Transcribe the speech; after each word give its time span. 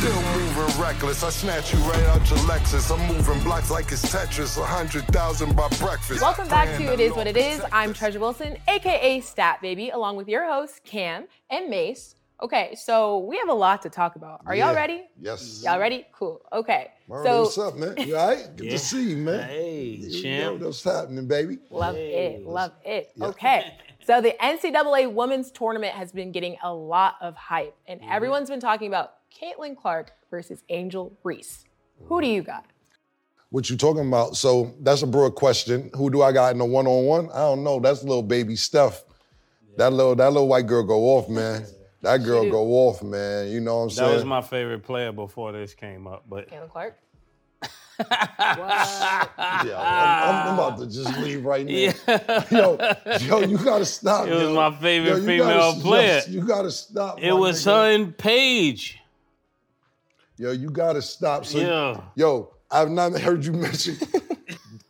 Still 0.00 0.22
moving 0.22 0.80
reckless. 0.80 1.22
I 1.22 1.28
snatch 1.28 1.74
you 1.74 1.78
right 1.80 2.02
out 2.04 2.26
your 2.30 2.38
Lexus. 2.40 2.90
I'm 2.90 3.14
moving 3.14 3.38
blocks 3.44 3.70
like 3.70 3.92
it's 3.92 4.02
Tetris. 4.10 4.56
A 4.56 4.64
hundred 4.64 5.04
thousand 5.08 5.54
by 5.54 5.68
breakfast. 5.78 6.22
Welcome 6.22 6.48
back 6.48 6.68
to 6.70 6.76
Praying 6.76 6.92
It 6.94 7.00
Is 7.00 7.12
What 7.12 7.26
It 7.26 7.36
Is. 7.36 7.58
Lord 7.58 7.70
I'm 7.72 7.88
protect. 7.90 7.98
Treasure 7.98 8.20
Wilson, 8.20 8.56
aka 8.66 9.20
Stat 9.20 9.60
Baby, 9.60 9.90
along 9.90 10.16
with 10.16 10.26
your 10.26 10.50
hosts, 10.50 10.80
Cam 10.84 11.26
and 11.50 11.68
Mace. 11.68 12.14
Okay, 12.42 12.74
so 12.76 13.18
we 13.18 13.36
have 13.36 13.50
a 13.50 13.54
lot 13.54 13.82
to 13.82 13.90
talk 13.90 14.16
about. 14.16 14.40
Are 14.46 14.54
y'all 14.54 14.72
Yeah. 14.72 14.80
ready? 14.80 15.04
Yes. 15.20 15.60
Y'all 15.62 15.78
ready? 15.78 16.06
Cool. 16.12 16.40
Okay. 16.50 16.90
Marlon, 17.06 17.24
so 17.24 17.42
what's 17.42 17.58
up, 17.58 17.76
man? 17.76 17.94
You 17.98 18.16
all 18.16 18.28
right? 18.28 18.56
Good 18.56 18.64
Yeah. 18.66 18.72
to 18.72 18.78
see 18.78 19.02
you, 19.10 19.16
man. 19.18 19.48
Hey, 19.50 19.80
You 19.82 20.22
champ. 20.22 20.60
know 20.60 20.66
what's 20.68 20.82
happening, 20.82 21.26
baby? 21.28 21.58
Love 21.68 21.96
Hey, 21.96 22.36
it. 22.36 22.46
Love 22.46 22.72
it. 22.86 23.10
Yeah. 23.16 23.26
Okay. 23.26 23.74
So 24.06 24.22
the 24.22 24.34
NCAA 24.42 25.06
women's 25.12 25.50
tournament 25.50 25.92
has 25.94 26.10
been 26.10 26.32
getting 26.32 26.56
a 26.62 26.72
lot 26.72 27.16
of 27.20 27.36
hype, 27.36 27.76
and 27.86 28.00
Mm-hmm. 28.00 28.10
everyone's 28.10 28.48
been 28.48 28.60
talking 28.60 28.88
about 28.88 29.12
Caitlin 29.30 29.76
Clark 29.76 30.12
versus 30.30 30.62
Angel 30.68 31.12
Reese. 31.24 31.64
Who 32.06 32.20
do 32.20 32.26
you 32.26 32.42
got? 32.42 32.64
What 33.50 33.68
you 33.68 33.76
talking 33.76 34.06
about? 34.06 34.36
So 34.36 34.74
that's 34.80 35.02
a 35.02 35.06
broad 35.06 35.34
question. 35.34 35.90
Who 35.94 36.08
do 36.10 36.22
I 36.22 36.32
got 36.32 36.54
in 36.54 36.60
a 36.60 36.64
one-on-one? 36.64 37.30
I 37.30 37.38
don't 37.40 37.64
know. 37.64 37.80
That's 37.80 38.02
little 38.02 38.22
baby 38.22 38.56
Steph. 38.56 39.02
That 39.76 39.92
little 39.92 40.14
that 40.16 40.30
little 40.32 40.48
white 40.48 40.66
girl 40.66 40.82
go 40.84 41.16
off, 41.16 41.28
man. 41.28 41.64
That 42.02 42.18
girl 42.18 42.48
go 42.50 42.62
off, 42.88 43.02
man. 43.02 43.48
You 43.50 43.60
know 43.60 43.76
what 43.76 43.82
I'm 43.82 43.88
That 43.88 43.94
saying? 43.94 44.08
That 44.10 44.14
was 44.16 44.24
my 44.24 44.40
favorite 44.40 44.82
player 44.82 45.12
before 45.12 45.52
this 45.52 45.74
came 45.74 46.06
up, 46.06 46.24
but 46.28 46.48
Caitlin 46.50 46.70
Clark? 46.70 46.96
what? 47.60 47.68
yeah, 48.58 49.76
I'm, 49.76 50.48
I'm 50.48 50.54
about 50.54 50.78
to 50.78 50.86
just 50.86 51.16
leave 51.18 51.44
right 51.44 51.66
now. 51.66 51.72
yeah, 51.72 52.44
Yo, 52.50 52.78
yo, 53.20 53.40
you 53.40 53.58
gotta 53.58 53.84
stop. 53.84 54.26
It 54.26 54.32
was 54.34 54.42
yo. 54.44 54.54
my 54.54 54.74
favorite 54.76 55.10
Yo, 55.10 55.16
you 55.16 55.26
female 55.26 55.48
gotta- 55.72 55.80
player. 55.80 56.06
yes, 56.06 56.28
you 56.28 56.40
gotta 56.46 56.70
stop. 56.70 57.20
it 57.20 57.32
was 57.32 57.60
nigga. 57.62 57.64
her 57.66 57.94
and 57.94 58.16
Paige. 58.16 58.99
Yo, 60.40 60.52
you 60.52 60.70
gotta 60.70 61.02
stop. 61.02 61.44
So, 61.44 61.58
Yeah. 61.58 62.00
yo, 62.14 62.54
I've 62.70 62.88
not 62.88 63.12
heard 63.20 63.44
you 63.44 63.52
mention 63.52 63.96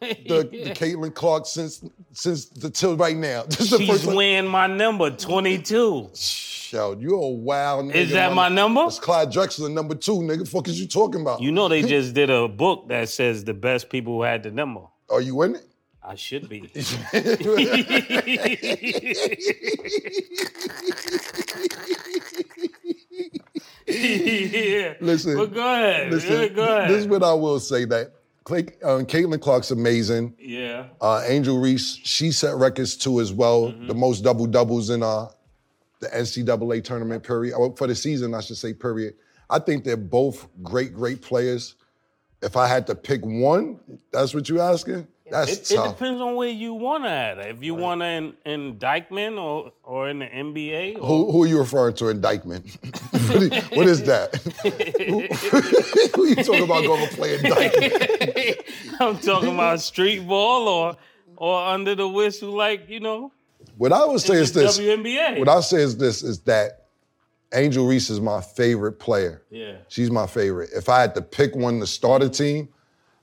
the, 0.01 0.49
the 0.49 0.71
Caitlin 0.77 1.13
Clark 1.13 1.45
since 1.45 1.85
since 2.13 2.45
the 2.45 2.71
till 2.71 2.97
right 2.97 3.17
now. 3.17 3.43
This 3.49 3.77
She's 3.77 4.07
wearing 4.07 4.47
my 4.47 4.69
number 4.69 5.11
22. 5.11 6.11
Yo, 6.71 6.97
you 6.97 7.17
a 7.17 7.31
wild 7.31 7.87
nigga. 7.87 7.95
Is 7.97 8.13
that 8.13 8.33
my 8.33 8.49
number? 8.49 8.85
It's 8.85 9.01
Clyde 9.01 9.33
Drexler, 9.33 9.73
number 9.73 9.97
two, 9.97 10.19
nigga. 10.19 10.47
Fuck 10.47 10.69
is 10.69 10.81
you 10.81 10.87
talking 10.87 11.21
about? 11.21 11.43
You 11.43 11.51
know 11.51 11.67
they 11.67 11.83
just 11.83 12.15
did 12.15 12.31
a 12.31 12.47
book 12.47 12.87
that 12.87 13.09
says 13.09 13.43
the 13.43 13.55
best 13.55 13.91
people 13.91 14.19
who 14.19 14.23
had 14.23 14.45
the 14.45 14.53
number. 14.53 14.83
Are 15.09 15.21
you 15.21 15.43
in 15.43 15.57
it? 15.57 15.67
I 16.01 16.15
should 16.15 16.49
be. 16.49 16.61
yeah. 23.91 24.95
Listen, 25.01 25.37
But 25.37 25.55
go 25.55 25.61
ahead. 25.61 26.11
Listen, 26.13 26.33
yeah, 26.33 26.49
go 26.49 26.63
ahead. 26.65 26.91
this 26.91 26.99
is 26.99 27.07
what 27.07 27.23
I 27.23 27.33
will 27.33 27.61
say 27.61 27.85
that 27.87 28.13
Clay, 28.45 28.67
uh, 28.83 28.99
Caitlin 29.05 29.41
Clark's 29.41 29.71
amazing. 29.71 30.35
yeah. 30.39 30.87
Uh, 31.01 31.23
Angel 31.27 31.59
Reese, 31.59 32.01
she 32.03 32.33
set 32.33 32.55
records 32.57 32.97
too 32.97 33.21
as 33.21 33.33
well. 33.33 33.69
Mm-hmm. 33.69 33.87
The 33.89 33.95
most 33.95 34.23
double 34.25 34.47
doubles 34.47 34.91
in 34.91 35.03
uh, 35.03 35.29
the 36.01 36.09
NCAA 36.09 36.83
tournament 36.83 37.23
period, 37.23 37.55
or 37.55 37.77
for 37.77 37.87
the 37.87 37.95
season, 37.95 38.35
I 38.35 38.41
should 38.41 38.57
say, 38.57 38.73
period. 38.73 39.15
I 39.51 39.59
think 39.59 39.85
they're 39.85 39.97
both 39.97 40.49
great, 40.63 40.95
great 40.95 41.21
players. 41.23 41.75
If 42.43 42.57
I 42.57 42.67
had 42.67 42.87
to 42.87 42.95
pick 42.95 43.21
one, 43.25 43.79
that's 44.13 44.33
what 44.33 44.49
you're 44.49 44.63
asking? 44.63 45.07
That's 45.31 45.71
It, 45.71 45.79
it 45.79 45.83
depends 45.89 46.21
on 46.21 46.35
where 46.35 46.49
you 46.49 46.75
want 46.75 47.05
to 47.05 47.11
at. 47.11 47.39
If 47.39 47.63
you 47.63 47.75
want 47.75 48.01
to 48.01 48.07
in, 48.07 48.35
in 48.45 48.77
Dyckman 48.79 49.39
or, 49.41 49.73
or 49.83 50.09
in 50.09 50.19
the 50.21 50.27
NBA. 50.27 50.97
Or, 50.99 51.07
Who, 51.07 51.33
who 51.33 51.45
are 51.45 51.47
you 51.47 51.59
referring 51.59 51.95
to 51.97 52.09
indictment? 52.09 52.67
what 53.73 53.87
is 53.87 54.03
that? 54.05 54.35
who, 55.07 55.21
who 56.23 56.29
you 56.29 56.35
talking 56.37 56.65
about 56.65 56.85
going 56.85 57.09
to 57.09 57.15
play 57.15 57.35
indictment? 57.37 58.59
I'm 59.01 59.19
talking 59.19 59.55
about 59.55 59.81
street 59.81 60.27
ball 60.27 60.69
or 60.69 60.97
or 61.37 61.59
under 61.59 61.95
the 61.95 62.07
whistle, 62.07 62.53
like, 62.53 62.89
you 62.91 63.01
know, 63.01 63.33
What 63.79 63.93
I 63.93 64.05
would 64.05 64.21
say 64.21 64.35
is 64.35 64.53
this. 64.53 64.79
WNBA. 64.79 65.39
What 65.39 65.49
I 65.49 65.61
say 65.61 65.81
is 65.81 65.97
this 65.97 66.23
is 66.23 66.41
that 66.41 66.85
Angel 67.55 67.87
Reese 67.87 68.11
is 68.11 68.21
my 68.21 68.43
favorite 68.43 68.99
player. 68.99 69.43
yeah. 69.51 69.77
She's 69.89 70.11
my 70.11 70.27
favorite. 70.27 70.71
If 70.75 70.89
I 70.91 71.01
had 71.01 71.15
to 71.15 71.23
pick 71.23 71.57
one 71.57 71.81
to 71.81 71.87
start 71.87 72.23
a 72.23 72.29
team, 72.29 72.69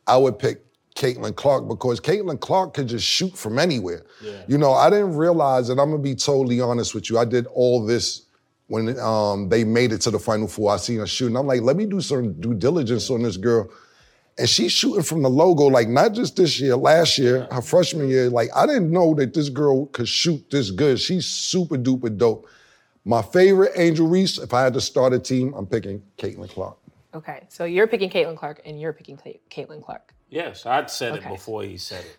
I 0.07 0.18
would 0.18 0.39
pick 0.39 0.66
Caitlin 0.97 1.35
Clark 1.35 1.68
because 1.68 2.00
Caitlin 2.00 2.40
Clark 2.40 2.74
could 2.74 2.88
just 2.88 3.06
shoot 3.06 3.38
from 3.38 3.59
anywhere. 3.59 4.03
Yeah. 4.22 4.41
You 4.47 4.58
know, 4.58 4.74
I 4.74 4.90
didn't 4.90 5.16
realize, 5.16 5.69
and 5.69 5.80
I'm 5.80 5.91
gonna 5.91 6.02
be 6.02 6.16
totally 6.16 6.59
honest 6.59 6.96
with 6.96 7.09
you, 7.09 7.19
I 7.19 7.25
did 7.25 7.46
all 7.47 7.85
this 7.85 8.25
when 8.68 9.00
um, 9.00 9.47
they 9.47 9.63
made 9.63 9.94
it 9.94 10.02
to 10.02 10.12
the 10.12 10.19
Final 10.19 10.47
Four. 10.47 10.74
I 10.74 10.78
seen 10.78 11.00
her 11.00 11.07
shooting. 11.07 11.38
I'm 11.38 11.47
like, 11.47 11.62
let 11.62 11.78
me 11.78 11.86
do 11.86 12.02
some 12.02 12.34
due 12.41 12.56
diligence 12.56 13.09
on 13.09 13.22
this 13.22 13.38
girl. 13.38 13.69
And 14.40 14.50
she's 14.50 14.72
shooting 14.72 15.03
from 15.03 15.22
the 15.22 15.30
logo, 15.30 15.66
like 15.66 15.88
not 15.88 16.13
just 16.13 16.36
this 16.36 16.59
year, 16.59 16.75
last 16.75 17.18
year, 17.18 17.47
her 17.52 17.62
freshman 17.62 18.09
year. 18.09 18.30
Like, 18.30 18.50
I 18.56 18.66
didn't 18.66 18.91
know 18.91 19.13
that 19.16 19.34
this 19.34 19.50
girl 19.50 19.86
could 19.88 20.07
shoot 20.07 20.50
this 20.52 20.69
good. 20.69 21.00
She's 21.00 21.25
super 21.25 21.75
duper 21.75 22.16
dope. 22.16 22.47
My 23.06 23.22
favorite 23.22 23.72
Angel 23.75 24.07
Reese, 24.07 24.38
if 24.38 24.53
I 24.53 24.63
had 24.63 24.74
to 24.74 24.81
start 24.81 25.13
a 25.13 25.19
team, 25.19 25.53
I'm 25.53 25.66
picking 25.66 26.03
Caitlin 26.18 26.50
Clark. 26.50 26.78
Okay, 27.13 27.46
so 27.50 27.63
you're 27.63 27.88
picking 27.88 28.09
Caitlin 28.09 28.38
Clark 28.38 28.62
and 28.66 28.80
you're 28.80 28.94
picking 28.94 29.18
Cla- 29.18 29.40
Caitlin 29.50 29.84
Clark. 29.84 30.13
Yes, 30.29 30.65
I'd 30.65 30.89
said 30.89 31.13
Okay. 31.13 31.25
it 31.27 31.31
before 31.31 31.63
he 31.63 31.77
said 31.77 32.03
it. 32.03 32.17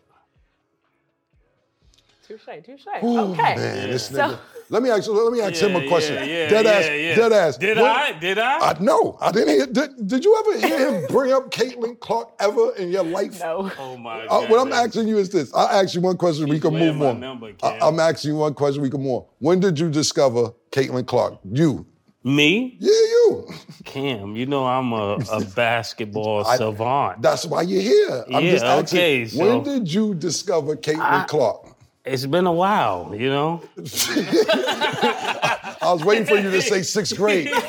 Touche, 2.27 2.41
touche. 2.65 2.85
Ooh, 3.05 3.19
Okay. 3.33 3.55
Man, 3.57 3.91
this 3.91 4.07
So- 4.07 4.13
nigga. 4.15 4.39
Let 4.71 4.83
me 4.83 4.91
ask 4.91 5.09
let 5.09 5.33
me 5.33 5.41
ask 5.41 5.63
him 5.63 5.75
a 5.77 5.89
question. 5.89 6.17
yeah, 6.17 6.25
yeah, 6.25 6.49
dead 6.51 6.67
ass, 6.67 6.85
yeah, 6.85 6.93
yeah. 6.95 7.15
dead 7.17 7.33
ass. 7.33 7.57
Did 7.57 7.79
What- 7.79 7.91
I? 7.91 8.13
Did 8.13 8.39
I? 8.39 8.59
I 8.59 8.77
no, 8.81 9.17
I 9.19 9.33
didn't 9.33 9.49
hear. 9.49 9.67
Did, 9.67 10.07
did 10.07 10.25
you 10.27 10.37
ever 10.39 10.67
hear 10.67 10.79
him 11.01 11.07
bring 11.11 11.33
up 11.33 11.51
Caitlin 11.51 11.99
Clark 12.01 12.33
ever 12.39 12.75
in 12.77 12.91
your 12.91 13.03
life? 13.05 13.41
No. 13.41 13.71
oh 13.79 13.97
my 13.97 14.27
Uh, 14.27 14.43
what 14.49 14.61
I'm 14.61 14.71
asking 14.75 15.09
you 15.09 15.17
is 15.17 15.31
this. 15.31 15.51
I'll 15.55 15.69
ask 15.69 15.95
you 15.95 16.03
one 16.03 16.19
question. 16.19 16.51
we 16.51 16.61
can 16.61 16.75
move 16.75 17.01
on. 17.01 17.19
number, 17.19 17.51
I, 17.63 17.79
I'm 17.81 17.99
asking 17.99 18.33
you 18.33 18.37
one 18.37 18.53
question. 18.53 18.83
We 18.83 18.91
can 18.91 19.01
move 19.03 19.23
on. 19.23 19.25
When 19.39 19.59
did 19.59 19.79
you 19.79 19.89
discover 19.91 20.53
Caitlin 20.71 21.07
Clark? 21.07 21.39
You. 21.51 21.87
Me? 22.29 22.77
Yeah, 22.79 22.91
you. 22.91 23.49
Cam, 23.85 24.37
you 24.37 24.47
know 24.47 24.67
I'm 24.67 24.93
a, 24.93 25.17
a 25.33 25.45
basketball 25.57 26.45
savant. 26.45 27.23
That's 27.23 27.47
why 27.47 27.63
you're 27.63 27.81
here. 27.81 28.25
I'm 28.33 28.45
Yeah, 28.45 28.51
just 28.53 28.65
asking. 28.65 28.99
okay, 28.99 29.27
when 29.37 29.63
did 29.63 29.93
you 29.93 30.15
discover 30.15 30.77
Caitlin 30.77 31.27
Clark? 31.27 31.65
It's 32.05 32.27
been 32.27 32.47
a 32.47 32.53
while, 32.53 33.15
you 33.15 33.29
know? 33.31 33.63
I 33.79 35.79
was 35.93 36.05
waiting 36.05 36.27
for 36.27 36.37
you 36.37 36.51
to 36.51 36.63
say 36.63 36.83
sixth 36.83 37.17
grade. 37.17 37.49
I, 37.53 37.57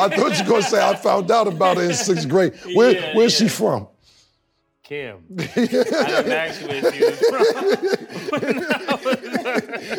I 0.00 0.08
thought 0.08 0.36
you 0.38 0.44
were 0.44 0.50
going 0.50 0.62
to 0.62 0.68
say 0.68 0.82
I 0.86 0.94
found 0.94 1.30
out 1.30 1.46
about 1.46 1.76
her 1.76 1.84
in 1.84 1.94
sixth 1.94 2.28
grade. 2.28 2.54
Where, 2.74 2.92
Yeah, 2.92 3.14
where's 3.16 3.34
she 3.36 3.48
from? 3.48 3.88
Cam. 4.82 5.18
I 5.38 5.44
didn't 5.46 6.32
ask 6.32 6.60
you 6.60 6.66
where 6.68 6.92
she 6.92 7.04
was 7.04 7.18
from. 7.30 7.42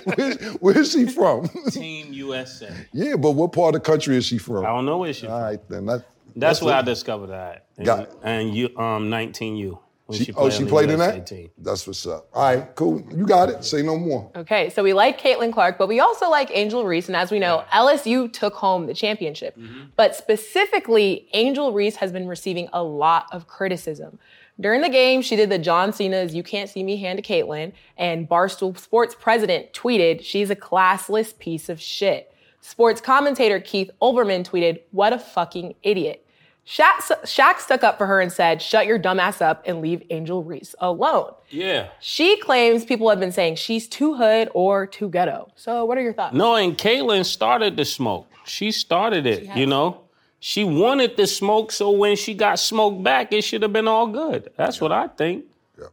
Where, 0.16 0.34
where's 0.59 0.92
she 0.92 1.06
from? 1.06 1.48
Team 1.72 2.14
USA. 2.14 2.74
yeah, 2.94 3.16
but 3.16 3.31
what 3.31 3.52
part 3.52 3.76
of 3.76 3.81
the 3.84 3.86
country 3.92 4.16
is 4.18 4.26
she 4.26 4.38
from? 4.38 4.66
I 4.66 4.70
don't 4.70 4.86
know 4.86 4.98
where 5.00 5.14
she's 5.14 5.30
All 5.30 5.38
from. 5.40 5.42
right, 5.44 5.70
then. 5.70 5.86
That, 5.86 6.06
That's 6.36 6.62
where 6.62 6.76
I 6.76 6.81
discovered 6.81 7.28
that. 7.28 7.68
And, 7.78 7.86
Got 7.86 8.00
it. 8.03 8.14
and 8.24 8.56
you, 8.56 8.68
um, 8.78 9.09
19U. 9.09 9.80
When 10.06 10.18
She, 10.18 10.26
she, 10.26 10.34
oh, 10.34 10.50
she 10.50 10.66
played 10.66 10.90
in 10.90 11.00
that? 11.00 11.26
Team. 11.26 11.50
That's 11.58 11.88
what's 11.88 12.06
up. 12.06 12.28
All 12.34 12.44
right, 12.44 12.76
cool. 12.76 13.02
You 13.16 13.26
got 13.26 13.50
it. 13.50 13.64
Say 13.64 13.82
no 13.82 13.98
more. 13.98 14.30
Okay, 14.36 14.70
so 14.70 14.84
we 14.84 14.92
like 14.92 15.18
Caitlin 15.20 15.53
Clark, 15.53 15.78
but 15.78 15.88
we 15.88 16.02
also 16.02 16.30
like 16.30 16.50
Angel 16.53 16.84
Reese. 16.86 17.08
And 17.08 17.16
as 17.16 17.32
we 17.32 17.40
know, 17.40 17.64
LSU 17.72 18.32
took 18.32 18.53
home 18.53 18.86
the 18.86 18.94
championship. 18.94 19.58
But 19.96 20.14
specifically, 20.14 21.30
Angel 21.34 21.72
Reese 21.72 21.96
has 21.98 22.12
been 22.12 22.28
receiving 22.28 22.68
a 22.74 22.84
lot 22.84 23.28
of 23.32 23.48
criticism. 23.48 24.20
During 24.59 24.81
the 24.81 24.90
game, 24.90 25.22
she 25.22 25.36
did 25.36 25.50
the 25.50 25.58
John 25.58 25.91
Cena's 25.91 26.36
You 26.36 26.44
Can't 26.44 26.69
See 26.69 26.84
Me 26.84 26.97
hand 26.97 27.22
to 27.22 27.24
Caitlin, 27.24 27.74
and 27.97 28.30
Barstool 28.30 28.78
Sports 28.78 29.16
president 29.19 29.74
tweeted, 29.74 30.24
She's 30.24 30.50
a 30.50 30.56
classless 30.56 31.38
piece 31.38 31.69
of 31.69 31.81
shit. 31.81 32.31
Sports 32.62 33.02
commentator 33.02 33.59
Keith 33.59 33.90
Olbermann 34.02 34.47
tweeted, 34.47 34.81
What 34.91 35.12
a 35.12 35.19
fucking 35.19 35.75
idiot. 35.81 36.25
Shaq, 36.66 37.00
Shaq 37.23 37.59
stuck 37.59 37.84
up 37.84 37.97
for 37.97 38.08
her 38.08 38.22
and 38.22 38.32
said, 38.32 38.61
Shut 38.61 38.85
your 38.85 38.97
dumb 38.97 39.20
ass 39.20 39.41
up 39.41 39.64
and 39.66 39.82
leave 39.82 40.03
Angel 40.09 40.44
Reese 40.44 40.76
alone. 40.79 41.34
Yeah. 41.50 41.90
She 42.00 42.40
claims 42.40 42.85
people 42.85 43.09
have 43.09 43.20
been 43.20 43.34
saying 43.34 43.55
she's 43.55 43.88
too 43.88 44.16
hood 44.16 44.50
or 44.53 44.88
too 44.88 45.09
ghetto. 45.09 45.52
So, 45.55 45.84
what 45.84 45.97
are 45.97 46.02
your 46.02 46.14
thoughts? 46.14 46.35
No, 46.35 46.55
and 46.55 46.78
Caitlin 46.78 47.26
started 47.26 47.76
the 47.76 47.85
smoke. 47.85 48.28
She 48.46 48.72
started 48.72 49.26
it, 49.26 49.55
you 49.58 49.66
know? 49.66 50.03
She 50.45 50.66
wanted 50.66 51.16
the 51.16 51.25
smoke, 51.25 51.72
so 51.72 51.90
when 51.91 52.17
she 52.17 52.34
got 52.34 52.59
smoked 52.59 53.01
back, 53.01 53.31
it 53.31 53.45
should 53.45 53.61
have 53.61 53.72
been 53.72 53.87
all 53.87 54.07
good. 54.07 54.51
That's 54.57 54.81
what 54.81 54.91
I 54.91 55.07
think. 55.07 55.45
Yeah. 55.79 55.85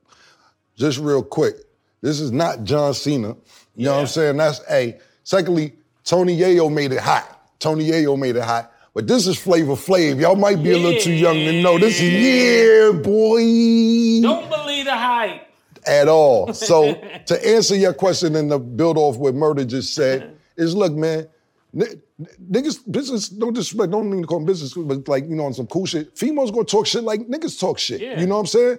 Just 0.74 0.98
real 0.98 1.22
quick, 1.22 1.54
this 2.00 2.18
is 2.18 2.32
not 2.32 2.64
John 2.64 2.92
Cena. 2.92 3.36
You 3.76 3.84
know 3.84 3.92
what 3.92 4.00
I'm 4.00 4.06
saying? 4.08 4.38
That's 4.38 4.60
A. 4.68 4.98
Secondly, 5.22 5.74
Tony 6.02 6.36
Yayo 6.36 6.68
made 6.70 6.90
it 6.90 6.98
hot. 6.98 7.48
Tony 7.60 7.88
Yayo 7.88 8.18
made 8.18 8.34
it 8.34 8.42
hot. 8.42 8.72
But 8.92 9.06
this 9.06 9.28
is 9.28 9.38
Flavor 9.38 9.74
Flav. 9.74 10.20
Y'all 10.20 10.34
might 10.34 10.60
be 10.60 10.72
a 10.72 10.78
little 10.78 11.00
too 11.00 11.12
young 11.12 11.36
to 11.36 11.62
know. 11.62 11.78
This 11.78 12.00
is 12.00 12.12
yeah, 12.12 13.00
boy. 13.00 14.20
Don't 14.20 14.50
believe 14.50 14.84
the 14.84 14.96
hype. 14.96 15.46
At 15.86 16.08
all. 16.08 16.52
So 16.54 16.94
to 17.26 17.48
answer 17.48 17.76
your 17.76 17.94
question 17.94 18.34
and 18.34 18.50
to 18.50 18.58
build 18.58 18.98
off 18.98 19.16
what 19.16 19.36
Murder 19.36 19.64
just 19.64 19.94
said, 19.94 20.36
is 20.56 20.74
look, 20.74 20.92
man, 20.92 21.28
N- 21.74 22.02
niggas, 22.50 22.80
business, 22.90 23.30
no 23.32 23.50
disrespect, 23.50 23.92
don't 23.92 24.10
mean 24.10 24.22
to 24.22 24.26
call 24.26 24.38
them 24.38 24.46
business, 24.46 24.74
but 24.74 25.06
like, 25.08 25.24
you 25.28 25.36
know, 25.36 25.44
on 25.44 25.54
some 25.54 25.66
cool 25.66 25.86
shit. 25.86 26.16
Females 26.18 26.50
gonna 26.50 26.64
talk 26.64 26.86
shit 26.86 27.04
like 27.04 27.20
niggas 27.28 27.58
talk 27.60 27.78
shit. 27.78 28.00
Yeah. 28.00 28.18
You 28.20 28.26
know 28.26 28.34
what 28.34 28.40
I'm 28.40 28.46
saying? 28.46 28.78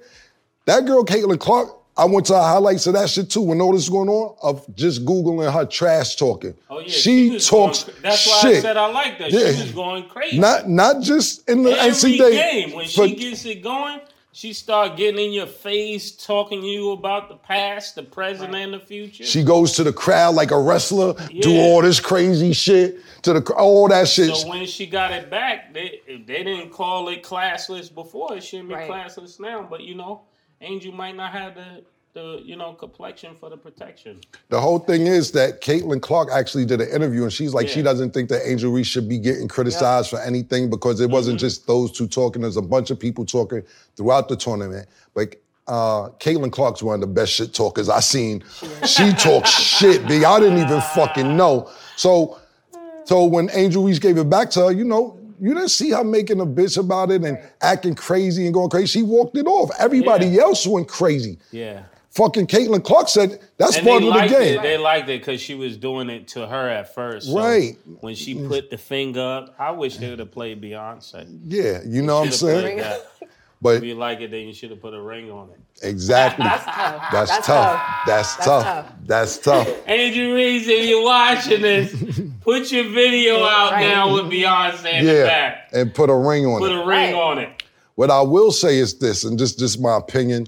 That 0.66 0.86
girl, 0.86 1.04
Caitlin 1.04 1.40
Clark, 1.40 1.70
I 1.98 2.06
went 2.06 2.26
to 2.28 2.34
the 2.34 2.42
highlights 2.42 2.88
of 2.88 2.94
that 2.94 3.10
shit 3.10 3.30
too 3.30 3.42
when 3.42 3.60
all 3.62 3.74
this 3.74 3.84
is 3.84 3.90
going 3.90 4.10
on 4.10 4.36
of 4.42 4.66
just 4.76 5.06
Googling 5.06 5.52
her 5.52 5.66
trash 5.66 6.16
talking. 6.16 6.54
Oh 6.70 6.80
yeah, 6.80 6.88
she, 6.90 7.32
was 7.32 7.48
talks 7.48 7.84
Going, 7.84 7.98
that's 8.02 8.28
why 8.28 8.40
shit. 8.42 8.58
I 8.58 8.60
said 8.62 8.78
I 8.78 8.88
like 8.92 9.20
that. 9.20 9.32
Yeah. 9.32 9.52
She 9.52 9.62
was 9.64 9.72
going 9.72 10.04
crazy. 10.08 10.40
Not 10.40 10.70
not 10.70 11.02
just 11.02 11.48
in 11.50 11.64
the 11.64 11.72
Every 11.72 11.92
NCAA. 12.18 12.32
game 12.32 12.72
when 12.72 12.86
but 12.86 13.10
she 13.10 13.16
gets 13.16 13.46
it 13.46 13.62
going, 13.62 14.00
she 14.33 14.54
start 14.54 14.95
getting 14.95 15.25
in 15.25 15.31
your 15.33 15.45
face, 15.48 16.12
talking 16.12 16.62
to 16.62 16.68
you 16.68 16.92
about 16.92 17.28
the 17.30 17.36
past, 17.36 17.95
the 17.95 18.04
present, 18.04 18.56
and 18.56 18.74
the 18.74 18.80
future. 18.80 19.25
she 19.25 19.44
goes 19.44 19.74
to 19.74 19.83
the 19.83 19.92
crowd 19.92 20.36
like 20.36 20.51
a 20.51 20.60
wrestler, 20.60 21.13
do 21.42 21.57
all 21.60 21.81
this 21.81 22.00
crazy 22.00 22.54
shit 22.54 23.00
to 23.24 23.33
the 23.33 23.54
all 23.54 23.88
that 23.89 24.07
shit. 24.07 24.33
so 24.36 24.48
when 24.48 24.66
she 24.66 24.86
got 24.88 25.12
it 25.12 25.30
back, 25.30 25.74
they 25.74 26.00
they 26.07 26.44
didn't 26.44 26.72
call 26.72 27.10
it 27.10 27.24
classless 27.24 27.94
before. 27.94 28.36
It 28.36 28.44
shouldn't 28.44 28.69
be 28.69 28.75
Right. 28.75 28.89
classless 28.89 29.39
now. 29.39 29.68
But 29.69 29.81
you 29.81 29.95
know, 29.95 30.22
Angel 30.62 30.94
might 30.94 31.16
not 31.16 31.31
have 31.33 31.56
the 31.56 31.83
the 32.13 32.42
you 32.44 32.56
know 32.56 32.74
complexion 32.74 33.36
for 33.40 33.50
the 33.50 33.58
protection. 33.58 34.19
The 34.50 34.60
whole 34.60 34.80
thing 34.80 35.08
is 35.08 35.31
that 35.31 35.62
Caitlin 35.62 36.02
Clark 36.02 36.30
actually 36.31 36.66
did 36.66 36.81
an 36.81 36.90
interview 36.90 37.24
and 37.24 37.31
she's 37.31 37.54
like, 37.54 37.68
she 37.68 37.81
doesn't 37.81 38.12
think 38.13 38.30
that 38.30 38.42
Angel 38.50 38.72
Reese 38.72 38.88
should 38.88 39.08
be 39.08 39.18
getting 39.18 39.48
criticized 39.48 40.10
for 40.10 40.19
anything 40.19 40.69
because 40.69 41.00
it 41.00 41.10
wasn't 41.10 41.38
Mm-hmm. 41.38 41.40
just 41.48 41.68
those 41.68 41.92
two 41.92 42.08
talking. 42.08 42.42
There's 42.42 42.58
a 42.58 42.62
bunch 42.62 42.92
of 42.92 43.00
people 43.00 43.25
talking 43.25 43.63
throughout 43.96 44.28
the 44.28 44.36
tournament. 44.36 44.88
But 45.13 45.36
uh, 45.68 46.10
Caitlin 46.19 46.52
Clark's 46.52 46.84
one 46.84 46.96
of 46.96 47.02
the 47.02 47.08
best 47.08 47.31
shit 47.31 47.54
talkers 47.54 47.88
I 47.88 48.02
seen. 48.02 48.44
She 48.86 49.12
talks 49.14 49.50
shit, 49.78 50.06
big. 50.07 50.24
I 50.25 50.40
didn't 50.40 50.57
even 50.57 50.81
fucking 50.81 51.38
know. 51.38 51.69
So, 51.96 52.40
so 53.06 53.25
when 53.25 53.50
Angel 53.54 53.84
Reese 53.84 54.00
gave 54.00 54.18
it 54.18 54.30
back 54.30 54.50
to 54.52 54.66
her, 54.66 54.72
you 54.72 54.84
know, 54.84 55.18
you 55.40 55.54
didn't 55.54 55.69
see 55.69 55.92
her 55.92 56.04
making 56.04 56.40
a 56.42 56.46
bitch 56.46 56.78
about 56.78 57.10
it 57.10 57.24
and 57.24 57.40
acting 57.62 57.96
crazy 57.96 58.46
and 58.46 58.54
going 58.54 58.69
crazy. 58.69 59.00
She 59.00 59.02
walked 59.04 59.38
it 59.38 59.48
off. 59.48 59.72
Everybody 59.80 60.28
Yeah. 60.28 60.42
else 60.44 60.68
went 60.68 60.88
crazy. 60.88 61.40
Yeah. 61.52 61.84
Fucking 62.12 62.48
Caitlin 62.48 62.84
Clark 62.84 63.08
said 63.08 63.40
that's 63.58 63.78
And 63.78 63.88
part 63.88 64.04
of 64.04 64.13
the 64.13 64.19
game. 64.28 64.60
it. 64.60 64.62
They 64.62 64.78
liked 64.78 65.08
it 65.10 65.22
because 65.22 65.40
she 65.40 65.56
was 65.56 65.78
doing 65.78 66.10
it 66.10 66.28
to 66.30 66.46
her 66.46 66.69
at 66.69 66.94
first. 66.94 67.28
So 67.28 67.38
Right. 67.40 67.78
When 68.02 68.16
she 68.16 68.36
put 68.48 68.69
the 68.69 68.78
finger 68.78 69.22
up, 69.22 69.56
I 69.58 69.72
wish 69.72 69.96
they 69.98 70.10
would 70.10 70.19
have 70.19 70.31
played 70.31 70.62
Beyonce. 70.62 71.25
Yeah, 71.48 71.80
you 71.86 72.02
know 72.02 72.19
what 72.19 72.28
I'm 72.28 72.31
saying? 72.34 72.84
But 73.63 73.75
If 73.75 73.84
you 73.84 73.94
like 73.94 74.22
it, 74.22 74.31
then 74.31 74.48
you 74.48 74.54
should 74.56 74.72
have 74.72 74.81
put 74.81 74.96
a 74.96 75.00
ring 75.02 75.30
on 75.30 75.50
it. 75.52 75.60
exactly, 75.88 76.44
That's 76.46 76.66
tough. 76.66 76.75
that's, 77.12 77.30
That's 77.30 77.46
tough. 77.46 77.75
tough. 77.75 78.06
That's, 78.08 78.36
That's 78.38 78.46
tough. 78.48 78.64
tough. 78.64 78.94
That's 79.06 79.38
tough. 79.38 79.69
Angel 79.88 80.34
Reese, 80.34 80.68
if 80.68 80.90
you're 80.90 81.04
watching 81.04 81.62
this, 81.62 81.94
put 82.42 82.72
your 82.72 82.86
video 82.90 83.44
out 83.44 83.74
Right. 83.74 83.88
now 83.88 84.12
with 84.16 84.31
Beyonce 84.31 84.92
in 85.00 85.06
the 85.06 85.14
Yeah, 85.14 85.24
back. 85.28 85.69
and 85.74 85.94
put 85.94 86.10
a 86.10 86.16
ring 86.16 86.48
on 86.48 86.60
Put 86.60 86.72
it. 86.72 86.75
Put 86.75 86.81
a 86.86 86.88
ring 86.88 87.14
Right. 87.14 87.14
on 87.14 87.38
it. 87.38 87.64
What 87.94 88.10
I 88.10 88.22
will 88.22 88.52
say 88.52 88.80
is 88.80 88.98
this, 88.98 89.25
and 89.25 89.38
just 89.38 89.60
just 89.60 89.80
my 89.80 89.96
opinion 89.96 90.48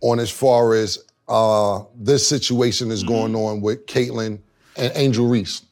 on 0.00 0.18
as 0.18 0.30
far 0.30 0.74
as 0.74 1.04
uh, 1.28 1.82
this 1.94 2.26
situation 2.26 2.90
is 2.90 3.02
going 3.02 3.34
on 3.34 3.60
with 3.60 3.86
Caitlin 3.86 4.40
and 4.76 4.92
Angel 4.94 5.28
Reese. 5.28 5.62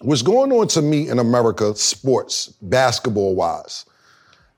What's 0.00 0.22
going 0.22 0.52
on 0.52 0.68
to 0.68 0.82
me 0.82 1.08
in 1.08 1.18
America, 1.18 1.74
sports, 1.76 2.48
basketball 2.62 3.34
wise, 3.34 3.84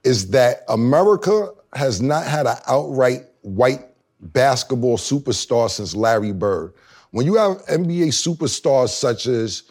is 0.02 0.31
that 0.31 0.62
America 0.69 1.50
has 1.75 2.00
not 2.00 2.25
had 2.25 2.46
an 2.46 2.56
outright 2.66 3.25
white 3.43 3.84
basketball 4.20 4.96
superstar 4.96 5.70
since 5.70 5.94
Larry 5.94 6.32
Bird. 6.32 6.72
When 7.10 7.26
you 7.26 7.34
have 7.34 7.64
NBA 7.67 8.08
superstars 8.08 8.88
such 8.88 9.26
as 9.26 9.64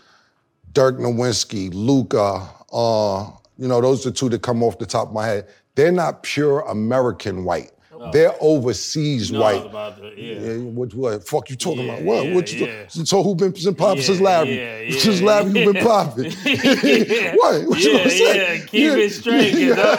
Dirk 0.71 0.97
Nowitzki, 0.97 1.71
Luka, 1.73 2.47
uh, 2.71 3.31
you 3.57 3.67
know, 3.67 3.81
those 3.81 4.05
are 4.07 4.11
two 4.11 4.29
that 4.29 4.41
come 4.41 4.63
off 4.63 4.79
the 4.79 4.85
top 4.85 5.09
of 5.09 5.13
my 5.13 5.25
head. 5.25 5.47
They're 5.75 5.91
not 5.91 6.23
pure 6.23 6.61
American 6.61 7.43
white. 7.43 7.71
They're 8.11 8.33
overseas 8.41 9.31
No, 9.31 9.41
white. 9.41 9.65
about 9.65 9.97
to, 9.97 10.13
yeah. 10.21 10.39
Yeah, 10.39 10.57
what, 10.57 10.93
what? 10.93 11.27
Fuck 11.27 11.49
you 11.49 11.55
talking 11.55 11.85
Yeah, 11.85 11.93
about? 11.93 12.03
What? 12.03 12.25
yeah, 12.25 12.35
what 12.35 12.51
you 12.53 12.65
yeah. 12.65 12.83
talking? 12.85 13.05
So 13.05 13.23
who 13.23 13.35
been 13.35 13.51
been 13.51 13.75
popping 13.75 14.01
since 14.03 14.19
Larry? 14.19 14.57
yeah, 14.57 14.79
yeah, 14.81 14.99
since 14.99 15.21
Larry, 15.21 15.51
you 15.51 15.71
been 15.73 15.83
popping. 15.85 16.31
what? 16.31 17.67
What 17.67 17.79
you 17.79 17.91
Yeah, 17.91 17.97
gonna 17.97 18.09
say? 18.09 18.57
yeah, 18.59 18.65
keep 18.65 18.91
it 18.91 19.09
straight, 19.11 19.53
you 19.53 19.75
know? 19.75 19.97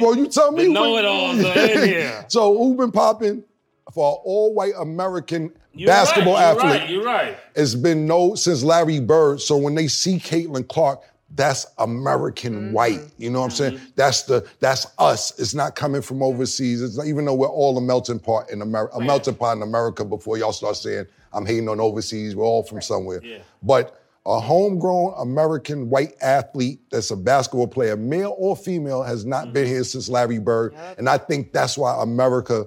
well, 0.00 0.16
you 0.16 0.26
tell 0.28 0.52
me. 0.52 0.68
Know-it-alls 0.68 1.44
are 1.44 1.58
in 1.58 1.88
here. 1.88 2.24
So 2.28 2.56
who 2.56 2.74
been 2.76 2.92
popping 2.92 3.44
for 3.92 4.12
an 4.12 4.18
all-white 4.24 4.72
American 4.78 5.52
You're 5.72 5.86
basketball 5.88 6.34
right, 6.34 6.52
you're 6.52 6.64
athlete? 6.64 6.80
Right, 6.80 6.90
you're 6.90 7.04
right. 7.04 7.36
It's 7.54 7.74
been 7.74 8.06
no 8.06 8.34
since 8.34 8.62
Larry 8.62 9.00
Bird. 9.00 9.40
So 9.40 9.56
when 9.56 9.74
they 9.74 9.88
see 9.88 10.18
Caitlin 10.18 10.66
Clark, 10.68 11.00
that's 11.30 11.66
American 11.78 12.54
mm-hmm. 12.54 12.72
white. 12.72 13.00
You 13.18 13.30
know 13.30 13.40
what 13.40 13.46
I'm 13.46 13.50
saying? 13.50 13.74
Mm-hmm. 13.74 13.86
That's 13.96 14.22
the 14.22 14.46
that's 14.60 14.86
us. 14.98 15.38
It's 15.38 15.54
not 15.54 15.74
coming 15.74 16.02
from 16.02 16.22
overseas. 16.22 16.82
It's 16.82 16.96
not, 16.96 17.06
even 17.06 17.24
though 17.24 17.34
we're 17.34 17.48
all 17.48 17.76
a 17.76 17.80
melting 17.80 18.20
pot 18.20 18.50
in 18.50 18.62
America, 18.62 18.96
a 18.96 19.00
melting 19.00 19.34
pot 19.34 19.56
in 19.56 19.62
America. 19.62 20.04
Before 20.04 20.38
y'all 20.38 20.52
start 20.52 20.76
saying 20.76 21.06
I'm 21.32 21.46
hating 21.46 21.68
on 21.68 21.80
overseas, 21.80 22.36
we're 22.36 22.44
all 22.44 22.62
from 22.62 22.80
somewhere. 22.80 23.20
Yeah. 23.22 23.38
But 23.62 24.00
a 24.26 24.40
homegrown 24.40 25.14
American 25.18 25.90
white 25.90 26.14
athlete 26.22 26.80
that's 26.90 27.10
a 27.10 27.16
basketball 27.16 27.68
player, 27.68 27.96
male 27.96 28.34
or 28.38 28.56
female, 28.56 29.02
has 29.02 29.26
not 29.26 29.52
been 29.52 29.64
mm-hmm. 29.64 29.74
here 29.74 29.84
since 29.84 30.08
Larry 30.08 30.38
Bird. 30.38 30.74
And 30.96 31.08
I 31.08 31.18
think 31.18 31.52
that's 31.52 31.76
why 31.76 32.02
America 32.02 32.66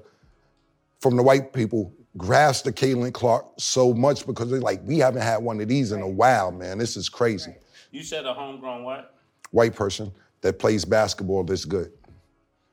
from 0.99 1.15
the 1.15 1.23
white 1.23 1.53
people 1.53 1.93
grasped 2.17 2.65
the 2.65 2.73
Caitlin 2.73 3.13
Clark 3.13 3.45
so 3.57 3.93
much 3.93 4.25
because 4.25 4.49
they're 4.49 4.59
like, 4.59 4.81
we 4.83 4.97
haven't 4.97 5.21
had 5.21 5.37
one 5.37 5.61
of 5.61 5.67
these 5.67 5.91
in 5.91 6.01
a 6.01 6.07
while, 6.07 6.51
man. 6.51 6.79
This 6.79 6.97
is 6.97 7.09
crazy. 7.09 7.55
You 7.97 8.03
said 8.03 8.27
a 8.27 8.33
homegrown 8.35 8.83
what? 8.83 9.15
White 9.49 9.73
person 9.73 10.11
that 10.41 10.59
plays 10.59 10.85
basketball 10.85 11.43
this 11.43 11.65
good. 11.65 11.91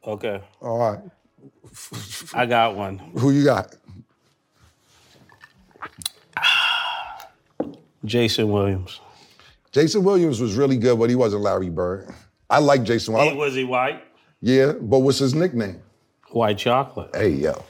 Okay. 0.07 0.39
All 0.61 0.79
right. 0.79 1.01
I 2.35 2.45
got 2.45 2.77
one. 2.77 2.99
Who 2.99 3.31
you 3.31 3.43
got? 3.43 3.75
Jason 8.05 8.51
Williams. 8.51 9.01
Jason 9.73 10.05
Williams 10.05 10.43
was 10.43 10.57
really 10.57 10.77
good, 10.77 10.99
but 10.99 11.09
he 11.09 11.17
wasn't 11.17 11.41
Larry 11.41 11.71
Bird. 11.71 12.11
I 12.51 12.59
like 12.59 12.83
Jason. 12.83 13.15
Williams. 13.15 13.33
Hey, 13.33 13.39
was 13.39 13.55
he 13.55 13.65
white? 13.65 14.03
yeah, 14.43 14.73
but 14.79 14.99
what's 14.99 15.21
his 15.21 15.35
nickname? 15.35 15.81
White 16.33 16.59
chocolate. 16.59 17.17
Hey, 17.17 17.31
yo. 17.31 17.65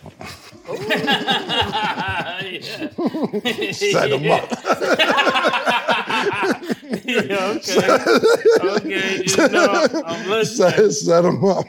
Set 3.73 4.11
him 4.11 4.29
up. 4.29 4.51
Yeah, 7.05 7.57
okay. 7.57 7.97
okay, 8.77 9.23
just 9.25 9.53
know 9.53 10.03
I'm 10.07 10.31
listening. 10.31 10.71
set, 10.71 10.93
set 10.93 11.25
him 11.25 11.45
up. 11.45 11.65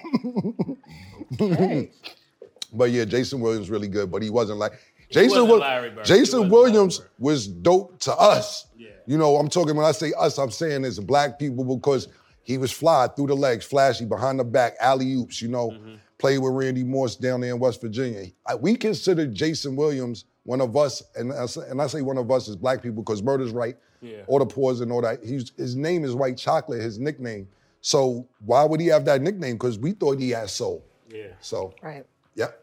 but 2.74 2.92
yeah, 2.92 3.06
Jason 3.06 3.40
Williams 3.42 3.70
really 3.70 3.88
good, 3.88 4.12
but 4.12 4.22
he 4.22 4.30
wasn't 4.30 4.60
like 4.60 4.74
Jason. 5.10 5.48
Bird. 5.48 6.06
Jason 6.06 6.50
Williams 6.50 7.02
was 7.20 7.48
dope 7.48 8.00
to 8.00 8.14
us. 8.16 8.68
Yeah. 8.78 8.90
You 9.06 9.18
know, 9.18 9.38
I'm 9.38 9.48
talking 9.50 9.76
when 9.76 9.86
I 9.86 9.92
say 9.92 10.14
us, 10.18 10.38
I'm 10.38 10.52
saying 10.52 10.84
as 10.86 11.00
black 11.00 11.38
people 11.40 11.64
because 11.64 12.08
he 12.44 12.58
was 12.58 12.72
fly 12.72 13.08
through 13.16 13.28
the 13.28 13.36
legs, 13.36 13.66
flashy 13.66 14.06
behind 14.06 14.40
the 14.40 14.44
back, 14.44 14.76
alley 14.80 15.14
oops. 15.14 15.42
You 15.42 15.50
know, 15.50 15.70
Mm-hmm. 15.72 15.96
played 16.18 16.38
with 16.40 16.54
Randy 16.54 16.84
Moss 16.84 17.16
down 17.16 17.42
there 17.42 17.54
in 17.54 17.60
West 17.60 17.82
Virginia. 17.82 18.26
I, 18.48 18.56
we 18.56 18.76
consider 18.76 19.28
Jason 19.28 19.76
Williams 19.76 20.26
one 20.44 20.62
of 20.62 20.76
us, 20.78 21.02
and 21.16 21.32
I 21.34 21.46
and 21.70 21.82
I 21.82 21.88
say 21.88 22.02
one 22.02 22.18
of 22.18 22.30
us 22.32 22.48
is 22.48 22.56
black 22.56 22.82
people 22.82 23.04
because 23.04 23.22
murder's 23.24 23.52
right. 23.52 23.76
Yeah. 24.06 24.18
All 24.28 24.40
the 24.40 24.46
pause 24.46 24.82
and 24.82 24.92
all 24.92 25.02
that. 25.02 25.24
He's, 25.24 25.52
his 25.58 25.76
name 25.76 26.04
is 26.04 26.14
White 26.16 26.38
Chocolate, 26.38 26.82
his 26.82 27.00
nickname. 27.00 27.48
So 27.82 28.28
why 28.46 28.64
would 28.64 28.80
he 28.80 28.88
have 28.88 29.06
that 29.06 29.22
nickname? 29.22 29.54
Because 29.56 29.78
we 29.78 29.92
thought 29.92 30.20
he 30.20 30.32
had 30.32 30.50
soul. 30.50 30.84
Yeah. 31.10 31.28
So, 31.40 31.74
Right. 31.82 32.06
yep. 32.36 32.62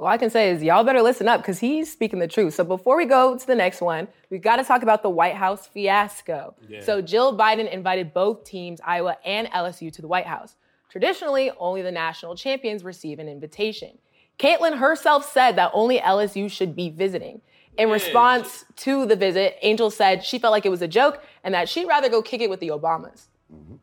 All 0.00 0.08
I 0.08 0.18
can 0.18 0.28
say 0.28 0.50
is 0.50 0.62
y'all 0.62 0.82
better 0.82 1.02
listen 1.02 1.28
up 1.28 1.40
because 1.40 1.60
he's 1.60 1.90
speaking 1.92 2.18
the 2.18 2.26
truth. 2.26 2.54
So 2.54 2.64
before 2.64 2.96
we 2.96 3.04
go 3.04 3.38
to 3.38 3.46
the 3.46 3.54
next 3.54 3.80
one, 3.80 4.08
we've 4.28 4.42
got 4.42 4.56
to 4.56 4.64
talk 4.64 4.82
about 4.82 5.02
the 5.04 5.10
White 5.10 5.36
House 5.36 5.66
fiasco. 5.68 6.54
Yeah. 6.68 6.82
So 6.82 7.00
Jill 7.00 7.38
Biden 7.38 7.70
invited 7.70 8.12
both 8.12 8.42
teams, 8.44 8.80
Iowa 8.84 9.16
and 9.24 9.46
LSU, 9.48 9.92
to 9.92 10.02
the 10.02 10.08
White 10.08 10.26
House. 10.26 10.56
Traditionally, 10.90 11.52
only 11.58 11.82
the 11.82 11.92
national 11.92 12.34
champions 12.36 12.82
receive 12.82 13.20
an 13.20 13.28
invitation. 13.28 13.98
Caitlin 14.38 14.78
herself 14.78 15.30
said 15.30 15.52
that 15.52 15.70
only 15.72 15.98
LSU 16.00 16.50
should 16.50 16.74
be 16.74 16.90
visiting. 16.90 17.40
In 17.76 17.90
response 17.90 18.64
to 18.76 19.06
the 19.06 19.16
visit, 19.16 19.56
Angel 19.62 19.90
said 19.90 20.24
she 20.24 20.38
felt 20.38 20.52
like 20.52 20.64
it 20.64 20.70
was 20.70 20.82
a 20.82 20.88
joke 20.88 21.22
and 21.42 21.54
that 21.54 21.68
she'd 21.68 21.86
rather 21.86 22.08
go 22.08 22.22
kick 22.22 22.40
it 22.40 22.48
with 22.48 22.60
the 22.60 22.68
Obamas. 22.68 23.26
Mm-hmm. 23.52 23.76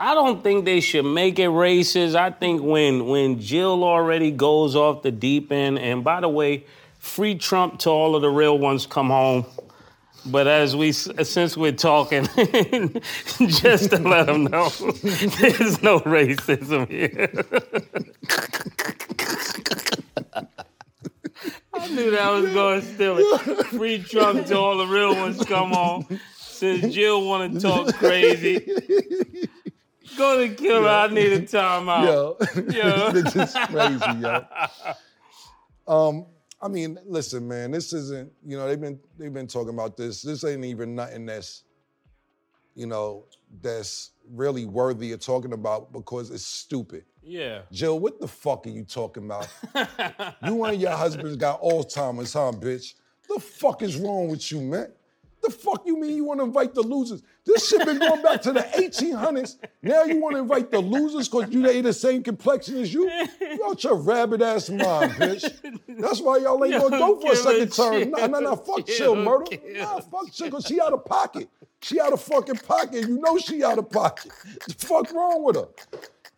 I 0.00 0.14
don't 0.14 0.44
think 0.44 0.64
they 0.64 0.80
should 0.80 1.04
make 1.04 1.40
it 1.40 1.48
racist. 1.48 2.14
I 2.14 2.30
think 2.30 2.62
when 2.62 3.06
when 3.06 3.40
Jill 3.40 3.82
already 3.82 4.30
goes 4.30 4.76
off 4.76 5.02
the 5.02 5.10
deep 5.10 5.50
end, 5.50 5.78
and 5.80 6.04
by 6.04 6.20
the 6.20 6.28
way, 6.28 6.64
free 7.00 7.34
Trump 7.34 7.80
to 7.80 7.90
all 7.90 8.14
of 8.14 8.22
the 8.22 8.30
real 8.30 8.56
ones 8.58 8.86
come 8.86 9.08
home. 9.08 9.44
But 10.24 10.46
as 10.46 10.76
we 10.76 10.92
since 10.92 11.56
we're 11.56 11.72
talking, 11.72 12.28
just 13.48 13.90
to 13.90 13.98
let 13.98 14.26
them 14.26 14.44
know, 14.44 14.68
there's 15.02 15.82
no 15.82 15.98
racism 16.00 16.88
here. 16.88 17.28
I 21.80 21.88
knew 21.88 22.10
that 22.10 22.30
was 22.30 22.52
going 22.52 22.80
to 22.80 22.86
steal 22.86 23.16
it. 23.18 23.66
Free 23.66 24.02
Trump 24.02 24.46
to 24.46 24.58
all 24.58 24.78
the 24.78 24.86
real 24.86 25.14
ones 25.14 25.44
come 25.44 25.72
on. 25.72 26.06
Since 26.36 26.92
Jill 26.92 27.24
want 27.26 27.54
to 27.54 27.60
talk 27.60 27.94
crazy, 27.94 28.58
go 30.16 30.44
to 30.44 30.54
killer. 30.54 30.88
I 30.88 31.06
need 31.06 31.32
a 31.32 31.40
timeout. 31.42 32.04
Yo, 32.04 32.36
Yo. 32.72 33.12
this 33.12 33.26
is 33.26 33.32
just 33.32 33.56
crazy, 33.70 34.18
yo. 34.20 34.44
Um, 35.86 36.26
I 36.60 36.66
mean, 36.66 36.98
listen, 37.06 37.46
man, 37.46 37.70
this 37.70 37.92
isn't, 37.92 38.32
you 38.44 38.56
know, 38.56 38.66
they've 38.66 38.80
been 38.80 38.98
they've 39.16 39.32
been 39.32 39.46
talking 39.46 39.70
about 39.70 39.96
this. 39.96 40.20
This 40.22 40.42
ain't 40.42 40.64
even 40.64 40.96
nothing 40.96 41.26
that's, 41.26 41.62
you 42.74 42.86
know, 42.86 43.26
that's 43.62 44.10
really 44.28 44.66
worthy 44.66 45.12
of 45.12 45.20
talking 45.20 45.52
about 45.52 45.92
because 45.92 46.30
it's 46.30 46.44
stupid. 46.44 47.04
Yeah. 47.22 47.60
Jill, 47.70 47.98
what 47.98 48.20
the 48.20 48.28
fuck 48.28 48.66
are 48.66 48.70
you 48.70 48.84
talking 48.84 49.24
about? 49.24 49.48
you 50.44 50.64
and 50.64 50.80
your 50.80 50.92
husband's 50.92 51.36
got 51.36 51.60
Alzheimer's, 51.62 52.32
huh, 52.32 52.52
bitch? 52.54 52.94
The 53.28 53.38
fuck 53.40 53.82
is 53.82 53.96
wrong 53.96 54.28
with 54.28 54.50
you, 54.50 54.60
man? 54.60 54.92
The 55.42 55.50
fuck 55.50 55.86
you 55.86 55.98
mean 56.00 56.16
you 56.16 56.24
want 56.24 56.40
to 56.40 56.44
invite 56.44 56.74
the 56.74 56.82
losers? 56.82 57.22
This 57.46 57.68
shit 57.68 57.84
been 57.86 57.98
going 57.98 58.22
back 58.22 58.42
to 58.42 58.52
the 58.52 58.60
1800s. 58.60 59.56
Now 59.82 60.02
you 60.02 60.20
want 60.20 60.34
to 60.34 60.40
invite 60.40 60.70
the 60.70 60.80
losers 60.80 61.28
because 61.28 61.52
you 61.52 61.66
ain't 61.68 61.84
the 61.84 61.92
same 61.92 62.22
complexion 62.22 62.78
as 62.78 62.92
you? 62.92 63.08
You 63.40 63.64
out 63.66 63.82
your 63.84 63.94
rabbit 63.94 64.42
ass 64.42 64.68
mind, 64.68 65.12
bitch. 65.12 65.78
That's 65.88 66.20
why 66.20 66.38
y'all 66.38 66.62
ain't 66.64 66.74
gonna 66.74 66.98
go 66.98 67.20
for 67.20 67.32
a 67.32 67.36
second 67.36 67.72
term. 67.72 68.10
Nah, 68.10 68.26
nah, 68.26 68.40
nah, 68.40 68.56
fuck 68.56 68.84
chill, 68.86 69.14
murder. 69.14 69.56
Nah, 69.74 70.00
fuck 70.00 70.32
chill, 70.32 70.48
because 70.48 70.66
she 70.66 70.80
out 70.80 70.92
of 70.92 71.04
pocket. 71.04 71.48
She 71.80 72.00
out 72.00 72.12
of 72.12 72.20
fucking 72.20 72.56
pocket. 72.56 73.08
You 73.08 73.18
know 73.18 73.38
she 73.38 73.62
out 73.62 73.78
of 73.78 73.88
pocket. 73.90 74.32
What 74.44 74.66
The 74.66 74.86
fuck 74.86 75.12
wrong 75.12 75.44
with 75.44 75.56
her? 75.56 75.68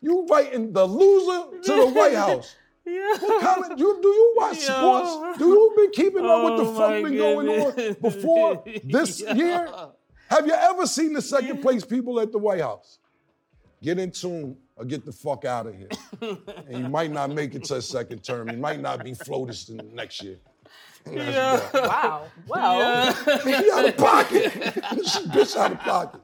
You 0.00 0.23
inviting 0.23 0.73
the 0.73 0.85
loser 0.87 1.62
to 1.62 1.73
the 1.76 1.87
White 1.88 2.14
House. 2.26 2.54
What 2.85 3.42
kind 3.42 3.73
of 3.73 3.78
you 3.78 3.99
do 4.02 4.09
you 4.09 4.35
watch 4.37 4.57
Yo. 4.66 4.75
sports? 4.75 5.38
Do 5.38 5.49
you 5.49 5.73
been 5.76 5.90
keeping 5.92 6.25
up 6.26 6.45
with 6.45 6.57
the 6.57 6.64
Oh, 6.73 6.75
fuck 6.76 6.90
my 6.90 7.02
been 7.02 7.16
going 7.19 7.49
on 7.49 7.97
before 8.00 8.64
this 8.85 9.21
year? 9.21 9.69
Have 10.28 10.47
you 10.47 10.54
ever 10.54 10.87
seen 10.87 11.12
the 11.12 11.23
second 11.23 11.61
place 11.61 11.85
people 11.85 12.19
at 12.21 12.33
the 12.33 12.38
White 12.38 12.61
House? 12.62 12.99
Get 13.83 13.99
in 13.99 14.11
tune 14.11 14.57
or 14.76 14.85
get 14.85 15.04
the 15.04 15.12
fuck 15.12 15.45
out 15.45 15.66
of 15.66 15.75
here. 15.76 15.88
and 16.69 16.85
you 16.85 16.88
might 16.88 17.11
not 17.11 17.30
make 17.30 17.54
it 17.54 17.64
to 17.64 17.76
a 17.76 17.83
second 17.83 18.23
term. 18.25 18.49
You 18.50 18.57
might 18.57 18.80
not 18.80 19.04
be 19.04 19.14
floated 19.14 19.57
in 19.69 19.76
the 19.78 19.83
next 19.85 20.23
year. 20.23 20.38
And 21.07 21.16
that's 21.19 21.71
that. 21.73 21.85
Wow. 21.88 22.25
Well, 22.47 23.14
She 23.42 23.71
out 23.73 23.85
of 23.88 23.97
pocket. 23.97 24.52
she 24.52 25.21
bitch 25.28 25.57
out 25.57 25.73
of 25.73 25.78
pocket. 25.80 26.21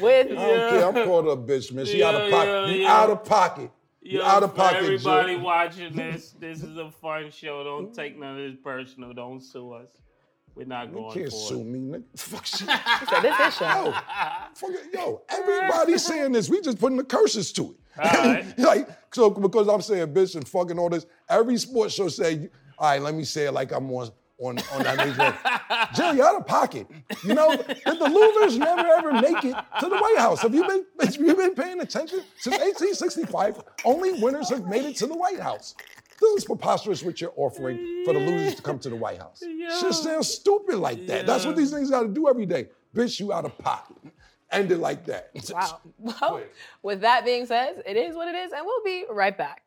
With 0.00 0.26
I 0.26 0.34
don't 0.34 0.70
care. 0.70 0.84
I'm 1.02 1.06
called 1.06 1.24
her 1.26 1.30
a 1.32 1.36
bitch, 1.36 1.72
man. 1.72 1.84
She 1.86 2.02
out 2.02 2.14
of 2.14 2.28
Yeah, 2.28 2.30
pocket. 2.36 2.48
yeah, 2.50 2.66
you 2.74 2.82
yeah. 2.82 2.92
out 3.02 3.10
of 3.10 3.24
pocket. 3.24 3.70
You 4.04 4.22
out 4.22 4.42
of 4.42 4.50
for 4.50 4.56
pocket, 4.56 4.78
Everybody 4.82 5.34
Jill. 5.34 5.44
watching 5.44 5.94
this, 5.94 6.34
this 6.40 6.62
is 6.62 6.76
a 6.76 6.90
fun 6.90 7.30
show. 7.30 7.62
Don't 7.62 7.94
take 7.94 8.18
none 8.18 8.36
of 8.40 8.50
this 8.50 8.60
personal. 8.62 9.12
Don't 9.12 9.40
sue 9.40 9.72
us. 9.74 9.86
We're 10.56 10.66
not 10.66 10.88
You 10.88 10.94
going 10.94 11.14
can't 11.14 11.32
sue 11.32 11.60
it. 11.60 11.64
me, 11.66 11.78
nigga. 11.78 12.02
Fuck 12.18 12.44
shit. 12.44 12.68
so 12.68 13.20
this 13.22 13.38
is 13.40 13.56
show. 13.56 13.64
Yo, 13.86 13.92
fuck 14.54 14.70
it, 14.70 14.80
yo, 14.92 15.22
everybody 15.28 15.96
saying 15.98 16.32
this. 16.32 16.50
We 16.50 16.60
just 16.60 16.78
putting 16.78 16.98
the 16.98 17.04
curses 17.04 17.52
to 17.52 17.70
it. 17.70 17.76
Alright. 17.98 18.58
like, 18.58 18.88
so 19.14 19.30
because 19.30 19.68
I'm 19.68 19.80
saying 19.82 20.08
bitch 20.12 20.34
and 20.34 20.46
fucking 20.48 20.78
all 20.78 20.90
this, 20.90 21.06
every 21.28 21.56
sports 21.58 21.94
show 21.94 22.08
say, 22.08 22.50
all 22.78 22.90
right, 22.90 23.00
let 23.00 23.14
me 23.14 23.24
say 23.24 23.46
it 23.46 23.52
like 23.52 23.70
I'm 23.72 23.90
on 23.92 24.10
on, 24.42 24.58
on 24.72 24.82
that 24.82 25.06
news 25.06 25.16
one. 25.16 25.34
Jill, 25.94 26.22
out 26.24 26.40
of 26.40 26.46
pocket. 26.46 26.86
You 27.24 27.34
know, 27.34 27.56
did 27.56 27.98
the 27.98 28.08
losers 28.08 28.58
never 28.58 28.86
ever 28.86 29.12
make 29.12 29.44
it 29.44 29.56
to 29.80 29.88
the 29.88 29.96
White 29.96 30.18
House? 30.18 30.40
Have 30.42 30.54
you 30.54 30.66
been 30.66 30.84
have 31.00 31.16
you 31.16 31.34
been 31.34 31.54
paying 31.54 31.80
attention? 31.80 32.22
Since 32.38 32.58
1865, 32.58 33.62
only 33.84 34.20
winners 34.20 34.50
have 34.50 34.66
made 34.66 34.84
it 34.84 34.96
to 34.96 35.06
the 35.06 35.16
White 35.16 35.40
House. 35.40 35.74
This 36.20 36.38
is 36.38 36.44
preposterous 36.44 37.02
what 37.02 37.20
you're 37.20 37.32
offering 37.36 38.04
for 38.04 38.12
the 38.14 38.20
losers 38.20 38.54
to 38.56 38.62
come 38.62 38.78
to 38.80 38.90
the 38.90 38.96
White 38.96 39.18
House. 39.18 39.42
Shit 39.42 39.94
sounds 39.94 40.28
stupid 40.28 40.76
like 40.76 41.06
that. 41.06 41.26
That's 41.26 41.44
what 41.44 41.56
these 41.56 41.70
things 41.70 41.90
got 41.90 42.02
to 42.02 42.08
do 42.08 42.28
every 42.28 42.46
day. 42.46 42.68
Bitch, 42.94 43.18
you 43.18 43.32
out 43.32 43.44
of 43.44 43.56
pocket. 43.58 43.96
End 44.50 44.70
it 44.70 44.78
like 44.78 45.04
that. 45.06 45.30
Wow. 45.50 45.80
Well, 46.20 46.42
with 46.82 47.00
that 47.00 47.24
being 47.24 47.46
said, 47.46 47.82
it 47.86 47.96
is 47.96 48.14
what 48.14 48.28
it 48.28 48.34
is, 48.34 48.52
and 48.52 48.64
we'll 48.66 48.84
be 48.84 49.06
right 49.08 49.36
back. 49.36 49.62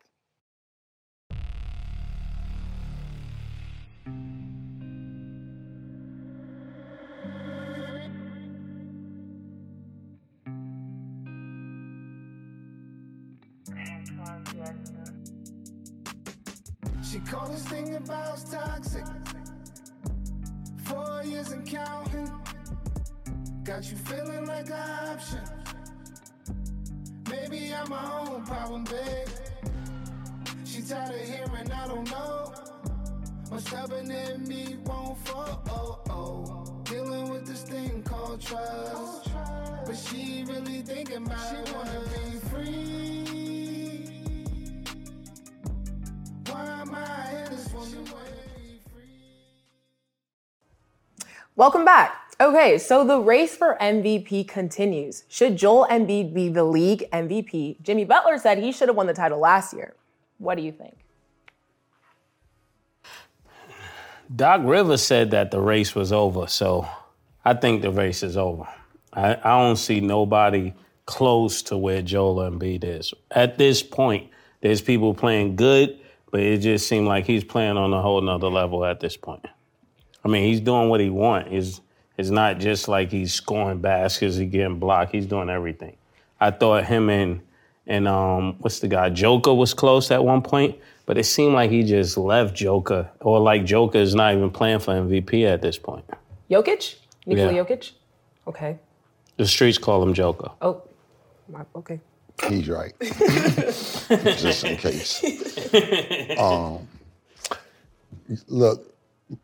She 17.26 17.32
called 17.32 17.52
this 17.52 17.64
thing 17.64 17.96
about 17.96 18.38
toxic. 18.52 19.04
Four 20.84 21.22
years 21.24 21.50
and 21.50 21.66
counting. 21.66 22.30
Got 23.64 23.90
you 23.90 23.96
feeling 23.96 24.46
like 24.46 24.66
an 24.66 25.08
option. 25.08 25.40
Maybe 27.28 27.74
I'm 27.74 27.90
my 27.90 28.20
own 28.20 28.44
problem, 28.44 28.84
babe. 28.84 29.28
She 30.64 30.82
tired 30.82 31.14
of 31.16 31.20
hearing 31.20 31.72
I 31.72 31.88
don't 31.88 32.08
know. 32.12 32.54
My 33.50 33.58
stubborn 33.58 34.08
in 34.08 34.46
me 34.46 34.76
won't 34.84 35.18
fall. 35.26 35.62
Oh, 35.68 35.98
oh. 36.10 36.82
Dealing 36.84 37.30
with 37.30 37.44
this 37.44 37.62
thing 37.62 38.04
called 38.04 38.40
trust. 38.40 39.30
But 39.84 39.96
she 39.96 40.44
really 40.46 40.82
thinking 40.82 41.26
about 41.26 41.54
it. 41.56 41.74
Wanna 41.74 42.00
be 42.00 42.38
free. 42.50 43.25
Welcome 51.58 51.86
back. 51.86 52.34
Okay, 52.38 52.76
so 52.76 53.02
the 53.02 53.18
race 53.18 53.56
for 53.56 53.78
MVP 53.80 54.46
continues. 54.46 55.24
Should 55.26 55.56
Joel 55.56 55.86
Embiid 55.90 56.34
be 56.34 56.50
the 56.50 56.64
league 56.64 57.08
MVP? 57.10 57.80
Jimmy 57.80 58.04
Butler 58.04 58.36
said 58.36 58.58
he 58.58 58.72
should 58.72 58.88
have 58.88 58.96
won 58.96 59.06
the 59.06 59.14
title 59.14 59.38
last 59.38 59.72
year. 59.72 59.94
What 60.36 60.56
do 60.56 60.62
you 60.62 60.70
think? 60.70 60.98
Doc 64.34 64.60
Rivers 64.64 65.02
said 65.02 65.30
that 65.30 65.50
the 65.50 65.58
race 65.58 65.94
was 65.94 66.12
over, 66.12 66.46
so 66.46 66.86
I 67.42 67.54
think 67.54 67.80
the 67.80 67.90
race 67.90 68.22
is 68.22 68.36
over. 68.36 68.68
I, 69.14 69.36
I 69.36 69.62
don't 69.62 69.76
see 69.76 70.00
nobody 70.00 70.74
close 71.06 71.62
to 71.62 71.78
where 71.78 72.02
Joel 72.02 72.50
Embiid 72.50 72.84
is. 72.84 73.14
At 73.30 73.56
this 73.56 73.82
point, 73.82 74.28
there's 74.60 74.82
people 74.82 75.14
playing 75.14 75.56
good, 75.56 75.98
but 76.30 76.40
it 76.40 76.58
just 76.58 76.86
seemed 76.86 77.06
like 77.06 77.24
he's 77.24 77.44
playing 77.44 77.78
on 77.78 77.94
a 77.94 78.02
whole 78.02 78.20
nother 78.20 78.50
level 78.50 78.84
at 78.84 79.00
this 79.00 79.16
point. 79.16 79.46
I 80.26 80.28
mean, 80.28 80.42
he's 80.42 80.58
doing 80.58 80.88
what 80.88 80.98
he 80.98 81.08
wants. 81.08 81.50
It's, 81.52 81.80
it's 82.18 82.30
not 82.30 82.58
just 82.58 82.88
like 82.88 83.12
he's 83.12 83.32
scoring 83.32 83.78
baskets, 83.78 84.34
he's 84.34 84.50
getting 84.50 84.80
blocked. 84.80 85.12
He's 85.12 85.24
doing 85.24 85.48
everything. 85.48 85.96
I 86.40 86.50
thought 86.50 86.84
him 86.84 87.08
and 87.10 87.40
and 87.86 88.08
um, 88.08 88.56
what's 88.58 88.80
the 88.80 88.88
guy? 88.88 89.08
Joker 89.10 89.54
was 89.54 89.72
close 89.72 90.10
at 90.10 90.24
one 90.24 90.42
point, 90.42 90.76
but 91.06 91.16
it 91.16 91.22
seemed 91.22 91.54
like 91.54 91.70
he 91.70 91.84
just 91.84 92.16
left 92.16 92.56
Joker, 92.56 93.08
or 93.20 93.38
like 93.38 93.64
Joker 93.64 93.98
is 93.98 94.16
not 94.16 94.34
even 94.34 94.50
playing 94.50 94.80
for 94.80 94.94
MVP 94.94 95.46
at 95.46 95.62
this 95.62 95.78
point. 95.78 96.04
Jokic? 96.50 96.96
Nikola 97.24 97.52
Yeah. 97.52 97.62
Jokic? 97.62 97.92
Okay. 98.48 98.80
The 99.36 99.46
streets 99.46 99.78
call 99.78 100.02
him 100.02 100.12
Joker. 100.12 100.50
Oh, 100.60 100.82
my, 101.48 101.60
okay. 101.76 102.00
He's 102.48 102.68
right. 102.68 102.92
Just 103.00 104.64
in 104.64 104.76
case. 104.76 105.22
Um, 106.38 106.88
look, 108.48 108.95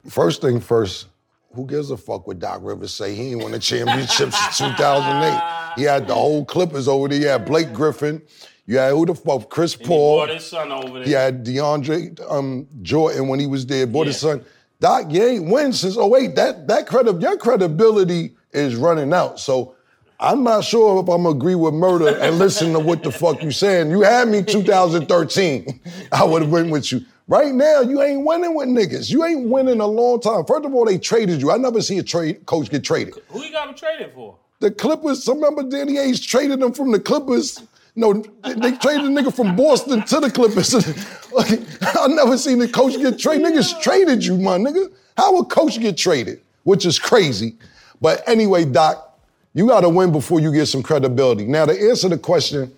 first 0.09 0.41
thing 0.41 0.61
first, 0.61 1.07
who 1.55 1.67
gives 1.67 1.91
a 1.91 1.97
fuck 1.97 2.27
what 2.27 2.39
Doc 2.39 2.61
Rivers 2.62 2.95
say? 2.95 3.15
He 3.15 3.33
ain't 3.33 3.43
won 3.43 3.53
the 3.53 3.59
championships 3.59 4.61
in 4.61 4.69
2008. 4.71 5.75
He 5.77 5.83
had 5.83 6.07
the 6.07 6.15
whole 6.15 6.45
Clippers 6.45 6.89
over 6.89 7.09
there. 7.09 7.19
He 7.19 7.25
had 7.25 7.45
Blake 7.45 7.73
Griffin. 7.73 8.23
You 8.67 8.79
had 8.79 8.93
who 8.93 9.05
the 9.05 9.15
fuck? 9.15 9.51
Chris 9.51 9.75
Paul. 9.75 10.21
He 10.21 10.27
brought 10.27 10.35
his 10.35 10.45
son 10.47 10.73
over 10.73 10.99
there. 11.01 11.05
He 11.05 11.12
had 11.12 11.45
DeAndre 11.45 12.31
um, 12.31 12.67
Jordan 12.83 13.29
when 13.29 13.41
he 13.41 13.47
was 13.47 13.67
there. 13.67 13.87
Bought 13.87 14.07
his 14.07 14.21
son. 14.21 14.45
Doc, 14.81 15.07
you 15.11 15.23
ain't 15.23 15.51
win 15.51 15.73
since 15.73 15.97
08. 15.97 16.35
That 16.37 16.67
that 16.69 16.87
credi- 16.87 17.21
your 17.21 17.37
credibility 17.37 18.35
is 18.53 18.77
running 18.77 19.12
out. 19.12 19.39
So 19.39 19.75
I'm 20.19 20.43
not 20.45 20.65
sure 20.65 21.03
if 21.03 21.09
I'm 21.09 21.27
agree 21.27 21.55
with 21.55 21.75
murder 21.75 22.17
and 22.19 22.39
listen 22.39 22.73
to 22.73 22.79
what 22.79 23.03
the 23.03 23.11
fuck 23.12 23.43
you 23.43 23.51
saying. 23.51 23.91
You 23.91 24.03
had 24.03 24.29
me 24.29 24.43
2013. 25.07 25.81
I 26.12 26.25
would 26.25 26.43
have 26.43 26.51
went 26.51 26.71
with 26.71 26.93
you. 26.93 27.05
Right 27.29 27.55
now, 27.55 27.81
you 27.81 28.02
ain't 28.02 28.25
winning 28.26 28.55
with 28.55 28.69
niggas. 28.69 29.11
You 29.11 29.25
ain't 29.25 29.49
winning 29.49 29.81
a 29.81 29.87
long 29.87 30.21
time. 30.21 30.45
First 30.45 30.64
of 30.64 30.75
all, 30.75 30.85
they 30.85 30.99
traded 30.99 31.41
you. 31.41 31.50
I 31.50 31.57
never 31.57 31.81
see 31.81 31.99
a 31.99 32.02
trade 32.02 32.45
coach 32.47 32.69
get 32.69 32.85
traded. 32.85 33.14
Who 33.29 33.43
you 33.43 33.52
got 33.52 33.69
him 33.69 33.75
traded 33.75 34.12
for? 34.12 34.37
The 34.59 34.71
Clippers, 34.71 35.25
some 35.25 35.37
remember 35.37 35.62
Danny 35.64 35.95
Ainge 35.95 36.26
traded 36.26 36.61
them 36.61 36.73
from 36.73 36.93
the 36.93 37.00
Clippers. 37.00 37.62
No, 37.95 38.12
they, 38.12 38.55
they 38.55 38.76
traded 38.76 39.05
a 39.05 39.09
nigga 39.09 39.35
from 39.35 39.57
Boston 39.57 40.02
to 40.05 40.21
the 40.21 40.31
Clippers. 40.31 40.75
Like, 41.33 41.61
I 41.97 42.09
never 42.09 42.37
seen 42.37 42.61
a 42.61 42.69
coach 42.69 42.95
get 42.99 43.19
traded. 43.19 43.47
Niggas 43.47 43.81
traded 43.81 44.23
you, 44.23 44.37
my 44.37 44.59
nigga. 44.59 44.93
How 45.17 45.38
a 45.38 45.45
coach 45.47 45.81
get 45.81 45.97
traded? 45.97 46.43
Which 46.64 46.85
is 46.85 46.99
crazy. 46.99 47.57
But 48.02 48.23
anyway, 48.29 48.67
Doc, 48.67 49.19
you 49.55 49.67
got 49.67 49.81
to 49.81 49.88
win 49.88 50.12
before 50.12 50.41
you 50.41 50.52
get 50.52 50.67
some 50.67 50.83
credibility. 50.83 51.47
Now, 51.47 51.64
to 51.64 51.73
answer 51.73 52.11
the 52.11 52.19
question, 52.19 52.71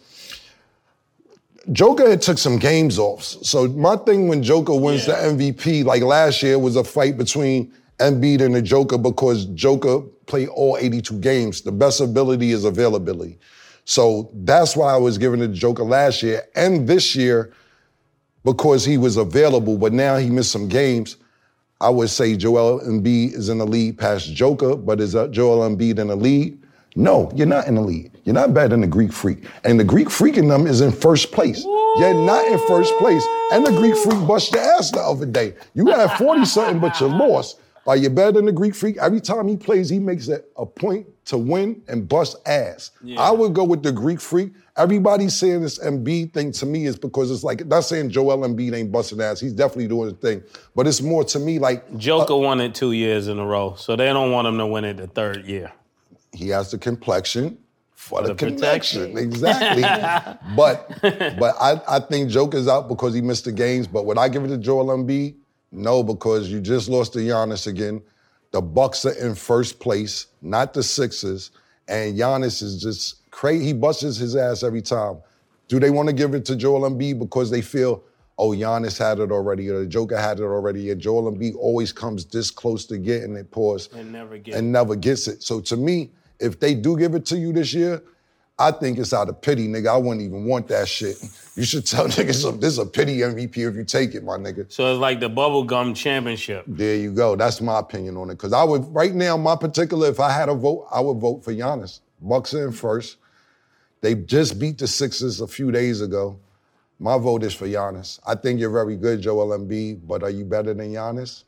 Joker 1.72 2.08
had 2.08 2.20
took 2.22 2.38
some 2.38 2.58
games 2.58 2.98
off. 2.98 3.22
So 3.22 3.68
my 3.68 3.96
thing 3.96 4.28
when 4.28 4.42
Joker 4.42 4.74
wins 4.74 5.06
Yeah. 5.06 5.20
the 5.20 5.28
MVP, 5.28 5.82
like 5.84 6.02
last 6.02 6.42
year, 6.42 6.58
was 6.58 6.76
a 6.76 6.84
fight 6.84 7.16
between 7.16 7.72
Embiid 7.98 8.42
and 8.42 8.54
the 8.54 8.62
Joker 8.62 8.98
because 8.98 9.46
Joker 9.46 10.00
played 10.26 10.48
all 10.48 10.76
82 10.78 11.14
games. 11.20 11.62
The 11.62 11.72
best 11.72 12.00
ability 12.00 12.50
is 12.52 12.64
availability. 12.64 13.38
So 13.84 14.30
that's 14.44 14.76
why 14.76 14.92
I 14.92 14.96
was 14.96 15.18
giving 15.18 15.40
it 15.40 15.48
to 15.48 15.52
Joker 15.54 15.84
last 15.84 16.22
year 16.22 16.42
and 16.54 16.86
this 16.88 17.14
year 17.14 17.52
because 18.44 18.84
he 18.84 18.98
was 18.98 19.16
available, 19.16 19.78
but 19.78 19.92
now 19.92 20.16
he 20.16 20.28
missed 20.30 20.52
some 20.52 20.68
games. 20.68 21.16
I 21.80 21.90
would 21.90 22.10
say 22.10 22.36
Joel 22.36 22.80
Embiid 22.80 23.34
is 23.34 23.48
in 23.48 23.58
the 23.58 23.66
lead 23.66 23.98
past 23.98 24.32
Joker, 24.32 24.76
but 24.76 25.00
is 25.00 25.14
uh, 25.14 25.28
Joel 25.28 25.68
Embiid 25.68 25.98
in 25.98 26.08
the 26.08 26.16
lead? 26.16 26.58
No, 26.96 27.30
you're 27.34 27.46
not 27.46 27.66
in 27.66 27.74
the 27.74 27.80
lead. 27.82 28.10
You're 28.24 28.34
not 28.34 28.54
better 28.54 28.68
than 28.68 28.80
the 28.80 28.86
Greek 28.86 29.12
Freak. 29.12 29.44
And 29.64 29.78
the 29.78 29.84
Greek 29.84 30.10
Freak 30.10 30.36
in 30.36 30.48
them 30.48 30.66
is 30.66 30.80
in 30.80 30.92
first 30.92 31.30
place. 31.30 31.62
You're 31.64 32.14
not 32.14 32.46
in 32.46 32.58
first 32.66 32.96
place. 32.98 33.24
And 33.52 33.64
the 33.66 33.70
Greek 33.72 33.96
Freak 33.96 34.26
bust 34.26 34.52
your 34.52 34.62
ass 34.62 34.90
the 34.90 35.00
other 35.00 35.26
day. 35.26 35.54
You 35.74 35.86
had 35.86 36.16
40 36.16 36.44
something, 36.46 36.80
but 36.80 36.98
you 37.00 37.06
lost. 37.06 37.60
Are 37.86 37.96
you 37.96 38.08
better 38.08 38.32
than 38.32 38.46
the 38.46 38.52
Greek 38.52 38.74
Freak? 38.74 38.96
Every 38.96 39.20
time 39.20 39.46
he 39.46 39.58
plays, 39.58 39.90
he 39.90 39.98
makes 39.98 40.28
it 40.28 40.50
a 40.56 40.64
point 40.64 41.06
to 41.26 41.36
win 41.36 41.82
and 41.86 42.08
bust 42.08 42.36
ass. 42.46 42.92
I 43.18 43.30
would 43.30 43.52
go 43.52 43.62
with 43.62 43.82
the 43.82 43.92
Greek 43.92 44.20
Freak. 44.20 44.52
Everybody's 44.76 45.36
saying 45.36 45.60
this 45.60 45.78
Embiid 45.78 46.32
thing 46.32 46.50
to 46.52 46.66
me 46.66 46.86
is 46.86 46.96
because 46.96 47.30
it's 47.30 47.44
like, 47.44 47.64
not 47.66 47.84
saying 47.84 48.08
Joel 48.10 48.38
Embiid 48.38 48.74
ain't 48.74 48.90
busting 48.90 49.20
ass. 49.20 49.38
He's 49.38 49.52
definitely 49.52 49.88
doing 49.88 50.08
his 50.10 50.18
thing. 50.18 50.42
But 50.74 50.86
it's 50.86 51.02
more 51.02 51.24
to 51.24 51.38
me 51.38 51.58
like 51.58 51.96
Joker 51.98 52.32
uh, 52.32 52.36
won 52.36 52.60
it 52.60 52.74
two 52.74 52.92
years 52.92 53.28
in 53.28 53.38
a 53.38 53.44
row, 53.46 53.74
so 53.76 53.94
they 53.96 54.06
don't 54.06 54.32
want 54.32 54.48
him 54.48 54.56
to 54.58 54.66
win 54.66 54.84
it 54.84 54.96
the 54.96 55.06
third 55.06 55.44
year. 55.44 55.70
he 56.32 56.48
has 56.48 56.70
the 56.70 56.78
complexion 56.78 57.58
for 58.04 58.20
the, 58.20 58.28
the 58.28 58.34
connection. 58.34 59.12
protection. 59.12 59.18
Exactly. 59.34 59.82
but 60.54 60.88
but 61.38 61.56
I, 61.58 61.80
I 61.88 62.00
think 62.00 62.28
Joker's 62.28 62.68
out 62.68 62.86
because 62.88 63.14
he 63.14 63.22
missed 63.22 63.46
the 63.46 63.52
games. 63.52 63.86
But 63.86 64.04
would 64.04 64.18
I 64.18 64.28
give 64.28 64.44
it 64.44 64.48
to 64.48 64.58
Joel 64.58 64.86
Embiid? 64.96 65.36
No, 65.72 66.02
because 66.02 66.50
you 66.50 66.60
just 66.60 66.88
lost 66.88 67.14
to 67.14 67.20
Giannis 67.20 67.66
again. 67.66 68.02
The 68.52 68.60
Bucks 68.60 69.06
are 69.06 69.12
in 69.14 69.34
first 69.34 69.80
place, 69.80 70.26
not 70.42 70.74
the 70.74 70.82
Sixers. 70.82 71.50
And 71.88 72.16
Giannis 72.16 72.62
is 72.62 72.80
just 72.80 73.28
crazy. 73.30 73.64
He 73.64 73.72
busts 73.72 74.02
his 74.02 74.36
ass 74.36 74.62
every 74.62 74.82
time. 74.82 75.16
Do 75.68 75.80
they 75.80 75.90
want 75.90 76.08
to 76.08 76.14
give 76.14 76.34
it 76.34 76.44
to 76.46 76.56
Joel 76.56 76.88
Embiid 76.88 77.18
because 77.18 77.50
they 77.50 77.62
feel, 77.62 78.04
oh, 78.38 78.50
Giannis 78.50 78.98
had 78.98 79.18
it 79.18 79.32
already, 79.32 79.70
or 79.70 79.80
the 79.80 79.86
Joker 79.86 80.18
had 80.18 80.40
it 80.40 80.44
already, 80.44 80.90
and 80.90 81.00
Joel 81.00 81.32
Embiid 81.32 81.56
always 81.56 81.90
comes 81.90 82.26
this 82.26 82.50
close 82.50 82.84
to 82.86 82.98
getting 82.98 83.34
it, 83.34 83.50
pause, 83.50 83.88
And 83.94 84.12
never 84.12 84.36
get 84.36 84.54
and 84.56 84.70
never 84.70 84.94
gets 84.94 85.26
it. 85.26 85.42
So 85.42 85.60
to 85.62 85.76
me, 85.76 86.10
if 86.40 86.60
they 86.60 86.74
do 86.74 86.96
give 86.96 87.14
it 87.14 87.24
to 87.26 87.38
you 87.38 87.52
this 87.52 87.72
year, 87.74 88.02
I 88.58 88.70
think 88.70 88.98
it's 88.98 89.12
out 89.12 89.28
of 89.28 89.40
pity, 89.40 89.66
nigga. 89.66 89.88
I 89.88 89.96
wouldn't 89.96 90.24
even 90.24 90.44
want 90.44 90.68
that 90.68 90.88
shit. 90.88 91.16
You 91.56 91.62
should 91.62 91.86
tell 91.86 92.06
niggas 92.08 92.60
this 92.60 92.72
is 92.72 92.78
a 92.78 92.84
pity 92.84 93.18
MVP 93.18 93.58
if 93.58 93.76
you 93.76 93.84
take 93.84 94.16
it, 94.16 94.24
my 94.24 94.36
nigga. 94.36 94.72
So 94.72 94.90
it's 94.90 94.98
like 94.98 95.20
the 95.20 95.30
bubblegum 95.30 95.94
championship. 95.94 96.64
There 96.66 96.96
you 96.96 97.12
go. 97.12 97.36
That's 97.36 97.60
my 97.60 97.78
opinion 97.78 98.16
on 98.16 98.28
it. 98.30 98.38
Cause 98.38 98.52
I 98.52 98.64
would 98.64 98.92
right 98.92 99.14
now, 99.14 99.36
my 99.36 99.54
particular, 99.54 100.08
if 100.08 100.18
I 100.18 100.32
had 100.32 100.48
a 100.48 100.54
vote, 100.54 100.88
I 100.90 100.98
would 100.98 101.18
vote 101.18 101.44
for 101.44 101.52
Giannis. 101.52 102.00
Bucks 102.20 102.54
in 102.54 102.72
first. 102.72 103.18
They 104.00 104.16
just 104.16 104.58
beat 104.58 104.78
the 104.78 104.88
Sixers 104.88 105.40
a 105.40 105.46
few 105.46 105.70
days 105.70 106.00
ago. 106.00 106.40
My 106.98 107.18
vote 107.18 107.44
is 107.44 107.54
for 107.54 107.68
Giannis. 107.68 108.18
I 108.26 108.34
think 108.34 108.58
you're 108.58 108.70
very 108.70 108.96
good, 108.96 109.20
Joel 109.20 109.56
Embiid, 109.56 110.00
but 110.08 110.24
are 110.24 110.30
you 110.30 110.44
better 110.44 110.74
than 110.74 110.92
Giannis? 110.92 111.44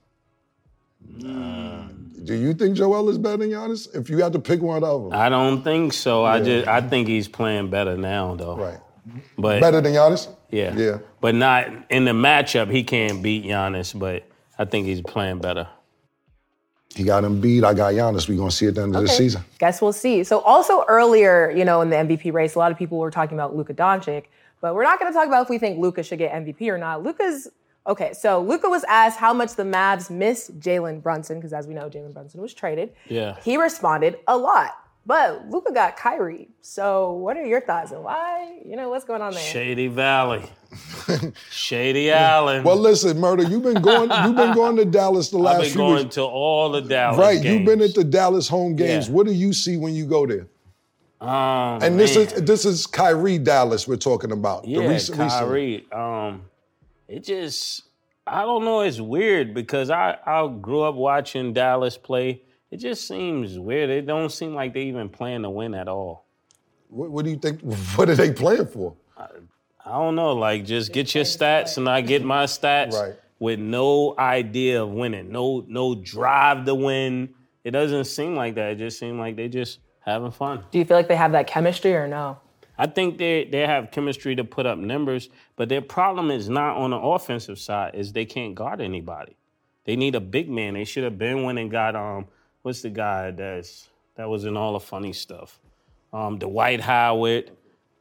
Nah. 1.18 1.88
Do 2.24 2.34
you 2.34 2.54
think 2.54 2.76
Joel 2.76 3.08
is 3.08 3.18
better 3.18 3.36
than 3.36 3.50
Giannis? 3.50 3.94
If 3.94 4.10
you 4.10 4.18
had 4.18 4.32
to 4.32 4.38
pick 4.40 4.60
one 4.60 4.82
of 4.82 5.02
them, 5.04 5.12
I 5.12 5.28
don't 5.28 5.62
think 5.62 5.92
so. 5.92 6.24
I 6.24 6.40
just 6.42 6.66
I 6.66 6.80
think 6.80 7.06
he's 7.08 7.28
playing 7.28 7.70
better 7.70 7.96
now 7.96 8.34
though. 8.34 8.56
right? 8.56 8.78
But 9.38 9.60
Better 9.60 9.80
than 9.80 9.92
Giannis? 9.92 10.28
yeah. 10.50 10.74
Yeah. 10.76 10.98
But 11.20 11.36
not 11.36 11.68
in 11.90 12.04
the 12.04 12.10
matchup, 12.12 12.70
he 12.72 12.82
can't 12.82 13.22
beat 13.22 13.44
Giannis, 13.44 13.96
but 13.96 14.24
I 14.58 14.64
think 14.64 14.86
he's 14.86 15.00
playing 15.00 15.38
better. 15.38 15.68
He 16.96 17.04
got 17.04 17.22
him 17.24 17.40
beat. 17.40 17.62
I 17.62 17.74
got 17.74 17.92
Giannis. 17.94 18.28
We're 18.28 18.38
gonna 18.38 18.50
see 18.50 18.66
at 18.66 18.74
the 18.74 18.82
end 18.82 18.96
of 18.96 19.02
the 19.02 19.08
season. 19.08 19.44
Guess 19.58 19.80
we'll 19.82 19.92
see. 19.92 20.24
So 20.24 20.40
also 20.40 20.84
earlier, 20.88 21.50
you 21.50 21.64
know, 21.64 21.80
in 21.82 21.90
the 21.90 21.96
MVP 21.96 22.32
race, 22.32 22.54
a 22.54 22.58
lot 22.58 22.72
of 22.72 22.78
people 22.78 22.98
were 22.98 23.10
talking 23.10 23.36
about 23.36 23.54
Luka 23.54 23.74
Doncic, 23.74 24.24
but 24.60 24.74
we're 24.74 24.82
not 24.82 24.98
going 24.98 25.12
to 25.12 25.16
talk 25.16 25.28
about 25.28 25.42
if 25.42 25.50
we 25.50 25.58
think 25.58 25.78
Luka 25.78 26.02
should 26.02 26.18
get 26.18 26.32
MVP 26.32 26.68
or 26.68 26.78
not. 26.78 27.02
Luka's 27.04 27.48
okay. 27.86 28.12
So 28.12 28.40
Luka 28.40 28.68
was 28.68 28.84
asked 28.88 29.18
how 29.18 29.32
much 29.32 29.54
the 29.54 29.62
Mavs 29.64 30.10
miss 30.10 30.50
Jalen 30.58 31.02
Brunson 31.02 31.38
because, 31.38 31.52
as 31.52 31.66
we 31.66 31.74
know, 31.74 31.88
Jalen 31.88 32.12
Brunson 32.12 32.40
was 32.40 32.52
traded. 32.54 32.92
Yeah. 33.08 33.36
He 33.42 33.56
responded 33.56 34.18
a 34.28 34.36
lot, 34.36 34.72
but 35.06 35.48
Luka 35.50 35.72
got 35.72 35.96
Kyrie. 35.96 36.48
So 36.60 37.12
what 37.12 37.36
are 37.36 37.44
your 37.44 37.60
thoughts 37.60 37.92
and 37.92 38.02
why? 38.04 38.60
You 38.64 38.76
know, 38.76 38.88
what's 38.88 39.04
going 39.04 39.22
on 39.22 39.32
there? 39.32 39.42
Shady 39.42 39.88
Valley. 39.88 40.42
Shady 41.50 42.10
Allen. 42.10 42.62
Well, 42.64 42.76
listen, 42.76 43.18
murder. 43.18 43.42
You've 43.44 43.62
been 43.62 43.80
going. 43.80 44.10
You've 44.24 44.36
been 44.36 44.54
going 44.54 44.76
to 44.76 44.84
Dallas 44.84 45.30
the 45.30 45.38
I've 45.38 45.42
last 45.44 45.60
been 45.60 45.70
few 45.70 45.78
going 45.78 46.02
weeks. 46.04 46.14
to 46.16 46.22
all 46.22 46.70
the 46.70 46.80
Dallas 46.82 47.18
Right, 47.18 47.40
games. 47.42 47.46
you've 47.46 47.64
been 47.64 47.80
at 47.82 47.94
the 47.94 48.04
Dallas 48.04 48.48
home 48.48 48.76
games. 48.76 49.08
Yeah. 49.08 49.14
What 49.14 49.26
do 49.26 49.32
you 49.32 49.52
see 49.52 49.76
when 49.76 49.94
you 49.94 50.06
go 50.06 50.26
there? 50.26 50.46
um, 51.20 51.82
And 51.82 51.98
this 51.98 52.16
man. 52.16 52.26
is 52.26 52.32
this 52.44 52.64
is 52.64 52.86
Kyrie 52.86 53.38
Dallas 53.38 53.88
we're 53.88 53.96
talking 53.96 54.32
about. 54.32 54.66
Yeah, 54.66 54.80
the 54.82 54.88
recent, 54.88 55.18
recent- 55.18 55.40
Kyrie. 55.40 55.86
Um, 55.92 56.42
it 57.08 57.24
just 57.24 57.82
I 58.26 58.42
don't 58.42 58.64
know. 58.64 58.80
It's 58.80 59.00
weird 59.00 59.54
because 59.54 59.90
I 59.90 60.16
I 60.26 60.46
grew 60.48 60.82
up 60.82 60.94
watching 60.94 61.52
Dallas 61.52 61.96
play. 61.96 62.42
It 62.70 62.78
just 62.78 63.06
seems 63.06 63.58
weird. 63.58 63.90
It 63.90 64.06
don't 64.06 64.30
seem 64.30 64.54
like 64.54 64.74
they 64.74 64.82
even 64.82 65.08
plan 65.08 65.42
to 65.42 65.50
win 65.50 65.74
at 65.74 65.86
all. 65.88 66.26
What, 66.88 67.10
what 67.10 67.24
do 67.24 67.30
you 67.30 67.36
think? 67.38 67.60
What 67.96 68.08
are 68.08 68.14
they 68.16 68.32
playing 68.32 68.66
for? 68.66 68.94
I 69.18 69.90
don't 69.92 70.16
know. 70.16 70.32
Like 70.34 70.64
just 70.64 70.92
get 70.92 71.14
your 71.14 71.24
stats 71.24 71.76
and 71.76 71.88
I 71.88 72.00
get 72.00 72.24
my 72.24 72.44
stats 72.44 72.92
Right. 72.92 73.14
with 73.38 73.60
no 73.60 74.14
idea 74.18 74.82
of 74.82 74.90
winning. 74.90 75.30
No 75.30 75.64
no 75.68 75.94
drive 75.94 76.64
to 76.66 76.74
win. 76.74 77.34
It 77.62 77.70
doesn't 77.70 78.04
seem 78.04 78.34
like 78.34 78.56
that. 78.56 78.72
It 78.72 78.78
just 78.78 78.98
seems 78.98 79.18
like 79.18 79.36
they 79.36 79.48
just 79.48 79.78
having 80.00 80.30
fun. 80.32 80.64
Do 80.72 80.78
you 80.78 80.84
feel 80.84 80.96
like 80.96 81.08
they 81.08 81.16
have 81.16 81.32
that 81.32 81.46
chemistry 81.46 81.94
or 81.94 82.06
no? 82.08 82.38
I 82.78 82.86
think 82.86 83.18
they 83.18 83.44
they 83.44 83.60
have 83.66 83.90
chemistry 83.90 84.36
to 84.36 84.44
put 84.44 84.66
up 84.66 84.78
numbers, 84.78 85.28
but 85.56 85.68
their 85.68 85.80
problem 85.80 86.30
is 86.30 86.48
not 86.48 86.76
on 86.76 86.90
the 86.90 86.98
offensive 86.98 87.58
side. 87.58 87.94
Is 87.94 88.12
they 88.12 88.24
can't 88.24 88.54
guard 88.54 88.80
anybody. 88.80 89.36
They 89.84 89.96
need 89.96 90.14
a 90.14 90.20
big 90.20 90.50
man. 90.50 90.74
They 90.74 90.84
should 90.84 91.04
have 91.04 91.16
been 91.18 91.44
when 91.44 91.58
and 91.58 91.70
got 91.70 91.94
um 91.96 92.26
what's 92.62 92.82
the 92.82 92.90
guy 92.90 93.30
that's 93.30 93.88
that 94.16 94.28
was 94.28 94.44
in 94.44 94.56
all 94.56 94.72
the 94.74 94.80
funny 94.80 95.12
stuff. 95.12 95.58
Um, 96.12 96.38
Dwight 96.38 96.80
Howard. 96.80 97.50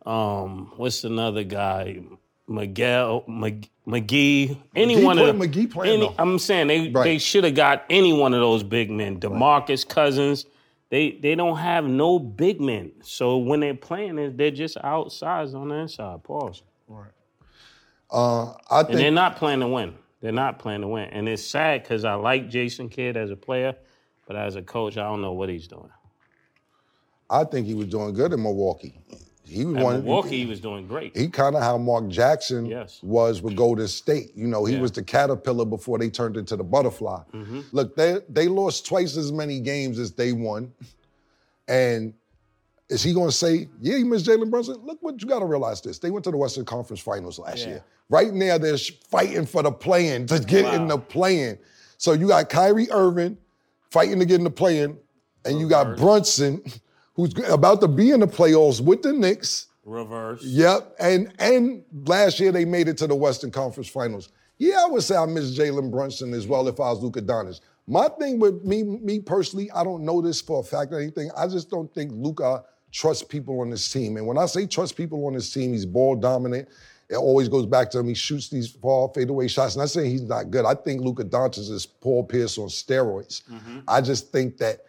Um, 0.05 0.71
what's 0.77 1.03
another 1.03 1.43
guy? 1.43 2.01
Miguel 2.47 3.23
Mc- 3.27 3.69
McGee. 3.87 4.57
Any 4.75 4.97
McGee 4.97 5.03
one 5.03 5.17
of. 5.19 5.35
McGee 5.35 5.69
playing, 5.71 6.01
any. 6.03 6.15
I'm 6.19 6.37
saying 6.39 6.67
they 6.67 6.89
Right. 6.89 7.03
they 7.03 7.17
should 7.17 7.43
have 7.43 7.55
got 7.55 7.83
any 7.89 8.13
one 8.13 8.33
of 8.33 8.39
those 8.39 8.63
big 8.63 8.91
men. 8.91 9.19
Demarcus 9.19 9.87
Cousins. 9.87 10.45
They 10.95 11.11
they 11.11 11.35
don't 11.35 11.57
have 11.57 11.83
no 11.83 12.17
big 12.17 12.61
men. 12.61 12.93
So 13.03 13.37
when 13.37 13.59
they're 13.59 13.73
playing, 13.73 14.37
they're 14.37 14.49
just 14.49 14.77
outsized 14.77 15.53
on 15.53 15.67
the 15.67 15.75
inside. 15.75 16.23
Pause. 16.23 16.63
Uh, 18.09 18.53
I 18.71 18.79
And 18.79 18.97
they're 18.97 19.11
not 19.11 19.35
playing 19.35 19.59
to 19.59 19.67
win. 19.67 19.95
They're 20.21 20.31
not 20.31 20.57
playing 20.57 20.79
to 20.83 20.87
win. 20.87 21.09
And 21.09 21.27
it's 21.27 21.43
sad 21.43 21.83
because 21.83 22.05
I 22.05 22.13
like 22.13 22.49
Jason 22.49 22.87
Kidd 22.87 23.17
as 23.17 23.29
a 23.29 23.35
player, 23.35 23.75
but 24.25 24.37
as 24.37 24.55
a 24.55 24.61
coach, 24.61 24.95
I 24.95 25.03
don't 25.03 25.21
know 25.21 25.33
what 25.33 25.49
he's 25.49 25.67
doing. 25.67 25.89
I 27.29 27.43
think 27.43 27.67
he 27.67 27.73
was 27.73 27.87
doing 27.87 28.13
good 28.13 28.31
in 28.31 28.41
Milwaukee. 28.41 28.97
He 29.47 29.63
was 29.65 29.77
At 29.77 29.83
one. 29.83 30.03
Milwaukee, 30.03 30.39
he 30.39 30.45
was 30.45 30.59
doing 30.59 30.87
great. 30.87 31.15
He 31.15 31.27
kind 31.27 31.55
of 31.55 31.61
how 31.61 31.77
Mark 31.77 32.07
Jackson 32.07 32.65
Yes. 32.65 32.99
was 33.03 33.41
with 33.41 33.55
Golden 33.55 33.87
State. 33.87 34.31
You 34.35 34.47
know, 34.47 34.65
he 34.65 34.75
Yeah. 34.75 34.81
was 34.81 34.91
the 34.91 35.03
caterpillar 35.03 35.65
before 35.65 35.97
they 35.99 36.09
turned 36.09 36.35
into 36.37 36.55
the 36.55 36.63
butterfly. 36.63 37.21
Mm-hmm. 37.33 37.61
Look, 37.71 37.95
they 37.95 38.19
they 38.29 38.47
lost 38.47 38.85
twice 38.85 39.15
as 39.17 39.31
many 39.31 39.59
games 39.59 39.99
as 39.99 40.11
they 40.13 40.31
won. 40.31 40.73
And 41.67 42.13
is 42.89 43.01
he 43.03 43.13
going 43.13 43.29
to 43.29 43.35
say, 43.35 43.67
yeah, 43.81 43.97
he 43.97 44.03
missed 44.03 44.25
Jalen 44.25 44.49
Brunson? 44.49 44.77
Look, 44.83 44.99
what 45.01 45.21
you 45.21 45.27
got 45.27 45.39
to 45.39 45.45
realize 45.45 45.81
this. 45.81 45.97
They 45.99 46.11
went 46.11 46.23
to 46.25 46.31
the 46.31 46.37
Western 46.37 46.65
Conference 46.65 46.99
Finals 47.01 47.39
last 47.39 47.59
Yeah. 47.59 47.67
year. 47.67 47.83
Right 48.09 48.31
now, 48.33 48.57
they're 48.59 48.77
fighting 49.09 49.45
for 49.47 49.63
the 49.63 49.71
play-in 49.71 50.27
to 50.27 50.39
get 50.39 50.71
in 50.75 50.87
the 50.87 50.97
play-in. 50.97 51.57
So 51.97 52.13
you 52.13 52.27
got 52.27 52.49
Kyrie 52.49 52.89
Irving 52.91 53.37
fighting 53.89 54.19
to 54.19 54.25
get 54.25 54.35
in 54.35 54.43
the 54.43 54.51
play-in, 54.51 54.97
and 55.45 55.59
you 55.59 55.67
got 55.67 55.97
Brunson, 55.97 56.61
who's 57.15 57.33
about 57.49 57.81
to 57.81 57.87
be 57.87 58.11
in 58.11 58.19
the 58.19 58.27
playoffs 58.27 58.81
with 58.81 59.01
the 59.01 59.13
Knicks. 59.13 59.67
Reverse. 59.83 60.43
Yep, 60.43 60.95
and 60.99 61.33
and 61.39 61.83
last 62.05 62.39
year 62.39 62.51
they 62.51 62.65
made 62.65 62.87
it 62.87 62.97
to 62.97 63.07
the 63.07 63.15
Western 63.15 63.51
Conference 63.51 63.87
Finals. 63.87 64.29
Yeah, 64.57 64.83
I 64.83 64.89
would 64.89 65.03
say 65.03 65.15
I 65.15 65.25
miss 65.25 65.57
Jalen 65.57 65.91
Brunson 65.91 66.33
as 66.33 66.47
well 66.47 66.67
if 66.67 66.79
I 66.79 66.89
was 66.89 67.03
Luka 67.03 67.21
Doncic. 67.21 67.59
My 67.87 68.07
thing 68.07 68.39
with 68.39 68.63
me, 68.63 68.83
me 68.83 69.19
personally, 69.19 69.69
I 69.71 69.83
don't 69.83 70.03
know 70.03 70.21
this 70.21 70.41
for 70.41 70.61
a 70.61 70.63
fact 70.63 70.91
or 70.91 70.99
anything. 70.99 71.29
I 71.37 71.47
just 71.47 71.69
don't 71.69 71.93
think 71.93 72.11
Luka 72.13 72.63
trusts 72.91 73.23
people 73.23 73.59
on 73.59 73.69
this 73.69 73.91
team. 73.91 74.17
And 74.17 74.25
when 74.25 74.37
I 74.37 74.45
say 74.45 74.65
trust 74.65 74.95
people 74.95 75.25
on 75.27 75.33
this 75.33 75.53
team, 75.53 75.73
he's 75.73 75.85
ball 75.85 76.15
dominant. 76.15 76.67
It 77.09 77.17
always 77.17 77.47
goes 77.49 77.67
back 77.67 77.91
to 77.91 77.99
him. 77.99 78.07
He 78.07 78.15
shoots 78.15 78.49
these 78.49 78.71
far 78.71 79.11
fadeaway 79.13 79.47
shots. 79.47 79.75
And 79.75 79.83
I'm 79.83 79.87
saying 79.87 80.09
he's 80.09 80.23
not 80.23 80.49
good. 80.49 80.65
I 80.65 80.73
think 80.73 81.01
Luka 81.01 81.23
Doncic 81.23 81.69
is 81.69 81.85
Paul 81.85 82.23
Pierce 82.23 82.57
on 82.57 82.67
steroids. 82.67 83.43
Mm-hmm. 83.43 83.79
I 83.87 84.01
just 84.01 84.31
think 84.31 84.57
that 84.57 84.79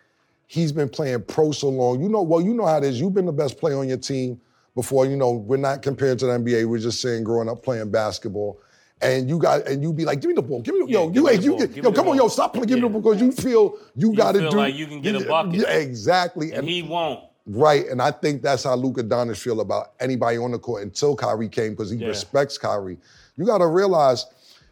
he's 0.47 0.73
been 0.73 0.89
playing 0.89 1.23
pro 1.23 1.53
so 1.53 1.69
long. 1.69 2.01
You 2.03 2.09
know, 2.09 2.23
well, 2.23 2.41
you 2.41 2.55
know 2.55 2.67
how 2.67 2.79
it 2.79 2.85
is. 2.85 3.01
You've 3.01 3.15
been 3.15 3.27
the 3.27 3.33
best 3.33 3.59
player 3.59 3.79
on 3.79 3.89
your 3.89 3.99
team 3.99 4.41
before. 4.75 5.07
You 5.07 5.17
know, 5.17 5.33
we're 5.33 5.57
not 5.57 5.83
compared 5.83 6.19
to 6.21 6.27
the 6.27 6.33
NBA. 6.33 6.67
We're 6.67 6.79
just 6.79 7.01
saying 7.01 7.25
growing 7.25 7.49
up 7.49 7.63
playing 7.63 7.91
basketball. 7.91 8.61
And 9.03 9.29
you 9.29 9.39
got 9.39 9.67
and 9.67 9.83
you 9.83 9.93
be 9.93 10.07
like, 10.07 10.23
give 10.23 10.29
me 10.29 10.35
the 10.35 10.43
ball, 10.43 10.63
give 10.63 10.75
me 10.75 10.81
the 10.81 10.87
Yeah, 10.91 11.01
yo, 11.01 11.13
you 11.13 11.29
ain't 11.29 11.43
you 11.43 11.59
get, 11.59 11.77
yo, 11.77 11.93
come 11.93 12.09
on, 12.09 12.17
yo, 12.17 12.29
stop 12.29 12.55
playing, 12.55 12.67
give 12.69 12.77
me 12.79 12.83
the 12.83 12.89
ball 12.89 13.03
because 13.03 13.21
you 13.21 13.31
feel 13.31 13.77
you, 13.95 14.11
You 14.11 14.17
got 14.17 14.33
to 14.33 14.51
do 14.51 14.57
like 14.57 14.75
you 14.75 14.87
can 14.87 15.03
get 15.03 15.17
a 15.17 15.21
bucket. 15.27 15.55
Yeah, 15.55 15.69
exactly. 15.69 16.53
And 16.53 16.67
he 16.67 16.81
won't. 16.83 17.21
Right, 17.49 17.87
and 17.89 18.01
I 18.01 18.11
think 18.11 18.43
that's 18.43 18.65
how 18.65 18.75
Luka 18.75 19.05
Doncic 19.05 19.37
feel 19.37 19.61
about 19.61 19.93
anybody 20.01 20.39
on 20.39 20.51
the 20.51 20.59
court 20.59 20.83
until 20.83 21.15
Kyrie 21.15 21.49
came 21.49 21.73
because 21.73 21.91
he 21.91 21.99
Yeah. 21.99 22.09
respects 22.09 22.57
Kyrie. 22.59 22.97
You 23.37 23.45
got 23.45 23.59
to 23.59 23.67
realize 23.67 24.27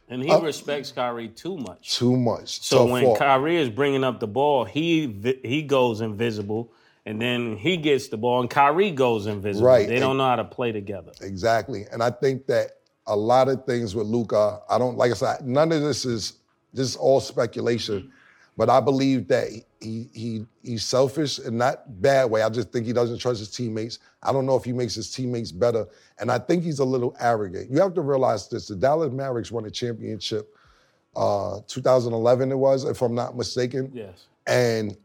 And 0.08 0.22
he 0.22 0.30
Uh, 0.30 0.40
respects 0.40 0.92
Kyrie 0.92 1.28
too 1.28 1.56
much. 1.56 1.96
too 1.96 2.16
much. 2.16 2.60
So 2.62 2.86
to 2.86 2.92
when 2.92 3.04
fault. 3.04 3.18
Kyrie 3.18 3.56
is 3.56 3.70
bringing 3.70 4.04
up 4.04 4.20
the 4.20 4.26
ball, 4.26 4.64
he 4.64 5.38
he 5.42 5.62
goes 5.62 6.00
invisible, 6.00 6.70
and 7.06 7.20
then 7.20 7.56
he 7.56 7.76
gets 7.78 8.08
the 8.08 8.16
ball, 8.16 8.40
and 8.40 8.50
Kyrie 8.50 8.90
goes 8.90 9.26
invisible. 9.26 9.66
Right. 9.66 9.88
They 9.88 9.98
don't 9.98 10.16
know 10.18 10.26
how 10.26 10.36
to 10.36 10.44
play 10.44 10.72
together. 10.72 11.12
Exactly. 11.22 11.86
And 11.90 12.02
I 12.02 12.10
think 12.10 12.46
that 12.46 12.72
a 13.06 13.16
lot 13.16 13.48
of 13.48 13.64
things 13.66 13.94
with 13.94 14.06
Luka, 14.06 14.60
I 14.68 14.78
don't 14.78 14.96
like 14.98 15.10
I 15.10 15.14
said, 15.14 15.46
none 15.46 15.72
of 15.72 15.80
this 15.82 16.04
is 16.04 16.34
this 16.74 16.88
is 16.90 16.96
all 16.96 17.20
speculation. 17.20 18.10
But 18.56 18.70
I 18.70 18.80
believe 18.80 19.26
that 19.28 19.48
he 19.80 20.08
he 20.12 20.46
he's 20.62 20.84
selfish 20.84 21.38
in 21.40 21.58
that 21.58 22.00
bad 22.00 22.30
way. 22.30 22.42
I 22.42 22.48
just 22.48 22.70
think 22.70 22.86
he 22.86 22.92
doesn't 22.92 23.18
trust 23.18 23.40
his 23.40 23.50
teammates. 23.50 23.98
I 24.22 24.32
don't 24.32 24.46
know 24.46 24.54
if 24.56 24.64
he 24.64 24.72
makes 24.72 24.94
his 24.94 25.10
teammates 25.10 25.50
better. 25.50 25.86
And 26.20 26.30
I 26.30 26.38
think 26.38 26.62
he's 26.62 26.78
a 26.78 26.84
little 26.84 27.16
arrogant. 27.18 27.70
You 27.70 27.80
have 27.80 27.94
to 27.94 28.00
realize 28.00 28.48
this. 28.48 28.68
The 28.68 28.76
Dallas 28.76 29.12
Mavericks 29.12 29.50
won 29.50 29.64
a 29.66 29.70
championship 29.70 30.54
uh 31.16 31.60
2011 31.68 32.50
it 32.50 32.56
was, 32.56 32.84
if 32.84 33.02
I'm 33.02 33.14
not 33.14 33.36
mistaken. 33.36 33.90
Yes. 33.92 34.26
And 34.46 34.96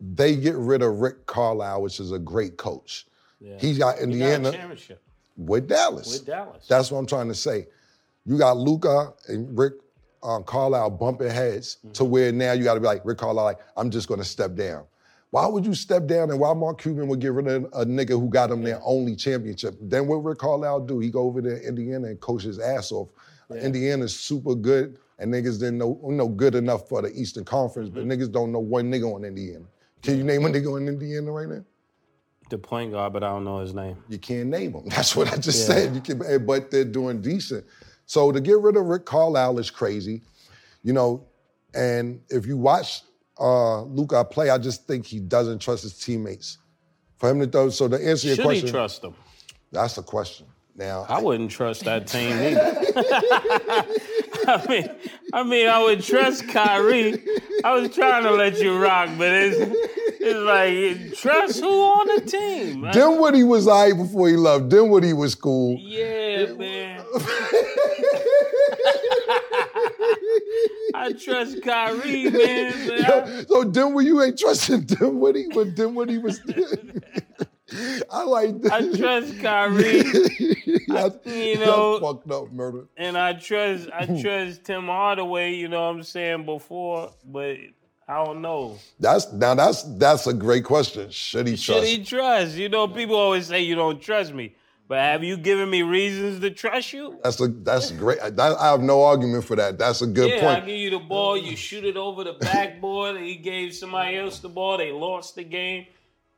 they 0.00 0.36
get 0.36 0.56
rid 0.56 0.82
of 0.82 1.00
Rick 1.00 1.26
Carlisle, 1.26 1.82
which 1.82 2.00
is 2.00 2.12
a 2.12 2.18
great 2.18 2.56
coach. 2.56 3.06
Yeah. 3.40 3.58
He 3.58 3.74
got 3.74 3.74
He 3.74 3.78
got 3.78 3.98
a 3.98 4.02
Indiana 4.02 4.52
championship 4.52 5.02
with 5.36 5.68
Dallas. 5.68 6.12
with 6.12 6.26
Dallas. 6.26 6.66
That's 6.68 6.90
what 6.90 6.98
I'm 6.98 7.06
trying 7.06 7.28
to 7.28 7.34
say. 7.34 7.66
You 8.24 8.38
got 8.38 8.56
Luka 8.56 9.12
and 9.28 9.56
Rick 9.58 9.74
um, 10.22 10.44
Carlisle 10.44 10.90
bumping 10.90 11.30
heads 11.30 11.78
to 11.94 12.04
where 12.04 12.32
now 12.32 12.52
you 12.52 12.64
got 12.64 12.74
to 12.74 12.80
be 12.80 12.86
like 12.86 13.02
Rick 13.04 13.18
Carlisle, 13.18 13.44
like 13.44 13.58
I'm 13.76 13.90
just 13.90 14.08
going 14.08 14.20
to 14.20 14.26
step 14.26 14.54
down. 14.54 14.84
Why 15.30 15.46
would 15.46 15.64
you 15.64 15.74
step 15.74 16.06
down 16.06 16.30
and 16.30 16.38
why 16.38 16.52
Mark 16.52 16.80
Cuban 16.80 17.08
would 17.08 17.20
get 17.20 17.32
rid 17.32 17.48
of 17.48 17.64
a 17.72 17.86
nigga 17.86 18.10
who 18.10 18.28
got 18.28 18.50
him 18.50 18.62
their 18.62 18.80
only 18.84 19.16
championship? 19.16 19.74
Then 19.80 20.06
what 20.06 20.16
Rick 20.16 20.38
Carlisle 20.38 20.80
do? 20.80 20.98
He 20.98 21.10
go 21.10 21.22
over 21.22 21.40
to 21.40 21.66
Indiana 21.66 22.08
and 22.08 22.20
coach 22.20 22.42
his 22.42 22.58
ass 22.58 22.92
off. 22.92 23.08
Indiana's 23.50 24.18
super 24.18 24.54
good 24.54 24.98
and 25.18 25.32
niggas 25.32 25.58
didn't 25.58 25.78
know, 25.78 25.98
know 26.04 26.28
good 26.28 26.54
enough 26.54 26.88
for 26.88 27.02
the 27.02 27.12
Eastern 27.18 27.44
Conference, 27.44 27.88
but 27.88 28.04
niggas 28.04 28.30
don't 28.30 28.52
know 28.52 28.58
one 28.60 28.90
nigga 28.90 29.12
on 29.14 29.24
Indiana. 29.24 29.64
Can 30.02 30.18
you 30.18 30.24
name 30.24 30.44
a 30.44 30.48
nigga 30.48 30.74
on 30.74 30.86
Indiana 30.88 31.30
right 31.32 31.48
now? 31.48 31.64
the 32.50 32.58
point 32.58 32.92
guard, 32.92 33.14
but 33.14 33.24
I 33.24 33.28
don't 33.30 33.44
know 33.44 33.60
his 33.60 33.72
name. 33.72 33.96
you 34.10 34.18
can't 34.18 34.50
name 34.50 34.72
them. 34.72 34.82
That's 34.88 35.16
what 35.16 35.32
I 35.32 35.36
just 35.36 35.66
Yeah. 35.66 35.74
said. 35.74 35.94
You 35.94 36.02
can, 36.02 36.22
eh, 36.26 36.36
but 36.36 36.70
they're 36.70 36.84
doing 36.84 37.22
decent. 37.22 37.64
So 38.06 38.32
to 38.32 38.40
get 38.40 38.58
rid 38.58 38.76
of 38.76 38.86
Rick 38.86 39.04
Carlisle 39.06 39.58
is 39.58 39.70
crazy, 39.70 40.22
you 40.82 40.92
know. 40.92 41.24
And 41.74 42.20
if 42.28 42.46
you 42.46 42.56
watch 42.56 43.02
uh, 43.40 43.82
Luka 43.82 44.24
play, 44.24 44.50
I 44.50 44.58
just 44.58 44.86
think 44.86 45.06
he 45.06 45.20
doesn't 45.20 45.60
trust 45.60 45.82
his 45.82 45.98
teammates. 45.98 46.58
For 47.18 47.30
him 47.30 47.38
to 47.40 47.46
do 47.46 47.70
so, 47.70 47.88
to 47.88 47.96
answer 47.96 48.26
your 48.26 48.36
Should 48.36 48.44
question, 48.44 48.66
he 48.66 48.72
trust 48.72 49.02
them? 49.02 49.14
that's 49.70 49.94
the 49.94 50.02
question. 50.02 50.46
Now, 50.74 51.04
I 51.08 51.20
wouldn't 51.20 51.50
trust 51.50 51.84
that 51.84 52.06
team 52.06 52.32
either. 52.32 52.60
I 54.46 54.66
mean, 54.68 54.90
I 55.32 55.42
mean, 55.42 55.68
I 55.68 55.82
would 55.82 56.02
trust 56.02 56.48
Kyrie. 56.48 57.22
I 57.62 57.74
was 57.74 57.94
trying 57.94 58.24
to 58.24 58.30
let 58.32 58.58
you 58.58 58.76
rock, 58.78 59.10
but 59.18 59.28
it's 59.30 59.58
it's 60.24 60.38
like 60.40 61.14
trust 61.18 61.60
who 61.60 61.68
on 61.68 62.06
the 62.16 62.20
team. 62.30 62.80
man? 62.82 62.92
Dinwiddie 62.92 63.44
was 63.44 63.66
all 63.66 63.82
right 63.84 63.96
before 63.96 64.28
he 64.28 64.36
left. 64.36 64.68
Dinwiddie 64.68 65.12
was 65.12 65.34
cool. 65.34 65.76
Yeah, 65.78 66.52
man. 66.54 67.04
I 70.94 71.12
trust 71.12 71.62
Kyrie, 71.62 72.30
man. 72.30 72.88
but 72.88 73.10
I- 73.10 73.44
So 73.44 73.64
Dinwiddie, 73.64 74.08
you 74.08 74.22
ain't 74.22 74.38
trusting 74.38 74.82
Dinwiddie, 74.82 75.46
but 75.54 75.74
Dinwiddie 75.74 76.18
was. 76.18 76.40
I 78.10 78.24
like 78.24 78.60
that. 78.62 78.72
I 78.72 78.96
trust 78.96 79.40
Kyrie, 79.40 80.02
That's- 80.88 81.18
you 81.26 81.58
know- 81.58 81.98
fucked 82.00 82.30
up 82.30 82.52
murder. 82.52 82.84
and 82.96 83.16
I 83.16 83.32
trust 83.32 83.88
I 83.92 84.04
trust 84.20 84.64
Tim 84.64 84.84
Hardaway. 84.86 85.54
You 85.54 85.68
know 85.68 85.80
what 85.86 85.94
I'm 85.96 86.02
saying 86.02 86.44
before, 86.44 87.12
but 87.24 87.56
I 88.08 88.24
don't 88.24 88.42
know. 88.42 88.78
That's 88.98 89.32
now 89.32 89.54
that's 89.54 89.82
that's 89.96 90.26
a 90.26 90.34
great 90.34 90.64
question. 90.64 91.10
Should 91.10 91.46
he 91.46 91.56
Should 91.56 91.74
trust? 91.74 91.86
he 91.86 92.04
trust? 92.04 92.56
You 92.56 92.68
know, 92.68 92.88
people 92.88 93.16
always 93.16 93.46
say 93.46 93.62
you 93.62 93.74
don't 93.74 94.00
trust 94.00 94.34
me, 94.34 94.54
but 94.88 94.98
have 94.98 95.22
you 95.22 95.36
given 95.36 95.70
me 95.70 95.82
reasons 95.82 96.40
to 96.40 96.50
trust 96.50 96.92
you? 96.92 97.18
That's 97.22 97.40
a 97.40 97.48
that's 97.48 97.90
great. 97.92 98.18
That, 98.20 98.58
I 98.58 98.70
have 98.72 98.80
no 98.80 99.02
argument 99.04 99.44
for 99.44 99.56
that. 99.56 99.78
That's 99.78 100.02
a 100.02 100.06
good 100.06 100.30
point. 100.30 100.42
yeah, 100.42 100.50
I 100.50 100.60
give 100.60 100.76
you 100.76 100.90
the 100.90 100.98
ball, 100.98 101.36
you 101.36 101.56
shoot 101.56 101.84
it 101.84 101.96
over 101.96 102.24
the 102.24 102.34
backboard, 102.34 103.20
he 103.20 103.36
gave 103.36 103.74
somebody 103.74 104.16
else 104.16 104.40
the 104.40 104.48
ball. 104.48 104.78
They 104.78 104.92
lost 104.92 105.36
the 105.36 105.44
game. 105.44 105.86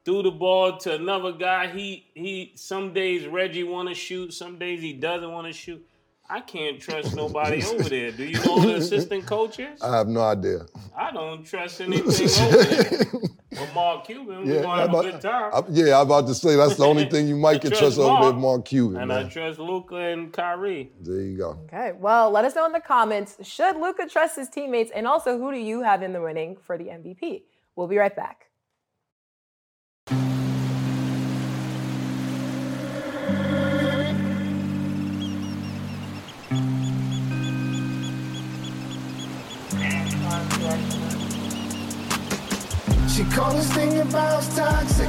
Threw 0.04 0.22
the 0.22 0.30
ball 0.30 0.76
to 0.78 0.94
another 0.96 1.32
guy. 1.32 1.68
He 1.68 2.06
he. 2.12 2.52
Some 2.56 2.92
days 2.92 3.26
Reggie 3.26 3.64
want 3.64 3.88
to 3.88 3.94
shoot. 3.94 4.34
Some 4.34 4.58
days 4.58 4.82
he 4.82 4.92
doesn't 4.92 5.32
want 5.32 5.46
to 5.46 5.52
shoot. 5.54 5.82
I 6.28 6.40
can't 6.40 6.80
trust 6.80 7.14
nobody 7.14 7.62
over 7.66 7.88
there. 7.88 8.10
Do 8.10 8.24
you 8.24 8.34
know 8.44 8.58
who 8.58 8.68
the 8.68 8.74
assistant 8.76 9.26
coaches? 9.26 9.82
I 9.82 9.96
have 9.96 10.08
no 10.08 10.20
idea. 10.22 10.66
I 10.96 11.12
don't 11.12 11.44
trust 11.44 11.80
anything 11.80 12.28
over 12.46 12.64
there. 12.64 13.02
But 13.54 13.72
Mark 13.72 14.04
Cuban, 14.06 14.44
we're 14.44 14.56
Yeah, 14.56 14.62
gonna 14.62 14.80
have 14.80 14.88
I'm 14.88 14.94
a 14.96 14.98
about- 14.98 15.12
good 15.12 15.20
time. 15.20 15.50
I- 15.54 15.62
yeah, 15.70 16.00
I'm 16.00 16.06
about 16.06 16.26
to 16.26 16.34
say 16.34 16.56
that's 16.56 16.74
the 16.74 16.84
only 16.86 17.04
thing 17.08 17.28
you 17.28 17.36
might 17.36 17.60
can 17.60 17.70
trust 17.70 17.82
trust 17.82 17.98
over 17.98 18.08
there, 18.08 18.32
Mark, 18.32 18.36
Mark 18.36 18.64
Cuban. 18.64 19.00
and 19.02 19.12
I 19.12 19.28
trust 19.28 19.60
Luka 19.60 19.94
and 19.94 20.32
Kyrie. 20.32 20.90
There 21.00 21.20
you 21.20 21.38
go. 21.38 21.50
Okay, 21.72 21.92
well, 21.92 22.32
let 22.32 22.44
us 22.44 22.56
know 22.56 22.66
in 22.66 22.72
the 22.72 22.80
comments. 22.80 23.36
Should 23.46 23.76
Luka 23.76 24.08
trust 24.08 24.34
his 24.34 24.48
teammates? 24.48 24.90
And 24.92 25.06
also, 25.06 25.38
who 25.38 25.52
do 25.52 25.58
you 25.58 25.82
have 25.82 26.02
in 26.02 26.12
the 26.12 26.18
running 26.20 26.56
for 26.56 26.76
the 26.76 26.86
MVP? 26.86 27.42
We'll 27.76 27.86
be 27.86 27.96
right 27.96 28.16
back. 28.16 28.43
Called 43.34 43.56
this 43.56 43.72
thing 43.72 43.98
about 43.98 44.44
toxic. 44.54 45.08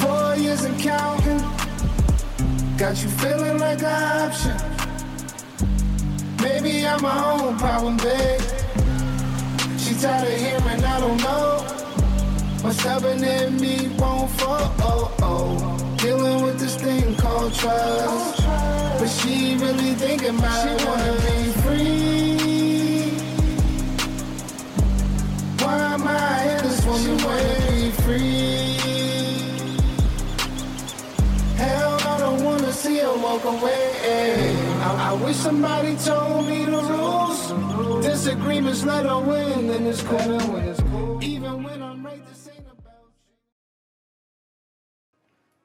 Four 0.00 0.34
years 0.34 0.64
and 0.64 0.76
counting. 0.80 1.38
Got 2.76 3.00
you 3.00 3.08
feeling 3.10 3.58
like 3.60 3.78
an 3.78 4.26
option. 4.26 4.56
Maybe 6.42 6.84
I'm 6.84 7.00
my 7.00 7.30
own 7.30 7.56
problem, 7.58 7.96
babe. 7.98 8.40
She 9.78 9.94
tired 9.94 10.26
of 10.26 10.40
hearing 10.40 10.84
I 10.84 10.98
don't 10.98 11.22
know. 11.22 11.62
What's 12.62 12.80
stubborn 12.80 13.22
in 13.22 13.60
me 13.60 13.94
won't 13.96 14.28
fall. 14.32 14.74
Oh, 14.80 15.14
oh. 15.22 15.96
Dealing 15.98 16.42
with 16.42 16.58
this 16.58 16.74
thing 16.74 17.14
called 17.14 17.54
trust. 17.54 18.42
But 18.98 19.06
she 19.06 19.54
really 19.58 19.94
thinking 19.94 20.36
about 20.36 20.66
it. 20.66 20.84
Wanna 20.84 21.12
be 21.12 21.52
free. 21.62 22.21
Be 27.06 27.90
free? 28.02 28.76
Hell, 31.56 31.98
I 32.00 32.18
don't 32.18 32.44
wanna 32.44 32.72
see 32.72 32.98
her 32.98 33.16
walk 33.16 33.44
away. 33.44 34.56
I, 34.80 35.10
I 35.10 35.12
wish 35.24 35.36
somebody 35.36 35.96
told 35.96 36.46
me 36.46 36.64
the 36.64 36.82
rules. 36.82 37.52
Disagreements 38.04 38.84
let 38.84 39.06
her 39.06 39.20
win, 39.20 39.70
and 39.70 39.86
it's 39.86 40.02
cool. 40.02 41.22
Even 41.22 41.62
when 41.62 41.82
I'm 41.82 42.04
right, 42.04 42.24
this 42.28 42.48
ain't 42.48 42.66
about 42.66 43.10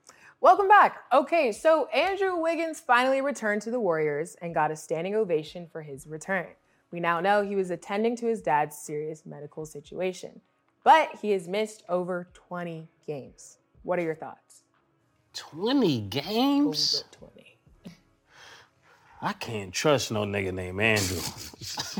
you. 0.08 0.14
Welcome 0.40 0.68
back. 0.68 1.00
Okay, 1.14 1.52
so 1.52 1.88
Andrew 1.88 2.36
Wiggins 2.36 2.80
finally 2.80 3.22
returned 3.22 3.62
to 3.64 3.72
the 3.72 3.80
Warriors 3.80 4.36
and 4.42 4.54
got 4.54 4.72
a 4.72 4.76
standing 4.76 5.16
ovation 5.16 5.68
for 5.68 5.82
his 5.82 6.08
return. 6.08 6.48
We 6.92 7.00
now 7.00 7.20
know 7.20 7.42
he 7.42 7.56
was 7.56 7.70
attending 7.70 8.16
to 8.18 8.28
his 8.28 8.42
dad's 8.42 8.78
serious 8.78 9.26
medical 9.26 9.66
situation, 9.66 10.42
but 10.88 11.10
he 11.22 11.32
has 11.32 11.50
missed 11.50 11.84
over 11.90 12.30
20 12.34 12.88
games. 13.06 13.58
What 13.84 14.00
are 14.00 14.04
your 14.04 14.16
thoughts? 14.16 14.64
20 15.34 16.00
games? 16.00 17.04
Over 17.20 17.30
20. 17.34 17.58
I 19.22 19.34
can't 19.34 19.74
trust 19.74 20.14
no 20.14 20.22
nigga 20.22 20.54
named 20.54 20.80
Andrew. 20.80 21.20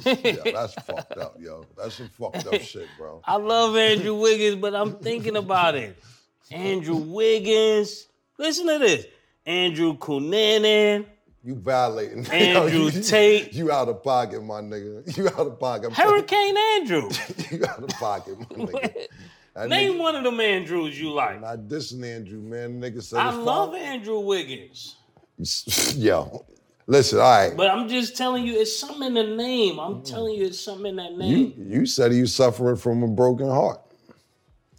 Yeah, 0.06 0.52
that's 0.54 0.74
fucked 0.76 1.18
up, 1.18 1.36
yo. 1.38 1.66
That's 1.78 1.96
some 1.96 2.08
fucked 2.08 2.48
up 2.48 2.62
shit, 2.62 2.88
bro. 2.98 3.22
I 3.26 3.36
love 3.36 3.76
Andrew 3.76 4.16
Wiggins, 4.16 4.56
but 4.56 4.74
I'm 4.74 4.94
thinking 5.00 5.36
about 5.36 5.76
it. 5.76 6.02
Andrew 6.50 6.96
Wiggins. 6.96 8.08
Listen 8.38 8.68
to 8.68 8.80
this. 8.80 9.06
Andrew 9.46 9.98
Cunanan. 9.98 11.08
You 11.48 11.56
violating. 11.56 12.28
Andrew 12.32 12.90
you, 12.90 13.02
Tate. 13.02 13.54
You 13.54 13.72
out 13.72 13.88
of 13.88 14.04
pocket, 14.04 14.44
my 14.44 14.60
nigga. 14.60 15.02
You 15.18 15.30
out 15.30 15.48
of 15.48 15.58
pocket. 15.58 15.94
Hurricane 15.94 16.58
Andrew. 16.58 17.10
you, 17.10 17.46
you 17.60 17.66
out 17.66 17.82
of 17.82 17.88
pocket, 17.92 18.38
my 18.38 18.66
nigga. 18.66 19.08
That 19.56 19.70
Name 19.70 19.94
nigga- 19.94 20.00
one 20.00 20.16
of 20.18 20.26
them 20.26 20.42
Andrews 20.42 21.00
you 21.00 21.14
like. 21.14 21.40
Not 21.40 21.60
dissing 21.70 22.04
Andrew, 22.04 22.42
man. 22.42 22.82
Nigga 22.82 23.02
said 23.02 23.20
I 23.20 23.32
love 23.32 23.72
fine. 23.72 23.82
Andrew 23.82 24.20
Wiggins. 24.20 24.98
Yo, 25.96 26.46
Listen, 26.86 27.20
all 27.20 27.24
right. 27.24 27.56
But 27.56 27.70
I'm 27.70 27.88
just 27.88 28.18
telling 28.18 28.46
you, 28.46 28.60
it's 28.60 28.78
something 28.78 29.08
in 29.08 29.14
the 29.14 29.38
name. 29.38 29.80
I'm 29.80 29.96
hmm. 29.96 30.04
telling 30.04 30.36
you, 30.36 30.48
it's 30.48 30.60
something 30.60 30.88
in 30.88 30.96
that 30.98 31.14
You 31.14 31.18
name. 31.18 31.54
you 31.66 31.86
said 31.86 32.14
you 32.14 32.26
suffering 32.26 32.76
from 32.76 33.04
a 33.04 33.08
broken 33.08 33.48
heart. 33.48 33.80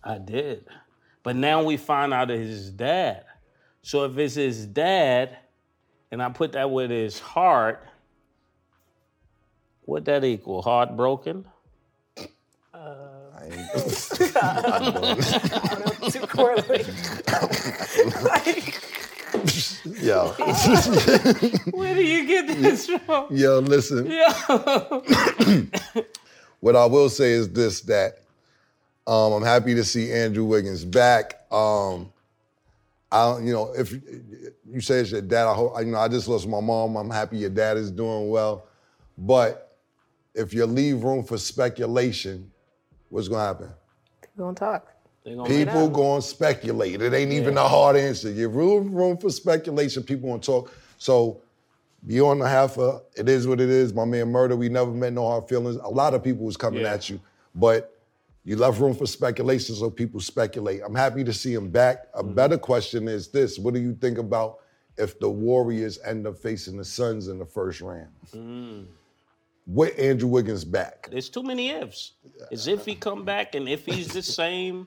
I 0.04 0.18
did. 0.18 0.66
But 1.22 1.36
now 1.36 1.62
we 1.62 1.78
find 1.78 2.12
out 2.12 2.30
it's 2.30 2.46
his 2.46 2.70
dad. 2.70 3.24
So 3.80 4.04
if 4.04 4.18
it's 4.18 4.34
his 4.34 4.66
dad, 4.66 5.38
and 6.10 6.22
I 6.22 6.28
put 6.30 6.52
that 6.52 6.70
with 6.70 6.90
his 6.90 7.18
heart, 7.18 7.82
what 9.82 10.04
that 10.06 10.24
equal? 10.24 10.62
Heartbroken? 10.62 11.44
I 12.74 12.78
ain't- 13.50 13.72
to 16.12 16.26
correlate. 16.26 16.86
yo, 20.02 20.28
Where 21.72 21.94
do 21.94 22.02
you 22.04 22.26
get 22.26 22.46
this 22.48 22.86
from? 22.88 23.26
yo, 23.30 23.58
listen. 23.60 24.06
what 26.60 26.76
I 26.76 26.86
will 26.86 27.08
say 27.08 27.32
is 27.32 27.48
this: 27.52 27.80
that 27.82 28.18
um, 29.06 29.32
I'm 29.32 29.42
happy 29.42 29.74
to 29.74 29.84
see 29.84 30.12
Andrew 30.12 30.44
Wiggins 30.44 30.84
back. 30.84 31.40
Um, 31.52 32.12
I, 33.10 33.24
don't- 33.32 33.46
you 33.46 33.52
know, 33.52 33.72
if 33.76 33.92
you 33.92 34.80
say 34.80 35.00
it's 35.00 35.10
your 35.12 35.22
dad, 35.22 35.46
I 35.46 35.54
hope, 35.54 35.78
you 35.80 35.86
know, 35.86 35.98
I 35.98 36.08
just 36.08 36.28
lost 36.28 36.46
my 36.46 36.60
mom. 36.60 36.96
I'm 36.96 37.10
happy 37.10 37.38
your 37.38 37.50
dad 37.50 37.76
is 37.76 37.90
doing 37.90 38.28
well. 38.28 38.66
But 39.16 39.76
if 40.34 40.52
you 40.52 40.66
leave 40.66 41.02
room 41.02 41.24
for 41.24 41.38
speculation, 41.38 42.50
what's 43.08 43.28
gonna 43.28 43.44
happen? 43.44 43.70
We're 44.36 44.44
gonna 44.44 44.54
talk. 44.56 44.92
Gonna 45.24 45.44
People 45.44 45.88
going 45.90 46.22
to 46.22 46.26
speculate. 46.26 47.02
It 47.02 47.12
ain't 47.12 47.32
even 47.32 47.58
a 47.58 47.68
hard 47.68 47.96
answer. 47.96 48.30
You 48.30 48.48
room 48.48 48.94
room 48.94 49.18
for 49.18 49.28
speculation. 49.28 50.02
People 50.02 50.30
going 50.30 50.40
to 50.40 50.46
talk. 50.46 50.72
So 50.96 51.42
you 52.06 52.26
on 52.28 52.38
the 52.38 52.48
half 52.48 52.78
of 52.78 53.02
it 53.14 53.28
is 53.28 53.46
what 53.46 53.60
it 53.60 53.68
is. 53.68 53.92
My 53.92 54.06
man 54.06 54.28
Murder. 54.30 54.56
We 54.56 54.70
never 54.70 54.90
met 54.90 55.12
no 55.12 55.26
hard 55.26 55.46
feelings. 55.46 55.76
A 55.76 55.88
lot 55.88 56.14
of 56.14 56.24
people 56.24 56.46
was 56.46 56.56
coming 56.56 56.80
Yeah. 56.82 56.94
at 56.94 57.10
you, 57.10 57.20
but 57.54 57.97
you 58.44 58.56
left 58.56 58.80
room 58.80 58.94
for 58.94 59.06
speculation, 59.06 59.74
so 59.74 59.90
people 59.90 60.20
speculate. 60.20 60.80
I'm 60.84 60.94
happy 60.94 61.22
to 61.24 61.32
see 61.32 61.52
him 61.54 61.68
back. 61.70 62.06
A 62.14 62.22
Mm-hmm. 62.22 62.34
better 62.34 62.58
question 62.58 63.08
is 63.08 63.28
this: 63.28 63.58
What 63.58 63.74
do 63.74 63.80
you 63.80 63.94
think 63.94 64.18
about 64.18 64.58
if 64.96 65.18
the 65.20 65.28
Warriors 65.30 65.98
end 66.04 66.26
up 66.26 66.36
facing 66.38 66.76
the 66.76 66.84
Suns 66.84 67.28
in 67.28 67.38
the 67.38 67.46
first 67.46 67.80
round? 67.80 68.08
Mm. 68.34 68.86
With 69.66 69.98
Andrew 69.98 70.28
Wiggins 70.28 70.64
back. 70.64 71.08
There's 71.10 71.28
too 71.28 71.42
many 71.42 71.68
ifs. 71.68 72.12
As 72.50 72.66
if 72.68 72.86
he 72.86 72.94
come 72.94 73.24
back 73.26 73.54
and 73.54 73.68
if 73.68 73.84
he's 73.84 74.08
the 74.08 74.22
same. 74.22 74.86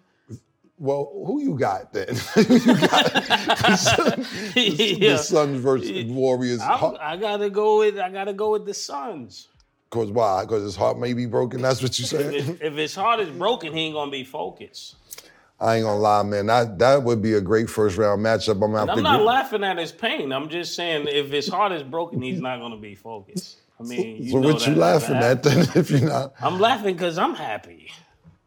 Well, 0.79 1.11
who 1.27 1.39
you 1.43 1.55
got 1.59 1.93
then? 1.93 2.07
you 2.35 2.59
got 2.75 3.13
yeah. 4.55 5.11
the 5.11 5.17
Suns 5.21 5.59
versus 5.61 6.05
Warriors. 6.05 6.59
I'm, 6.61 6.95
I 6.99 7.15
gotta 7.17 7.51
go 7.51 7.77
with 7.79 7.99
I 7.99 8.09
gotta 8.09 8.33
go 8.33 8.51
with 8.53 8.65
the 8.65 8.73
Suns. 8.73 9.49
Cause 9.91 10.09
why? 10.09 10.45
Cause 10.47 10.63
his 10.63 10.75
heart 10.77 10.97
may 10.97 11.11
be 11.13 11.25
broken. 11.25 11.61
That's 11.61 11.81
what 11.81 11.99
you 11.99 12.03
If, 12.03 12.09
saying. 12.09 12.57
if 12.61 12.73
his 12.73 12.95
heart 12.95 13.19
is 13.19 13.29
broken, 13.29 13.73
he 13.73 13.81
ain't 13.81 13.93
gonna 13.93 14.09
be 14.09 14.23
focused. 14.23 14.95
I 15.59 15.75
ain't 15.75 15.85
gonna 15.85 15.99
lie, 15.99 16.23
man. 16.23 16.45
That 16.47 16.79
that 16.79 17.03
would 17.03 17.21
be 17.21 17.33
a 17.33 17.41
great 17.41 17.69
first 17.69 17.97
round 17.97 18.25
matchup. 18.25 18.63
I'm 18.63 18.89
I'm 18.89 19.03
not 19.03 19.21
laughing 19.21 19.65
at 19.65 19.77
his 19.77 19.91
pain. 19.91 20.31
I'm 20.31 20.47
just 20.47 20.75
saying 20.75 21.07
if 21.09 21.29
his 21.29 21.49
heart 21.49 21.73
is 21.73 21.83
broken, 21.83 22.21
he's 22.21 22.39
not 22.41 22.59
gonna 22.59 22.77
be 22.77 22.95
focused. 22.95 23.57
I 23.81 23.83
mean, 23.83 24.23
you 24.23 24.31
so 24.31 24.39
know 24.39 24.53
what 24.53 24.65
you 24.65 24.75
laughing 24.75 25.17
at 25.17 25.43
then? 25.43 25.67
If 25.75 25.91
you're 25.91 25.99
not, 25.99 26.33
I'm 26.39 26.57
laughing 26.59 26.95
because 26.95 27.17
I'm 27.17 27.35
happy. 27.35 27.91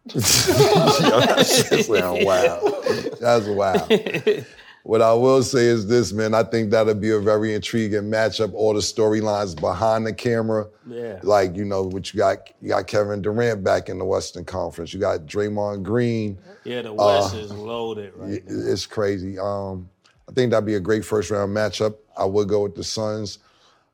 Yo, 0.14 0.20
that 0.20 1.46
shit 1.46 1.85
sound 1.85 2.24
wild. 2.24 3.18
That's 3.20 3.46
wild. 3.46 3.90
What 4.85 5.01
I 5.01 5.14
will 5.14 5.42
say 5.42 5.64
is 5.64 5.87
this, 5.87 6.12
man. 6.12 6.35
I 6.35 6.42
think 6.42 6.70
that'll 6.70 6.94
be 6.94 7.11
a 7.11 7.18
very 7.18 7.55
intriguing 7.55 8.03
matchup. 8.03 8.53
All 8.53 8.75
the 8.75 8.81
storylines 8.81 9.59
behind 9.59 10.07
the 10.07 10.12
camera. 10.12 10.66
Yeah. 10.87 11.20
Like 11.23 11.57
you 11.57 11.64
know, 11.64 11.85
what 11.85 12.12
you 12.12 12.18
got? 12.18 12.51
You 12.61 12.68
got 12.68 12.87
Kevin 12.87 13.23
Durant 13.23 13.64
back 13.64 13.88
in 13.88 13.99
the 13.99 14.05
Western 14.05 14.44
Conference. 14.44 14.92
You 14.92 15.01
got 15.01 15.20
Draymond 15.20 15.85
Green. 15.85 16.37
Yeah, 16.64 16.83
the 16.83 16.92
West 16.92 17.35
is 17.35 17.51
loaded 17.51 18.12
right 18.14 18.47
now. 18.47 18.73
It's 18.73 18.85
crazy. 18.85 19.38
Um, 19.38 19.88
I 20.29 20.33
think 20.33 20.51
that'd 20.51 20.66
be 20.66 20.75
a 20.75 20.81
great 20.81 21.05
first 21.05 21.31
round 21.31 21.57
matchup. 21.57 21.97
I 22.14 22.27
would 22.27 22.49
go 22.49 22.64
with 22.64 22.75
the 22.75 22.85
Suns, 22.85 23.38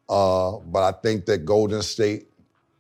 uh, 0.09 0.57
but 0.57 0.83
I 0.83 0.91
think 1.03 1.25
that 1.27 1.45
Golden 1.45 1.83
State, 1.83 2.27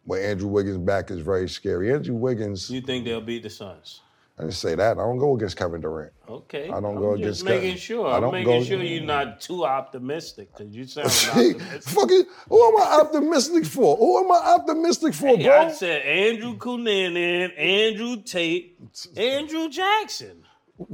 with 0.04 0.20
Andrew 0.20 0.48
Wiggins 0.48 0.78
back, 0.78 1.12
is 1.12 1.20
very 1.20 1.48
scary. 1.48 1.92
Andrew 1.92 2.16
Wiggins, 2.16 2.70
You 2.70 2.80
think 2.80 3.04
they'll 3.04 3.20
beat 3.20 3.44
the 3.44 3.50
Suns? 3.50 4.00
I 4.40 4.44
didn't 4.44 4.54
say 4.54 4.74
that. 4.74 4.92
I 4.92 5.02
don't 5.02 5.18
go 5.18 5.36
against 5.36 5.58
Kevin 5.58 5.82
Durant. 5.82 6.12
Okay. 6.26 6.70
I 6.70 6.80
don't 6.80 6.96
I'm 6.96 6.98
go 6.98 7.14
just 7.14 7.42
against 7.42 7.44
making 7.44 7.60
Kevin. 7.62 7.76
sure. 7.76 8.06
I 8.08 8.14
I'm 8.16 8.22
don't 8.22 8.32
making 8.32 8.46
go- 8.60 8.64
sure 8.64 8.82
you're 8.82 9.02
not 9.02 9.38
too 9.42 9.66
optimistic 9.66 10.48
because 10.56 10.74
you 10.74 10.86
sound 10.86 11.08
optimistic. 11.28 11.82
Fucking, 11.82 12.24
who 12.48 12.68
am 12.68 12.80
I 12.82 13.00
optimistic 13.02 13.66
for? 13.66 13.98
Who 13.98 14.24
am 14.24 14.32
I 14.32 14.54
optimistic 14.54 15.12
for, 15.12 15.36
Hey, 15.36 15.44
bro? 15.44 15.58
I 15.66 15.70
said 15.72 16.00
Andrew 16.06 16.56
Cunanan, 16.56 17.52
Andrew 17.58 18.22
Tate, 18.22 18.78
Andrew 19.14 19.68
Jackson. 19.68 20.44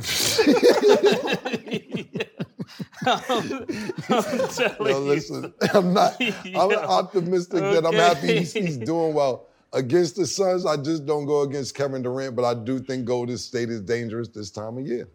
I'm, 3.06 3.22
I'm 4.08 4.86
you. 4.88 4.96
listen, 4.98 5.54
I'm 5.72 5.92
not. 5.92 6.20
I'm 6.20 6.72
optimistic 6.72 7.60
that 7.60 7.86
I'm 7.86 7.92
happy 7.94 8.38
he's, 8.38 8.52
he's 8.52 8.76
doing 8.76 9.14
well. 9.14 9.46
Against 9.76 10.16
the 10.16 10.26
Suns, 10.26 10.64
I 10.64 10.78
just 10.78 11.04
don't 11.04 11.26
go 11.26 11.42
against 11.42 11.74
Kevin 11.74 12.00
Durant, 12.00 12.34
but 12.34 12.46
I 12.46 12.54
do 12.54 12.78
think 12.78 13.04
Golden 13.04 13.36
State 13.36 13.68
is 13.68 13.82
dangerous 13.82 14.26
this 14.28 14.50
time 14.50 14.78
of 14.78 14.86
year. 14.86 15.06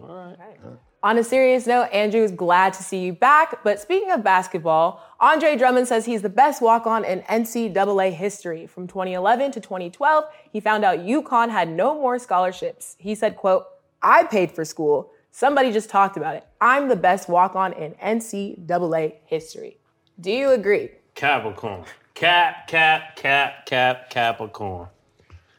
All 0.00 0.34
right. 0.38 0.58
On 1.02 1.18
a 1.18 1.22
serious 1.22 1.66
note, 1.66 1.90
Andrew 1.92 2.22
is 2.22 2.32
glad 2.32 2.72
to 2.72 2.82
see 2.82 3.00
you 3.00 3.12
back. 3.12 3.62
But 3.62 3.78
speaking 3.78 4.10
of 4.10 4.24
basketball, 4.24 5.02
Andre 5.20 5.54
Drummond 5.56 5.86
says 5.86 6.06
he's 6.06 6.22
the 6.22 6.30
best 6.30 6.62
walk 6.62 6.86
on 6.86 7.04
in 7.04 7.20
NCAA 7.22 8.14
history. 8.14 8.66
From 8.66 8.86
2011 8.86 9.52
to 9.52 9.60
2012, 9.60 10.24
he 10.50 10.60
found 10.60 10.82
out 10.82 11.00
UConn 11.00 11.50
had 11.50 11.68
no 11.68 11.94
more 11.94 12.18
scholarships. 12.18 12.96
He 12.98 13.14
said, 13.14 13.36
quote, 13.36 13.66
I 14.00 14.24
paid 14.24 14.50
for 14.50 14.64
school. 14.64 15.12
Somebody 15.30 15.72
just 15.72 15.90
talked 15.90 16.16
about 16.16 16.36
it. 16.36 16.46
I'm 16.58 16.88
the 16.88 16.96
best 16.96 17.28
walk 17.28 17.54
on 17.54 17.74
in 17.74 17.92
NCAA 18.02 19.16
history. 19.26 19.76
Do 20.18 20.30
you 20.30 20.52
agree? 20.52 20.92
Capricorn. 21.14 21.84
Cap, 22.16 22.66
cap, 22.66 23.14
cap, 23.14 23.66
cap, 23.66 24.08
Capricorn. 24.08 24.88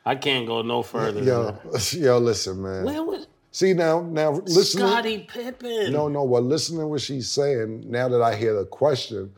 I 0.04 0.16
can't 0.16 0.48
go 0.48 0.64
no 0.64 0.82
further. 0.82 1.22
Yo, 1.22 1.56
yo, 1.92 2.18
listen, 2.18 2.64
man. 2.64 2.84
Where 2.84 3.04
was 3.04 3.28
See 3.52 3.74
now, 3.74 4.02
now 4.02 4.32
listening. 4.32 4.88
Scottie 4.88 5.20
Pippen? 5.20 5.92
No, 5.92 6.08
no. 6.08 6.24
Well, 6.24 6.42
listening 6.42 6.80
to 6.82 6.88
what 6.88 7.02
she's 7.02 7.30
saying. 7.30 7.84
Now 7.90 8.10
that 8.10 8.24
I 8.24 8.36
hear 8.36 8.56
the 8.56 8.66
question, 8.66 9.32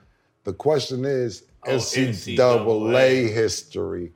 the 0.45 0.53
question 0.53 1.03
is 1.03 1.43
Oh, 1.65 1.71
NCAA 1.71 2.37
NCAA. 2.37 3.33
history. 3.33 4.13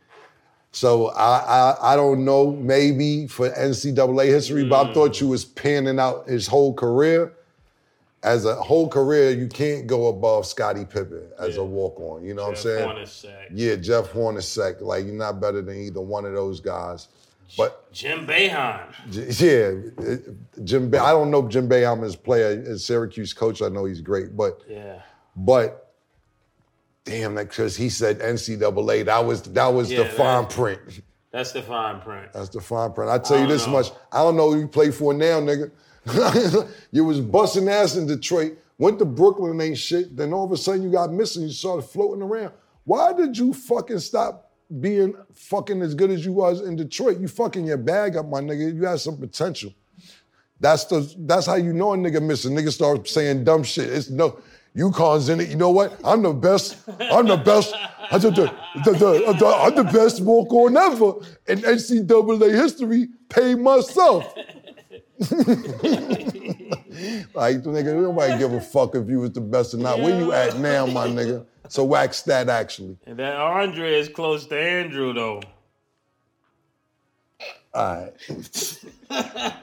So 0.71 1.07
I, 1.09 1.39
I 1.39 1.93
I 1.93 1.95
don't 1.97 2.23
know. 2.23 2.51
Maybe 2.51 3.27
for 3.27 3.49
NCAA 3.49 4.27
history, 4.27 4.63
but 4.63 4.87
Mm. 4.87 4.89
I 4.91 4.93
thought 4.93 5.19
you 5.19 5.27
was 5.27 5.43
panning 5.43 5.99
out 5.99 6.27
his 6.29 6.47
whole 6.47 6.73
career. 6.73 7.33
As 8.23 8.45
a 8.45 8.55
whole 8.55 8.87
career, 8.87 9.31
you 9.31 9.47
can't 9.47 9.85
go 9.85 10.07
above 10.07 10.45
Scottie 10.45 10.85
Pippen 10.85 11.27
as 11.39 11.57
a 11.57 11.63
walk 11.63 11.99
on. 11.99 12.23
You 12.23 12.33
know 12.33 12.43
what 12.43 12.49
I'm 12.49 12.53
Jeff 12.55 12.63
saying? 12.63 12.89
Hornacek. 12.89 13.45
Yeah, 13.53 13.75
Jeff 13.75 14.11
Hornacek. 14.13 14.79
Like 14.81 15.05
you're 15.05 15.13
not 15.13 15.41
better 15.41 15.61
than 15.61 15.77
either 15.77 15.99
one 16.01 16.25
of 16.25 16.33
those 16.33 16.59
guys. 16.61 17.09
But 17.57 17.91
Jim 17.91 18.25
Boeheim. 18.25 18.81
Yeah, 19.11 20.13
uh, 20.13 20.63
Jim. 20.63 20.89
Be- 20.89 20.97
I 20.97 21.11
don't 21.11 21.29
know 21.31 21.47
Jim 21.47 21.67
Boeheim 21.67 22.03
as 22.05 22.15
player, 22.15 22.63
as 22.67 22.85
Syracuse 22.85 23.33
coach. 23.33 23.61
I 23.61 23.67
know 23.67 23.85
he's 23.85 24.01
great, 24.01 24.35
but 24.37 24.61
Yeah. 24.69 25.01
but 25.35 25.91
damn, 27.03 27.35
that 27.35 27.49
because 27.49 27.75
he 27.75 27.89
said 27.89 28.19
NCAA. 28.21 29.03
That 29.05 29.25
was 29.25 29.41
that 29.43 29.67
was 29.67 29.91
Yeah, 29.91 30.03
the 30.03 30.09
fine 30.09 30.43
that- 30.43 30.51
print. 30.51 30.79
That's 31.31 31.51
the 31.51 31.61
fine 31.63 31.99
print. 31.99 32.31
That's 32.31 32.49
the 32.49 32.61
fine 32.61 32.93
print. 32.93 33.09
I 33.11 33.17
tell 33.17 33.39
you 33.39 33.47
this 33.47 33.65
know. 33.65 33.73
much. 33.73 33.91
I 34.11 34.19
don't 34.19 34.35
know 34.37 34.51
who 34.53 34.59
you 34.59 34.67
play 34.67 34.91
for 34.91 35.13
now, 35.15 35.39
nigga. 35.41 35.71
you 36.91 37.05
was 37.05 37.19
busting 37.21 37.69
ass 37.69 37.95
in 37.95 38.07
Detroit, 38.07 38.57
went 38.77 38.99
to 38.99 39.05
Brooklyn, 39.05 39.59
ain't 39.61 39.77
shit. 39.77 40.15
Then 40.15 40.33
all 40.33 40.45
of 40.45 40.51
a 40.51 40.57
sudden 40.57 40.83
you 40.83 40.91
got 40.91 41.11
missing. 41.13 41.43
You 41.43 41.51
started 41.51 41.83
floating 41.83 42.21
around. 42.21 42.53
Why 42.85 43.13
did 43.13 43.37
you 43.37 43.53
fucking 43.53 43.99
stop 43.99 44.51
being 44.81 45.15
fucking 45.33 45.81
as 45.81 45.95
good 45.95 46.09
as 46.11 46.25
you 46.25 46.33
was 46.33 46.61
in 46.61 46.75
Detroit? 46.75 47.19
You 47.19 47.27
fucking 47.27 47.65
your 47.65 47.77
bag 47.77 48.17
up, 48.17 48.27
my 48.27 48.41
nigga. 48.41 48.75
You 48.75 48.85
had 48.85 48.99
some 48.99 49.17
potential. 49.17 49.73
That's 50.59 50.85
the 50.85 51.13
that's 51.19 51.45
how 51.45 51.55
you 51.55 51.73
know 51.73 51.93
a 51.93 51.97
nigga 51.97 52.21
missing. 52.21 52.53
Nigga 52.55 52.71
start 52.71 53.07
saying 53.07 53.43
dumb 53.43 53.63
shit. 53.63 53.89
It's 53.89 54.09
no 54.09 54.39
UConn's 54.75 55.29
in 55.29 55.39
it. 55.39 55.49
You 55.49 55.55
know 55.55 55.69
what? 55.69 55.99
I'm 56.03 56.21
the 56.23 56.33
best. 56.33 56.77
I'm 56.99 57.27
the 57.27 57.37
best. 57.37 57.73
I'm 58.11 58.19
the, 58.19 58.29
the, 58.31 58.51
the, 58.85 59.33
the- 59.39 59.45
I'm 59.45 59.75
the 59.75 59.83
best 59.83 60.21
walk 60.21 60.51
on 60.53 60.75
ever 60.75 61.13
in 61.47 61.59
NCAA 61.59 62.51
history. 62.53 63.07
Pay 63.29 63.55
myself. 63.55 64.33
like 67.33 67.57
nigga, 67.63 68.01
nobody 68.01 68.37
give 68.37 68.53
a 68.53 68.61
fuck 68.61 68.95
if 68.95 69.09
you 69.09 69.19
was 69.19 69.31
the 69.31 69.41
best 69.41 69.73
or 69.73 69.77
not. 69.77 69.99
Where 69.99 70.17
you 70.17 70.31
at 70.33 70.57
now, 70.57 70.85
my 70.85 71.07
nigga? 71.07 71.45
So 71.69 71.83
wax 71.83 72.21
that 72.23 72.49
actually. 72.49 72.97
And 73.05 73.17
that 73.19 73.35
Andre 73.35 73.99
is 73.99 74.09
close 74.09 74.45
to 74.47 74.59
Andrew 74.59 75.13
though. 75.13 75.41
All 77.73 77.95
right. 77.95 78.13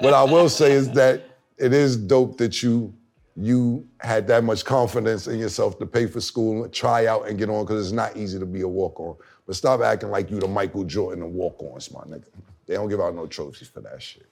what 0.01 0.15
I 0.15 0.25
will 0.25 0.49
say 0.49 0.73
is 0.73 0.91
that 0.93 1.23
it 1.59 1.73
is 1.73 1.97
dope 1.97 2.39
that 2.39 2.63
you 2.63 2.95
you 3.37 3.87
had 4.01 4.27
that 4.27 4.45
much 4.45 4.65
confidence 4.65 5.27
in 5.27 5.39
yourself 5.39 5.79
to 5.79 5.87
pay 5.87 6.07
for 6.07 6.21
school, 6.21 6.69
try 6.69 7.07
out, 7.07 7.29
and 7.29 7.39
get 7.39 7.49
on 7.49 7.65
because 7.65 7.87
it's 7.87 7.95
not 7.95 8.17
easy 8.17 8.39
to 8.39 8.47
be 8.47 8.63
a 8.63 8.69
walk 8.69 8.99
on. 9.01 9.17
But 9.47 9.57
stop 9.57 9.81
acting 9.81 10.11
like 10.11 10.31
you 10.31 10.41
the 10.41 10.49
Michael 10.49 10.85
Jordan 10.85 11.23
of 11.23 11.31
walk 11.31 11.63
ons, 11.63 11.91
my 11.93 12.01
nigga. 12.01 12.25
They 12.67 12.75
don't 12.75 12.89
give 12.89 13.01
out 13.01 13.15
no 13.15 13.27
trophies 13.27 13.69
for 13.69 13.81
that 13.81 14.03
shit. 14.03 14.27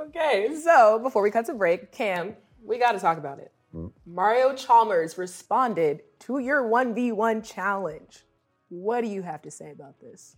Okay, 0.00 0.56
so 0.62 0.98
before 0.98 1.22
we 1.22 1.30
cut 1.30 1.44
to 1.46 1.54
break, 1.54 1.92
Cam, 1.92 2.34
we 2.64 2.78
got 2.78 2.92
to 2.92 2.98
talk 2.98 3.18
about 3.18 3.38
it. 3.38 3.52
Mario 4.06 4.54
Chalmers 4.54 5.18
responded 5.18 6.00
to 6.20 6.38
your 6.38 6.62
1v1 6.62 7.44
challenge. 7.44 8.24
What 8.70 9.02
do 9.02 9.08
you 9.08 9.22
have 9.22 9.42
to 9.42 9.50
say 9.50 9.70
about 9.70 10.00
this? 10.00 10.36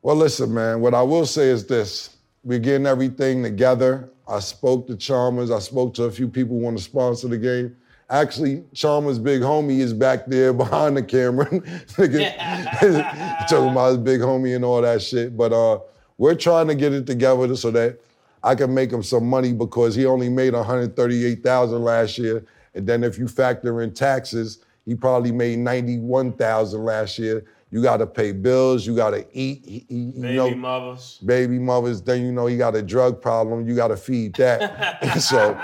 Well, 0.00 0.16
listen, 0.16 0.54
man, 0.54 0.80
what 0.80 0.94
I 0.94 1.02
will 1.02 1.26
say 1.26 1.48
is 1.48 1.66
this. 1.66 2.16
We're 2.44 2.60
getting 2.60 2.86
everything 2.86 3.42
together. 3.42 4.10
I 4.28 4.38
spoke 4.38 4.86
to 4.86 4.96
Chalmers. 4.96 5.50
I 5.50 5.58
spoke 5.58 5.92
to 5.94 6.04
a 6.04 6.10
few 6.10 6.28
people 6.28 6.56
who 6.56 6.62
want 6.62 6.78
to 6.78 6.84
sponsor 6.84 7.28
the 7.28 7.36
game. 7.36 7.76
Actually, 8.10 8.64
Chalmers' 8.74 9.18
big 9.18 9.42
homie 9.42 9.80
is 9.80 9.92
back 9.92 10.26
there 10.26 10.52
behind 10.54 10.96
the 10.96 11.02
camera. 11.02 11.46
Talking 13.48 13.70
about 13.70 13.88
his 13.88 13.98
big 13.98 14.20
homie 14.20 14.54
and 14.54 14.64
all 14.64 14.80
that 14.80 15.02
shit. 15.02 15.36
But 15.36 15.52
uh, 15.52 15.80
we're 16.16 16.36
trying 16.36 16.68
to 16.68 16.74
get 16.74 16.92
it 16.92 17.06
together 17.06 17.54
so 17.56 17.70
that 17.72 17.98
I 18.42 18.54
can 18.54 18.72
make 18.72 18.92
him 18.92 19.02
some 19.02 19.26
money 19.28 19.52
because 19.52 19.94
he 19.94 20.06
only 20.06 20.28
made 20.28 20.54
138,000 20.54 21.82
last 21.82 22.18
year. 22.18 22.44
And 22.74 22.86
then 22.86 23.02
if 23.02 23.18
you 23.18 23.26
factor 23.28 23.82
in 23.82 23.92
taxes, 23.92 24.58
he 24.84 24.94
probably 24.94 25.32
made 25.32 25.58
91,000 25.58 26.84
last 26.84 27.18
year. 27.18 27.44
You 27.70 27.82
got 27.82 27.98
to 27.98 28.06
pay 28.06 28.32
bills. 28.32 28.86
You 28.86 28.96
got 28.96 29.10
to 29.10 29.26
eat. 29.32 29.62
He- 29.66 29.84
he- 29.88 29.94
you 29.96 30.22
Baby 30.22 30.36
know, 30.36 30.50
mothers. 30.54 31.18
baby 31.24 31.58
mothers, 31.58 32.00
then 32.00 32.22
you 32.22 32.32
know 32.32 32.46
he 32.46 32.56
got 32.56 32.74
a 32.74 32.80
drug 32.82 33.20
problem, 33.20 33.68
you 33.68 33.74
gotta 33.76 33.96
feed 33.96 34.34
that. 34.36 35.12
so 35.20 35.60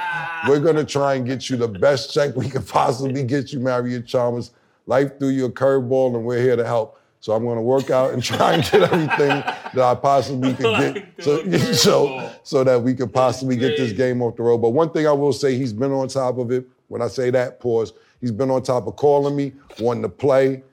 we're 0.47 0.61
gonna 0.61 0.85
try 0.85 1.15
and 1.15 1.25
get 1.25 1.49
you 1.49 1.57
the 1.57 1.69
best 1.69 2.13
check 2.13 2.37
we 2.37 2.51
could 2.51 2.67
possibly 2.69 3.23
get 3.25 3.53
you, 3.55 3.61
Mario 3.61 4.03
Chalmers. 4.03 4.51
Life 4.87 5.19
threw 5.19 5.29
you 5.29 5.47
a 5.47 5.51
curveball 5.51 6.15
and 6.15 6.27
we're 6.27 6.43
here 6.43 6.57
to 6.57 6.65
help. 6.67 7.01
So 7.25 7.33
I'm 7.33 7.43
gonna 7.47 7.63
work 7.63 7.89
out 7.89 8.13
and 8.13 8.23
try 8.23 8.53
and 8.53 8.63
get 8.63 8.83
everything 8.83 9.29
that 9.29 9.79
I 9.79 9.95
possibly 9.95 10.53
could 10.53 10.67
Life 10.67 10.95
get 10.95 11.25
so, 11.25 11.51
so, 11.73 12.31
so 12.43 12.65
that 12.65 12.83
we 12.83 12.93
could 12.93 13.15
possibly 13.15 13.57
get 13.57 13.79
this 13.79 13.93
game 13.93 14.21
off 14.21 14.37
the 14.37 14.43
road. 14.43 14.59
But 14.59 14.75
one 14.75 14.91
thing 14.91 15.07
I 15.07 15.13
will 15.13 15.33
say, 15.33 15.57
he's 15.57 15.73
been 15.73 15.91
on 15.91 16.09
top 16.09 16.37
of 16.37 16.51
it. 16.51 16.69
When 16.89 17.01
I 17.01 17.09
say 17.09 17.31
that, 17.31 17.61
pause. 17.61 17.95
He's 18.21 18.31
been 18.31 18.51
on 18.51 18.63
top 18.63 18.87
of 18.87 18.97
calling 18.97 19.35
me, 19.35 19.55
wanting 19.81 20.03
to 20.03 20.11
play. 20.11 20.65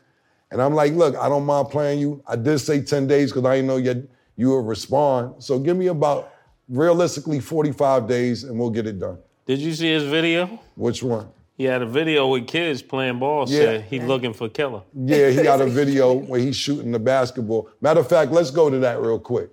And 0.51 0.61
I'm 0.61 0.73
like, 0.73 0.91
look, 0.91 1.15
I 1.15 1.29
don't 1.29 1.45
mind 1.45 1.69
playing 1.69 2.01
you. 2.01 2.21
I 2.27 2.35
did 2.35 2.59
say 2.59 2.81
10 2.81 3.07
days 3.07 3.31
because 3.31 3.45
I 3.45 3.55
didn't 3.55 3.67
know 3.69 3.77
yet 3.77 3.99
you 4.35 4.49
would 4.49 4.67
respond. 4.67 5.41
So 5.41 5.57
give 5.57 5.77
me 5.77 5.87
about 5.87 6.33
realistically 6.67 7.39
45 7.39 8.09
days 8.09 8.43
and 8.43 8.59
we'll 8.59 8.71
get 8.71 8.87
it 8.87 8.99
done. 8.99 9.19
Did 9.45 9.59
you 9.59 9.71
see 9.73 9.89
his 9.89 10.03
video? 10.03 10.59
Which 10.75 11.01
one? 11.01 11.29
He 11.61 11.67
had 11.67 11.83
a 11.83 11.85
video 11.85 12.27
with 12.27 12.47
kids 12.47 12.81
playing 12.81 13.19
ball. 13.19 13.45
Yeah. 13.47 13.59
Said 13.59 13.81
he's 13.83 14.01
looking 14.01 14.33
for 14.33 14.49
killer. 14.49 14.81
Yeah, 14.95 15.29
he 15.29 15.43
got 15.43 15.61
a 15.61 15.67
video 15.81 16.11
where 16.13 16.39
he's 16.39 16.55
shooting 16.55 16.91
the 16.91 16.97
basketball. 16.97 17.69
Matter 17.81 17.99
of 17.99 18.09
fact, 18.09 18.31
let's 18.31 18.49
go 18.49 18.71
to 18.71 18.79
that 18.79 18.99
real 18.99 19.19
quick. 19.19 19.51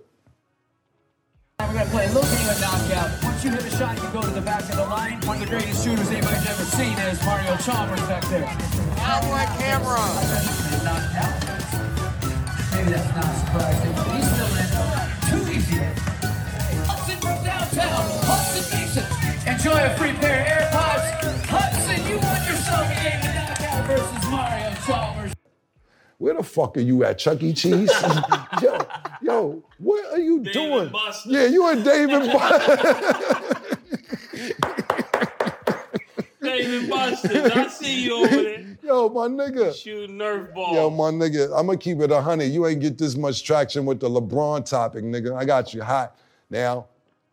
We're 1.59 1.67
gonna 1.67 1.85
play 1.91 2.07
a 2.07 2.11
little 2.11 2.23
game 2.23 2.49
of 2.49 2.59
knockout. 2.61 3.23
Once 3.23 3.45
you 3.45 3.51
hit 3.51 3.63
a 3.63 3.77
shot, 3.77 3.95
you 4.01 4.09
go 4.09 4.23
to 4.23 4.31
the 4.31 4.41
back 4.41 4.63
of 4.63 4.75
the 4.75 4.85
line. 4.85 5.21
One 5.21 5.37
of 5.37 5.43
the 5.43 5.49
greatest 5.55 5.85
shooters 5.85 6.09
anybody's 6.09 6.49
ever 6.49 6.63
seen 6.63 6.97
is 6.97 7.23
Mario 7.23 7.55
Chalmers 7.57 8.01
back 8.09 8.25
there. 8.25 8.57
Cowboy 8.97 9.45
camera. 9.61 10.01
Maybe 12.73 12.89
that's 12.89 13.13
not 13.13 13.35
surprising, 13.37 13.93
but 13.93 14.07
he's 14.17 14.25
still 14.33 14.49
in. 14.57 15.45
Too 15.45 15.51
easy. 15.53 15.77
Hudson 16.89 17.21
from 17.21 17.43
downtown. 17.45 18.01
Hudson 18.25 18.65
Mason. 18.73 19.05
Enjoy 19.45 19.77
a 19.77 19.95
free 19.95 20.13
pair 20.13 20.41
of 20.41 20.73
AirPods. 20.73 21.18
Where 26.19 26.35
the 26.35 26.43
fuck 26.43 26.77
are 26.77 26.81
you 26.81 27.03
at, 27.03 27.17
Chuck 27.17 27.41
E. 27.41 27.53
Cheese? 27.53 27.91
yo, 28.61 28.77
yo, 29.21 29.63
what 29.79 30.13
are 30.13 30.19
you 30.19 30.39
David 30.41 30.53
doing? 30.53 30.89
Buster. 30.89 31.29
Yeah, 31.31 31.45
you 31.45 31.67
and 31.67 31.83
David 31.83 32.31
Buster. 32.31 32.77
David 36.41 36.89
Busters, 36.89 37.51
I 37.51 37.67
see 37.67 38.03
you 38.03 38.15
over 38.15 38.43
there 38.43 38.69
yo, 38.89 39.09
my 39.09 39.27
nigga. 39.27 39.73
shooting 39.75 40.17
Nerf 40.17 40.53
ball. 40.53 40.73
Yo, 40.73 40.89
my 40.89 41.11
nigga, 41.11 41.45
I'm 41.57 41.67
gonna 41.67 41.77
keep 41.77 41.99
it 41.99 42.11
a 42.11 42.21
hundred. 42.21 42.45
You 42.45 42.65
ain't 42.65 42.81
get 42.81 42.97
this 42.97 43.15
much 43.15 43.43
traction 43.43 43.85
with 43.85 43.99
the 43.99 44.09
LeBron 44.09 44.67
topic, 44.69 45.03
nigga. 45.03 45.35
I 45.35 45.45
got 45.45 45.73
you 45.73 45.83
hot. 45.83 46.17
Now, 46.49 46.87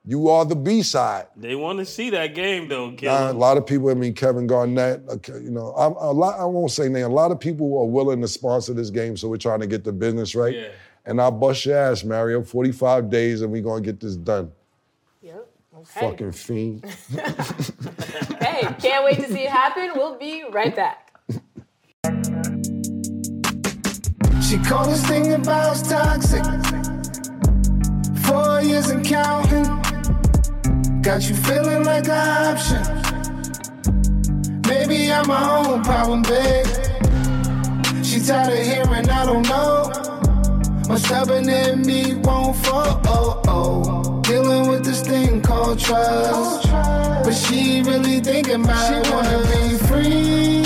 you 0.09 0.29
are 0.29 0.45
the 0.45 0.55
B 0.55 0.83
side. 0.83 1.27
They 1.37 1.57
want 1.57 1.81
to 1.81 1.85
see 1.85 2.11
that 2.11 2.35
game 2.35 2.69
though, 2.69 2.91
Uh, 3.03 3.31
a 3.31 3.33
lot 3.33 3.57
of 3.57 3.67
people, 3.67 3.91
I 3.91 3.95
mean, 3.95 4.15
Kevin 4.15 4.47
Garnett, 4.47 5.03
you 5.29 5.51
know, 5.51 5.75
I'm, 5.77 5.95
a 5.95 6.13
lot, 6.13 6.39
I 6.39 6.45
won't 6.45 6.71
say 6.71 6.89
name. 6.89 7.07
A 7.07 7.09
lot 7.09 7.33
of 7.33 7.41
people 7.41 7.77
are 7.81 7.87
willing 7.87 8.21
to 8.21 8.29
sponsor 8.29 8.73
this 8.73 8.91
game, 8.91 9.17
so 9.17 9.29
we're 9.29 9.37
trying 9.37 9.61
to 9.61 9.67
get 9.67 9.83
the 9.83 9.93
business 9.93 10.37
right. 10.37 10.55
Yeah. 10.55 10.69
And 11.07 11.21
I'll 11.21 11.33
bust 11.33 11.67
your 11.67 11.77
ass, 11.77 12.05
Mario. 12.05 12.43
45 12.43 13.11
days, 13.11 13.43
and 13.43 13.51
we're 13.51 13.63
gonna 13.63 13.81
get 13.81 13.99
this 14.01 14.17
done. 14.17 14.53
Yep. 15.23 15.49
Okay. 15.79 16.01
Fucking 16.01 16.33
fiend. 16.33 16.85
Hey, 18.41 18.63
can't 18.81 19.05
wait 19.05 19.17
to 19.17 19.29
see 19.29 19.43
it 19.43 19.51
happen. 19.51 19.91
We'll 19.95 20.19
be 20.19 20.45
right 20.51 20.75
back. 20.75 21.13
She 24.43 24.59
called 24.59 24.89
this 24.89 25.05
thing 25.07 25.33
about 25.33 25.77
toxic. 25.85 26.45
Four 28.25 28.61
years 28.63 28.89
and 28.91 29.05
counting. 29.05 29.86
Got 31.07 31.29
you 31.29 31.37
feeling 31.37 31.85
like 31.85 32.09
an 32.09 32.57
option. 32.57 32.83
Maybe 34.67 35.13
I'm 35.13 35.29
my 35.29 35.41
own 35.59 35.85
problem, 35.85 36.23
babe. 36.23 36.67
She 38.05 38.19
tired 38.19 38.53
of 38.53 38.67
hearing 38.67 39.09
I 39.09 39.25
don't 39.25 39.49
know. 39.49 39.93
My 40.89 40.97
stubborn 40.99 41.49
in 41.49 41.83
me 41.83 42.17
won't 42.17 42.57
fall. 42.57 43.01
Oh, 43.05 43.41
oh. 43.47 44.21
Dealing 44.23 44.67
with 44.67 44.85
this 44.85 45.01
thing 45.01 45.43
called 45.43 45.79
trust. 45.79 46.69
But 46.73 47.35
she 47.35 47.83
really 47.83 48.19
thinking 48.19 48.65
about 48.65 48.93
it. 48.93 49.09
Wanna 49.09 49.39
be 49.47 49.79
free. 49.87 50.63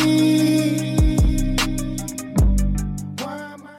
Why 3.19 3.37
am 3.53 3.67
I? 3.67 3.77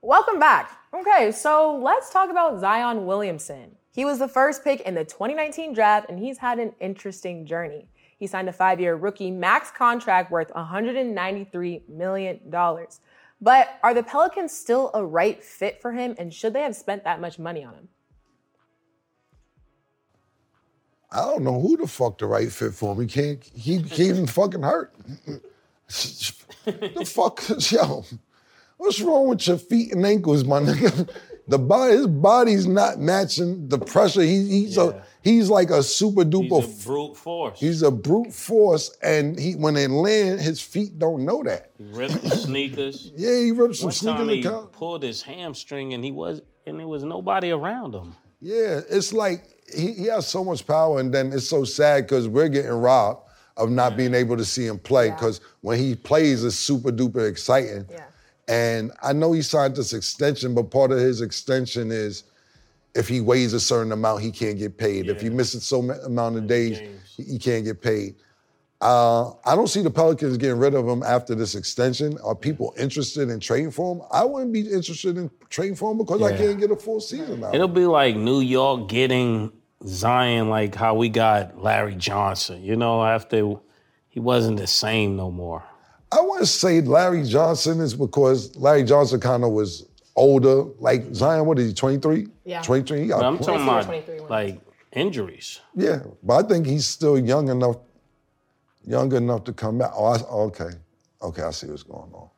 Welcome 0.00 0.38
back. 0.38 0.70
Okay, 0.94 1.32
so 1.32 1.76
let's 1.82 2.08
talk 2.12 2.30
about 2.30 2.60
Zion 2.60 3.04
Williamson. 3.04 3.77
He 3.98 4.04
was 4.04 4.20
the 4.20 4.28
first 4.28 4.62
pick 4.62 4.82
in 4.82 4.94
the 4.94 5.04
2019 5.04 5.72
draft, 5.72 6.08
and 6.08 6.20
he's 6.20 6.38
had 6.38 6.60
an 6.60 6.72
interesting 6.78 7.44
journey. 7.44 7.88
He 8.16 8.28
signed 8.28 8.48
a 8.48 8.52
five 8.52 8.80
year 8.80 8.94
rookie 8.94 9.32
max 9.32 9.72
contract 9.72 10.30
worth 10.30 10.52
$193 10.52 11.88
million. 11.88 12.40
But 13.40 13.68
are 13.82 13.94
the 13.94 14.04
Pelicans 14.04 14.56
still 14.56 14.92
a 14.94 15.04
right 15.04 15.42
fit 15.42 15.82
for 15.82 15.90
him, 15.90 16.14
and 16.16 16.32
should 16.32 16.52
they 16.52 16.60
have 16.60 16.76
spent 16.76 17.02
that 17.02 17.20
much 17.20 17.40
money 17.40 17.64
on 17.64 17.74
him? 17.74 17.88
I 21.10 21.22
don't 21.22 21.42
know 21.42 21.60
who 21.60 21.76
the 21.76 21.88
fuck 21.88 22.18
the 22.18 22.26
right 22.26 22.52
fit 22.52 22.74
for 22.74 22.94
him. 22.94 23.00
He 23.00 23.08
can't. 23.08 23.42
He 23.52 23.82
even 24.04 24.28
fucking 24.28 24.62
hurt. 24.62 24.94
the 26.64 27.04
fuck, 27.04 27.42
yo, 27.72 28.04
what's 28.76 29.00
wrong 29.00 29.26
with 29.26 29.48
your 29.48 29.58
feet 29.58 29.92
and 29.92 30.06
ankles, 30.06 30.44
my 30.44 30.60
nigga? 30.60 31.10
The 31.48 31.58
body, 31.58 31.96
his 31.96 32.06
body's 32.06 32.66
not 32.66 32.98
matching 32.98 33.68
the 33.68 33.78
pressure. 33.78 34.20
He, 34.22 34.46
he's 34.48 34.76
Yeah. 34.76 34.88
a 34.90 35.02
he's 35.22 35.48
like 35.48 35.70
a 35.70 35.82
super 35.82 36.22
He's 36.24 36.32
duper. 36.34 36.62
a 36.82 36.84
brute 36.86 37.16
force. 37.16 37.58
He's 37.60 37.82
a 37.82 37.90
brute 37.90 38.32
force, 38.34 38.96
and 39.02 39.38
he 39.38 39.52
when 39.54 39.74
they 39.74 39.86
land, 39.86 40.40
his 40.40 40.60
feet 40.60 40.98
don't 40.98 41.24
know 41.24 41.42
that. 41.44 41.70
He 41.78 41.84
ripped 41.84 42.22
the 42.22 42.30
sneakers. 42.36 43.12
Yeah, 43.16 43.36
he 43.36 43.50
ripped 43.52 43.76
some 43.76 43.86
One 43.86 43.92
sneakers 43.92 44.18
time 44.18 44.28
he 44.28 44.42
college. 44.42 44.72
pulled 44.72 45.02
his 45.02 45.22
hamstring 45.22 45.94
and 45.94 46.04
he 46.04 46.12
was 46.12 46.42
and 46.66 46.78
there 46.78 46.86
was 46.86 47.02
nobody 47.02 47.50
around 47.50 47.94
him. 47.94 48.14
Yeah, 48.40 48.80
it's 48.90 49.12
like 49.14 49.42
he, 49.74 49.92
he 49.94 50.04
has 50.06 50.26
so 50.28 50.44
much 50.44 50.66
power, 50.66 51.00
and 51.00 51.12
then 51.12 51.32
it's 51.32 51.48
so 51.48 51.64
sad 51.64 52.04
because 52.04 52.28
we're 52.28 52.48
getting 52.48 52.70
robbed 52.72 53.22
of 53.56 53.70
not 53.70 53.96
being 53.96 54.14
able 54.14 54.36
to 54.36 54.44
see 54.44 54.66
him 54.66 54.78
play. 54.78 55.06
Yeah. 55.06 55.14
Because 55.14 55.40
when 55.62 55.78
he 55.78 55.94
plays, 55.94 56.44
it's 56.44 56.54
super 56.56 56.92
duper 56.92 57.28
exciting. 57.28 57.86
Yeah. 57.90 58.04
And 58.48 58.92
I 59.02 59.12
know 59.12 59.32
he 59.32 59.42
signed 59.42 59.76
this 59.76 59.92
extension, 59.92 60.54
but 60.54 60.70
part 60.70 60.90
of 60.90 60.98
his 60.98 61.20
extension 61.20 61.92
is 61.92 62.24
if 62.94 63.06
he 63.06 63.20
weighs 63.20 63.52
a 63.52 63.60
certain 63.60 63.92
amount, 63.92 64.22
he 64.22 64.32
can't 64.32 64.58
get 64.58 64.78
paid. 64.78 65.08
If 65.08 65.20
he 65.20 65.28
misses 65.28 65.64
so 65.64 65.80
amount 65.80 66.36
of 66.36 66.46
days, 66.46 66.80
he, 67.16 67.38
can't 67.38 67.64
get 67.64 67.82
paid. 67.82 68.16
Uh, 68.80 69.30
I 69.44 69.54
don't 69.54 69.68
see 69.68 69.82
the 69.82 69.90
Pelicans 69.90 70.38
getting 70.38 70.58
rid 70.58 70.74
of 70.74 70.88
him 70.88 71.02
after 71.02 71.34
this 71.34 71.54
extension. 71.54 72.16
Are 72.24 72.34
people 72.34 72.74
interested 72.78 73.28
in 73.28 73.38
trading 73.38 73.70
for 73.70 73.94
him? 73.94 74.02
I 74.10 74.24
wouldn't 74.24 74.52
be 74.52 74.60
interested 74.60 75.18
in 75.18 75.30
trading 75.50 75.76
for 75.76 75.90
him 75.90 75.98
because 75.98 76.22
I 76.22 76.36
can't 76.36 76.58
get 76.58 76.70
a 76.70 76.76
full 76.76 77.00
season 77.00 77.44
out. 77.44 77.54
It'll 77.54 77.68
be 77.68 77.86
like 77.86 78.16
New 78.16 78.40
York 78.40 78.88
getting 78.88 79.52
Zion 79.86 80.48
like 80.48 80.74
how 80.74 80.94
we 80.94 81.08
got 81.08 81.60
Larry 81.62 81.96
Johnson. 81.96 82.62
You 82.62 82.76
know, 82.76 83.04
after 83.04 83.56
he 84.08 84.20
wasn't 84.20 84.58
the 84.58 84.66
same 84.66 85.16
no 85.16 85.30
more. 85.30 85.67
I 86.10 86.20
want 86.20 86.40
to 86.40 86.46
say 86.46 86.80
Larry 86.80 87.24
Johnson 87.24 87.80
is 87.80 87.94
because 87.94 88.56
Larry 88.56 88.82
Johnson 88.84 89.20
kind 89.20 89.44
of 89.44 89.50
was 89.50 89.86
older. 90.16 90.64
Like 90.78 91.14
Zion, 91.14 91.44
what 91.46 91.58
is 91.58 91.68
he, 91.68 91.74
23? 91.74 92.28
Yeah. 92.44 92.62
23? 92.62 93.04
He 93.04 93.12
I'm 93.12 93.18
plenty- 93.20 93.38
talking 93.44 93.64
24, 93.64 93.72
about 93.74 93.84
23 93.84 94.20
like 94.20 94.60
injuries. 94.92 95.60
Yeah, 95.74 96.00
but 96.22 96.44
I 96.44 96.48
think 96.48 96.66
he's 96.66 96.86
still 96.86 97.18
young 97.18 97.48
enough, 97.50 97.76
young 98.86 99.12
enough 99.14 99.44
to 99.44 99.52
come 99.52 99.78
back. 99.78 99.90
Oh, 99.94 100.06
I, 100.06 100.18
okay, 100.46 100.70
okay, 101.22 101.42
I 101.42 101.50
see 101.50 101.66
what's 101.66 101.82
going 101.82 102.10
on. 102.14 102.28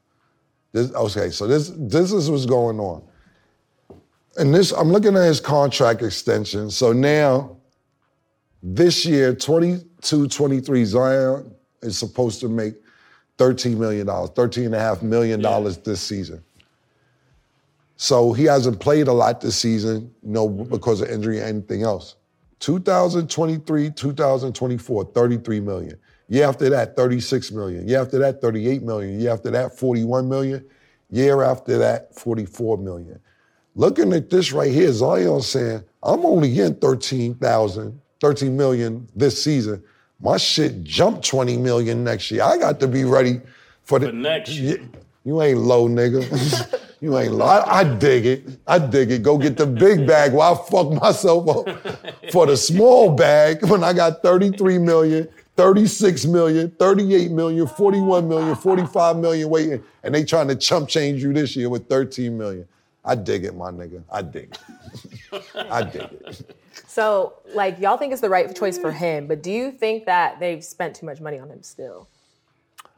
This, 0.72 0.92
okay, 0.92 1.30
so 1.30 1.46
this 1.46 1.72
this 1.76 2.12
is 2.12 2.30
what's 2.30 2.46
going 2.46 2.78
on. 2.80 3.02
And 4.36 4.54
this, 4.54 4.70
I'm 4.72 4.90
looking 4.90 5.16
at 5.16 5.24
his 5.24 5.40
contract 5.40 6.02
extension. 6.02 6.70
So 6.70 6.92
now, 6.92 7.56
this 8.62 9.04
year, 9.04 9.34
22, 9.34 10.28
23, 10.28 10.84
Zion 10.84 11.54
is 11.82 11.98
supposed 11.98 12.40
to 12.40 12.48
make 12.48 12.74
$13 13.40 13.78
million, 13.78 14.06
$13.5 14.06 15.02
million 15.02 15.40
this 15.82 16.00
season. 16.00 16.44
So 17.96 18.34
he 18.34 18.44
hasn't 18.44 18.80
played 18.80 19.08
a 19.08 19.12
lot 19.12 19.40
this 19.40 19.56
season, 19.56 20.14
you 20.22 20.30
know, 20.30 20.48
mm-hmm. 20.48 20.70
because 20.70 21.00
of 21.00 21.08
injury 21.08 21.40
or 21.40 21.44
anything 21.44 21.82
else. 21.82 22.16
2023, 22.60 23.90
2024, 23.90 25.04
33 25.04 25.60
million. 25.60 25.98
Year 26.28 26.46
after 26.46 26.68
that, 26.68 26.96
36 26.96 27.50
million. 27.52 27.88
Year 27.88 28.02
after 28.02 28.18
that, 28.18 28.42
38 28.42 28.82
million. 28.82 29.18
Year 29.18 29.32
after 29.32 29.50
that, 29.50 29.76
41 29.76 30.28
million. 30.28 30.64
Year 31.10 31.42
after 31.42 31.78
that, 31.78 32.14
44 32.14 32.76
million. 32.78 33.18
Looking 33.74 34.12
at 34.12 34.28
this 34.28 34.52
right 34.52 34.70
here, 34.70 34.92
Zion 34.92 35.40
saying, 35.40 35.82
I'm 36.02 36.24
only 36.26 36.52
getting 36.52 36.74
13,000, 36.74 38.00
13 38.20 38.56
million 38.56 39.08
this 39.16 39.42
season. 39.42 39.82
My 40.20 40.36
shit 40.36 40.84
jumped 40.84 41.26
20 41.26 41.56
million 41.56 42.04
next 42.04 42.30
year. 42.30 42.42
I 42.42 42.58
got 42.58 42.78
to 42.80 42.88
be 42.88 43.04
ready 43.04 43.40
for 43.84 43.98
the 43.98 44.06
For 44.06 44.12
next 44.12 44.50
year. 44.52 44.78
You, 44.78 44.90
you 45.24 45.42
ain't 45.42 45.58
low, 45.58 45.88
nigga. 45.88 46.80
you 47.00 47.16
ain't 47.18 47.32
low. 47.32 47.46
I, 47.46 47.80
I 47.80 47.84
dig 47.84 48.26
it. 48.26 48.58
I 48.66 48.78
dig 48.78 49.10
it. 49.10 49.22
Go 49.22 49.38
get 49.38 49.56
the 49.56 49.66
big 49.66 50.06
bag 50.06 50.32
while 50.32 50.54
I 50.54 50.70
fuck 50.70 50.92
myself 50.92 51.48
up 51.48 51.68
for 52.32 52.46
the 52.46 52.56
small 52.56 53.14
bag 53.14 53.64
when 53.64 53.82
I 53.82 53.94
got 53.94 54.22
33 54.22 54.78
million, 54.78 55.28
36 55.56 56.26
million, 56.26 56.70
38 56.72 57.30
million, 57.30 57.66
41 57.66 58.28
million, 58.28 58.54
45 58.54 59.16
million 59.16 59.48
waiting, 59.48 59.82
and 60.02 60.14
they 60.14 60.24
trying 60.24 60.48
to 60.48 60.56
chump 60.56 60.88
change 60.88 61.22
you 61.22 61.32
this 61.32 61.56
year 61.56 61.70
with 61.70 61.88
13 61.88 62.36
million. 62.36 62.66
I 63.04 63.14
dig 63.14 63.44
it, 63.44 63.54
my 63.54 63.70
nigga. 63.70 64.02
I 64.10 64.22
dig 64.22 64.56
it. 65.32 65.42
I 65.54 65.82
dig 65.82 66.02
it. 66.02 66.56
So, 66.86 67.34
like, 67.54 67.78
y'all 67.78 67.96
think 67.96 68.12
it's 68.12 68.20
the 68.20 68.28
right 68.28 68.54
choice 68.54 68.76
for 68.78 68.92
him, 68.92 69.26
but 69.26 69.42
do 69.42 69.50
you 69.50 69.70
think 69.72 70.04
that 70.06 70.38
they've 70.40 70.62
spent 70.62 70.96
too 70.96 71.06
much 71.06 71.20
money 71.20 71.38
on 71.38 71.48
him 71.48 71.62
still? 71.62 72.08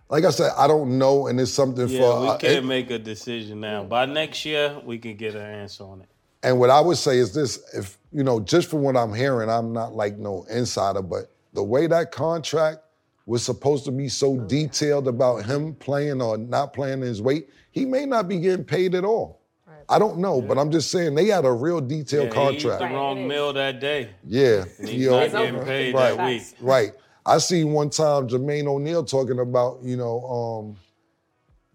Like 0.09 0.25
I 0.25 0.31
said, 0.31 0.53
I 0.59 0.67
don't 0.67 0.99
know, 0.99 1.29
and 1.29 1.41
it's 1.41 1.51
something 1.53 1.89
Yeah, 1.89 2.01
for. 2.01 2.21
we 2.21 2.29
uh, 2.29 2.37
can't 2.39 2.53
it- 2.59 2.65
make 2.65 2.91
a 2.91 2.99
decision 2.99 3.61
now. 3.61 3.85
By 3.85 4.07
next 4.07 4.45
year, 4.45 4.79
we 4.85 4.99
can 4.99 5.17
get 5.17 5.35
an 5.35 5.43
answer 5.43 5.85
on 5.85 6.01
it. 6.03 6.09
And 6.43 6.59
what 6.59 6.71
I 6.71 6.81
would 6.81 6.97
say 6.97 7.19
is 7.19 7.33
this: 7.33 7.63
if 7.73 7.99
you 8.13 8.25
know, 8.25 8.41
just 8.41 8.69
from 8.69 8.83
what 8.83 8.97
I'm 8.97 9.15
hearing, 9.15 9.49
I'm 9.49 9.73
not 9.73 9.95
like 9.95 10.19
no 10.19 10.45
insider, 10.51 11.01
but 11.01 11.31
the 11.53 11.63
way 11.63 11.87
that 11.87 12.11
contract 12.11 12.81
was 13.27 13.45
supposed 13.45 13.85
to 13.85 13.93
be 13.93 14.09
so 14.09 14.37
detailed 14.39 15.07
about 15.07 15.45
him 15.47 15.75
playing 15.77 16.21
or 16.21 16.37
not 16.37 16.73
playing 16.73 17.01
his 17.01 17.23
weight, 17.23 17.49
he 17.71 17.85
may 17.85 18.05
not 18.05 18.27
be 18.27 18.39
getting 18.41 18.65
paid 18.65 18.97
at 18.97 19.05
all. 19.05 19.42
I 19.93 19.99
don't 19.99 20.19
know, 20.19 20.41
but 20.41 20.59
I'm 20.59 20.71
just 20.71 20.91
saying 20.91 21.15
they 21.15 21.27
had 21.27 21.45
a 21.45 21.53
real 21.53 21.81
detailed 21.81 22.33
Yeah, 22.35 22.49
he 22.49 22.55
used 22.55 22.67
contract. 22.67 22.91
the 22.91 22.97
wrong 22.97 23.29
meal 23.29 23.53
that 23.53 23.79
day. 23.79 24.09
Yeah, 24.27 24.65
And 24.79 24.89
he's 24.89 25.01
you 25.03 25.11
not 25.11 25.31
getting 25.31 25.61
paid 25.65 25.95
right, 25.95 26.17
that 26.17 26.27
week. 26.27 26.43
right. 26.61 26.93
I 27.27 27.39
seen 27.39 27.73
one 27.73 27.91
time 27.91 28.27
Jermaine 28.27 28.67
O'Neal 28.67 29.05
talking 29.05 29.39
about, 29.39 29.81
you 29.83 29.97
know, 29.97 30.25
um, 30.25 30.77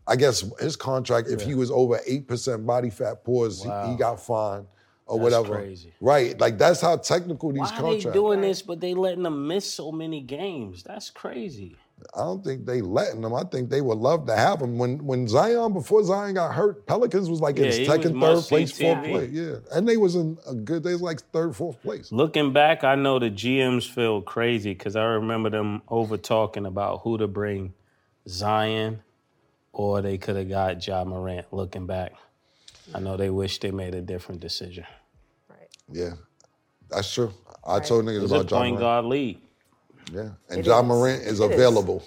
I 0.07 0.15
guess 0.15 0.43
his 0.59 0.76
contract, 0.76 1.28
if 1.30 1.41
he 1.41 1.53
was 1.53 1.70
over 1.70 1.99
8% 2.09 2.65
body 2.65 2.89
fat 2.89 3.24
pores, 3.24 3.61
he- 3.63 3.70
he, 3.91 3.95
got 3.95 4.20
fined 4.20 4.65
or 5.05 5.18
That's 5.20 5.24
whatever. 5.36 5.55
crazy. 5.55 5.93
Right. 6.01 6.38
Like 6.39 6.57
that's 6.57 6.82
how 6.82 6.97
technical 6.97 7.51
these 7.51 7.61
Why 7.72 7.78
are 7.78 7.93
they 7.93 7.99
doing 7.99 8.41
this, 8.41 8.61
but 8.61 8.80
they 8.82 8.93
letting 8.93 9.24
them 9.24 9.47
miss 9.47 9.72
so 9.72 9.91
many 9.91 10.22
games? 10.22 10.84
That's 10.84 11.09
crazy. 11.09 11.76
I 12.16 12.20
don't 12.20 12.43
think 12.43 12.66
they 12.66 12.82
letting 12.82 13.22
them. 13.22 13.34
I 13.34 13.43
think 13.43 13.70
they 13.70 13.82
would 13.82 13.98
love 13.98 14.28
to 14.28 14.36
have 14.36 14.62
him. 14.62 14.78
When 14.78 15.04
when 15.06 15.28
Zion, 15.28 15.74
before 15.74 16.04
Zion 16.04 16.36
got 16.36 16.54
hurt, 16.54 16.86
Pelicans 16.86 17.30
was 17.30 17.41
like 17.41 17.58
Yeah, 17.58 17.66
in 17.66 17.86
second, 17.86 18.04
third 18.12 18.16
must-see 18.16 18.50
place, 18.56 18.72
fourth 18.80 19.04
place. 19.04 19.32
Yeah. 19.32 19.56
And 19.72 19.88
they 19.88 19.98
was 19.98 20.16
in 20.16 20.38
a 20.48 20.54
good, 20.54 20.84
they 20.84 20.93
was 20.93 21.02
like 21.02 21.22
third, 21.32 21.56
fourth 21.56 21.82
place. 21.82 22.12
Looking 22.12 22.54
back, 22.54 22.84
I 22.84 22.95
know 22.95 23.18
the 23.20 23.32
GMs 23.32 23.89
feel 23.89 24.22
crazy 24.22 24.74
because 24.74 24.95
I 24.95 25.04
remember 25.04 25.50
them 25.50 25.82
over 25.88 26.18
talking 26.18 26.66
about 26.68 27.02
who 27.02 27.18
to 27.18 27.28
bring 27.28 27.74
Zion 28.28 29.02
or 29.74 30.02
they 30.02 30.18
could 30.20 30.36
have 30.36 30.50
got 30.50 30.86
Ja 30.86 31.04
Morant. 31.04 31.48
Looking 31.52 31.88
back, 31.88 32.14
I 32.93 33.00
know 33.00 33.18
they 33.18 33.32
wish 33.32 33.60
they 33.60 33.72
made 33.72 33.95
a 33.95 34.02
different 34.02 34.39
decision. 34.41 34.86
Right. 35.50 35.68
Yeah. 35.91 36.12
That's 36.89 37.12
true. 37.12 37.34
I 37.66 37.80
told 37.80 38.06
niggas 38.06 38.24
It's 38.24 38.32
a 38.32 38.36
about 38.36 38.52
Ja 38.52 38.58
point 38.60 38.76
Morant. 38.76 38.82
guard 38.82 39.06
league. 39.06 39.39
Yeah. 40.12 40.30
And 40.49 40.60
It 40.60 40.66
Ja 40.66 40.80
is. 40.80 40.86
Morant 40.86 41.22
is 41.24 41.39
It 41.39 41.43
is. 41.45 41.51
available. 41.51 42.03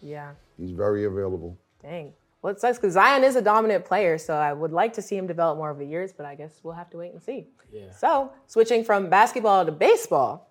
Yeah. 0.00 0.32
He's 0.58 0.70
very 0.70 1.04
available. 1.04 1.56
Dang. 1.82 2.12
Well, 2.42 2.52
it 2.52 2.60
sucks 2.60 2.78
because 2.78 2.92
Zion 2.92 3.24
is 3.24 3.36
a 3.36 3.42
dominant 3.42 3.84
player, 3.86 4.18
so 4.18 4.34
I 4.34 4.52
would 4.52 4.70
like 4.72 4.92
to 4.94 5.02
see 5.02 5.16
him 5.16 5.26
develop 5.26 5.56
more 5.56 5.70
over 5.70 5.78
the 5.78 5.86
years, 5.86 6.12
but 6.12 6.26
I 6.26 6.34
guess 6.34 6.60
we'll 6.62 6.74
have 6.74 6.90
to 6.90 6.98
wait 6.98 7.12
and 7.12 7.22
see. 7.22 7.46
Yeah. 7.72 7.90
So, 7.90 8.32
switching 8.46 8.84
from 8.84 9.08
basketball 9.08 9.64
to 9.64 9.72
baseball, 9.72 10.50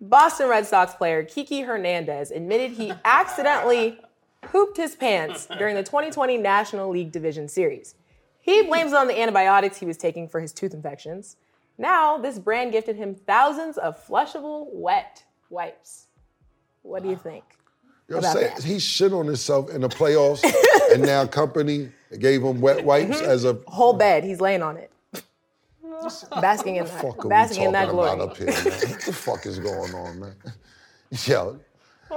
Boston 0.00 0.48
Red 0.48 0.64
Sox 0.66 0.94
player 0.94 1.24
Kiki 1.24 1.62
Hernandez 1.62 2.30
admitted 2.30 2.70
he 2.70 2.92
accidentally 3.04 3.98
pooped 4.42 4.76
his 4.76 4.94
pants 4.94 5.48
during 5.58 5.74
the 5.74 5.82
2020 5.82 6.36
National 6.38 6.88
League 6.88 7.10
Division 7.10 7.48
Series. 7.48 7.96
He 8.40 8.62
blames 8.62 8.92
it 8.92 8.96
on 8.96 9.08
the 9.08 9.20
antibiotics 9.20 9.78
he 9.78 9.86
was 9.86 9.96
taking 9.96 10.28
for 10.28 10.40
his 10.40 10.52
tooth 10.52 10.72
infections. 10.72 11.36
Now, 11.76 12.16
this 12.16 12.38
brand 12.38 12.72
gifted 12.72 12.96
him 12.96 13.14
thousands 13.14 13.76
of 13.76 14.04
flushable 14.06 14.68
wet 14.72 15.24
wipes. 15.50 16.06
What 16.82 17.02
do 17.02 17.08
you 17.08 17.16
think? 17.16 17.44
Yo, 18.08 18.18
about 18.18 18.32
say, 18.34 18.44
that. 18.44 18.64
he 18.64 18.78
shit 18.78 19.12
on 19.12 19.26
himself 19.26 19.70
in 19.70 19.82
the 19.82 19.88
playoffs, 19.88 20.42
and 20.92 21.02
now 21.02 21.26
company 21.26 21.90
gave 22.18 22.42
him 22.42 22.60
wet 22.60 22.84
wipes 22.84 23.20
mhm. 23.20 23.26
as 23.26 23.44
a 23.44 23.58
Whole 23.66 23.92
bed, 23.92 24.24
he's 24.24 24.40
laying 24.40 24.62
on 24.62 24.76
it. 24.76 24.90
Basking 26.40 26.76
in 26.76 26.86
fuck 26.86 27.16
that, 27.16 27.26
are 27.26 27.28
basking 27.28 27.64
in 27.64 27.72
that 27.72 27.90
glory. 27.90 28.10
about 28.10 28.30
up 28.30 28.36
here, 28.36 28.46
man? 28.46 28.64
What 28.64 29.00
the 29.02 29.12
fuck 29.12 29.46
is 29.46 29.58
going 29.58 29.94
on, 29.94 30.20
man? 30.20 30.34
Yo, 31.26 31.58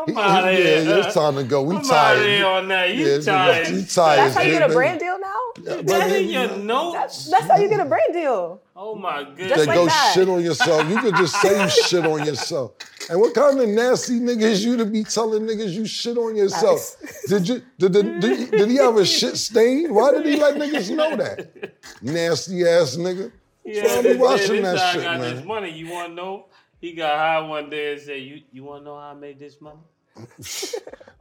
he- 0.07 0.13
outta 0.15 0.51
yeah, 0.53 0.81
here. 0.81 0.97
it's 0.99 1.13
time 1.13 1.35
to 1.35 1.43
go. 1.43 1.61
We 1.63 1.75
I'm 1.75 1.81
tired. 1.83 2.17
outta 2.19 2.27
here 2.29 2.45
on 2.45 2.67
that. 2.69 2.95
You 2.95 3.05
Yeah, 3.07 3.19
tired. 3.19 3.67
You 3.69 3.83
tired. 3.83 4.17
That's 4.19 4.35
how 4.35 4.41
you 4.41 4.51
get 4.51 4.61
a 4.61 4.65
nigga. 4.65 4.73
brand 4.73 4.99
deal 4.99 5.19
now? 5.19 5.39
Yeah, 5.61 5.75
That 5.75 5.85
but 5.85 6.11
in 6.11 6.29
your 6.29 6.57
notes? 6.57 7.29
That's 7.29 7.45
how 7.47 7.57
you 7.57 7.67
get 7.69 7.79
a 7.79 7.85
brand 7.85 8.13
deal. 8.13 8.61
Oh 8.75 8.95
my 8.95 9.23
to 9.23 9.31
goodness. 9.31 9.67
like 9.67 9.75
go 9.75 9.85
that. 9.85 10.11
shit 10.15 10.27
on 10.29 10.43
yourself. 10.43 10.89
You 10.89 10.97
could 10.99 11.15
just 11.15 11.35
say 11.41 11.61
you 11.63 11.69
shit 11.87 12.05
on 12.05 12.25
yourself. 12.25 12.71
And 13.09 13.19
what 13.19 13.33
kind 13.33 13.59
of 13.59 13.67
nasty 13.69 14.19
nigga 14.19 14.41
is 14.43 14.63
you 14.65 14.77
to 14.77 14.85
be 14.85 15.03
telling 15.03 15.43
niggas 15.43 15.71
you 15.73 15.85
shit 15.85 16.17
on 16.17 16.35
yourself? 16.35 16.95
Did 17.27 17.47
you 17.47 17.61
did, 17.77 17.91
did, 17.93 18.19
did, 18.21 18.51
did 18.51 18.69
he 18.69 18.77
have 18.77 18.95
a 18.97 19.05
shit 19.05 19.37
stain? 19.37 19.93
Why 19.93 20.11
did 20.13 20.25
he 20.25 20.35
let 20.37 20.55
niggas 20.55 20.89
know 20.95 21.15
that? 21.17 21.73
Nasty 22.01 22.65
ass 22.67 22.95
nigga. 22.95 23.31
Yeah, 23.63 23.85
So 23.87 23.99
I 23.99 24.01
be 24.01 24.07
this- 24.09 24.17
watching 24.17 24.63
this 24.63 24.63
that 24.63 24.75
guy 24.77 24.93
shit, 24.93 25.03
got 25.03 25.19
this 25.21 25.33
man. 25.35 25.47
money. 25.47 25.71
You 25.71 25.89
want 25.91 26.09
to 26.09 26.13
know? 26.15 26.45
He 26.81 26.93
got 26.93 27.17
high 27.17 27.39
one 27.47 27.69
day 27.69 27.93
and 27.93 28.01
said, 28.01 28.21
"You 28.21 28.41
you 28.51 28.63
want 28.63 28.81
to 28.81 28.85
know 28.85 28.95
how 28.95 29.11
I 29.11 29.13
made 29.13 29.39
this 29.39 29.61
money?" 29.61 29.77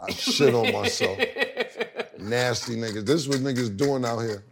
I 0.00 0.10
shit 0.10 0.54
on 0.54 0.72
myself. 0.72 1.18
Nasty 2.18 2.76
niggas. 2.76 3.04
This 3.06 3.20
is 3.20 3.28
what 3.28 3.38
niggas 3.40 3.76
doing 3.76 4.04
out 4.04 4.20
here 4.20 4.42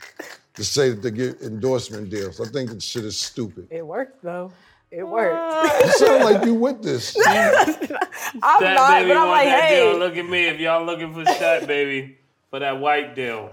to 0.54 0.64
say 0.64 0.90
that 0.90 1.02
they 1.02 1.11
get 1.11 1.40
endorsement 1.40 2.11
deals. 2.11 2.40
I 2.40 2.44
think 2.50 2.70
this 2.70 2.84
shit 2.84 3.04
is 3.04 3.18
stupid. 3.18 3.68
It 3.70 3.86
worked 3.86 4.22
though. 4.22 4.52
It 4.90 5.02
worked. 5.02 5.84
You 5.84 5.92
sound 5.92 6.24
like 6.24 6.44
you 6.44 6.54
with 6.54 6.82
this. 6.82 7.16
I'm 7.26 7.34
That 8.61 8.74
not, 8.74 8.98
baby 9.00 9.09
but 9.09 9.16
I'm 9.16 9.28
like, 9.28 9.46
that 9.46 9.64
hey, 9.64 9.90
deal. 9.90 9.98
Look 9.98 10.16
at 10.16 10.28
me. 10.28 10.46
If 10.46 10.61
y'all 10.61 10.84
looking 10.84 11.12
for 11.14 11.24
that 11.24 11.66
baby 11.66 12.18
for 12.50 12.59
that 12.59 12.78
white 12.80 13.14
deal, 13.14 13.52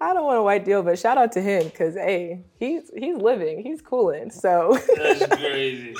I 0.00 0.12
don't 0.12 0.24
want 0.24 0.38
a 0.38 0.42
white 0.42 0.64
deal, 0.64 0.82
but 0.82 0.98
shout 0.98 1.18
out 1.18 1.32
to 1.32 1.40
him 1.40 1.64
because 1.64 1.94
hey, 1.94 2.44
he's 2.58 2.90
he's 2.96 3.16
living, 3.16 3.62
he's 3.62 3.80
cooling. 3.80 4.30
So 4.30 4.78
that's 4.96 5.26
crazy. 5.36 5.94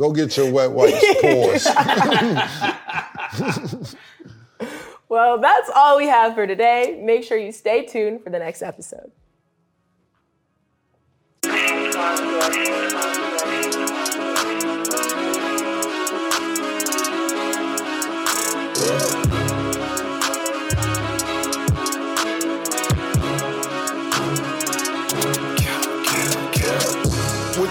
Go 0.00 0.12
get 0.12 0.34
your 0.34 0.50
wet 0.50 0.72
wipes. 0.72 1.04
Pause. 1.20 1.66
well, 5.10 5.38
that's 5.38 5.70
all 5.76 5.98
we 5.98 6.06
have 6.06 6.34
for 6.34 6.46
today. 6.46 6.98
Make 7.04 7.22
sure 7.22 7.36
you 7.36 7.52
stay 7.52 7.84
tuned 7.84 8.24
for 8.24 8.30
the 8.30 8.38
next 8.38 8.62
episode. 8.62 9.12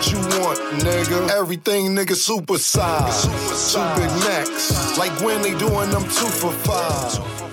You 0.10 0.18
want, 0.18 0.60
nigga? 0.82 1.30
Everything, 1.30 1.96
nigga, 1.96 2.16
super 2.16 2.58
size. 2.58 3.24
Two 3.72 4.02
big 4.02 4.10
necks. 4.26 4.98
Like 4.98 5.12
when 5.22 5.42
they 5.44 5.54
doing 5.58 5.92
them 5.92 6.04
two 6.04 6.32
for 6.42 6.52
five. 6.52 7.49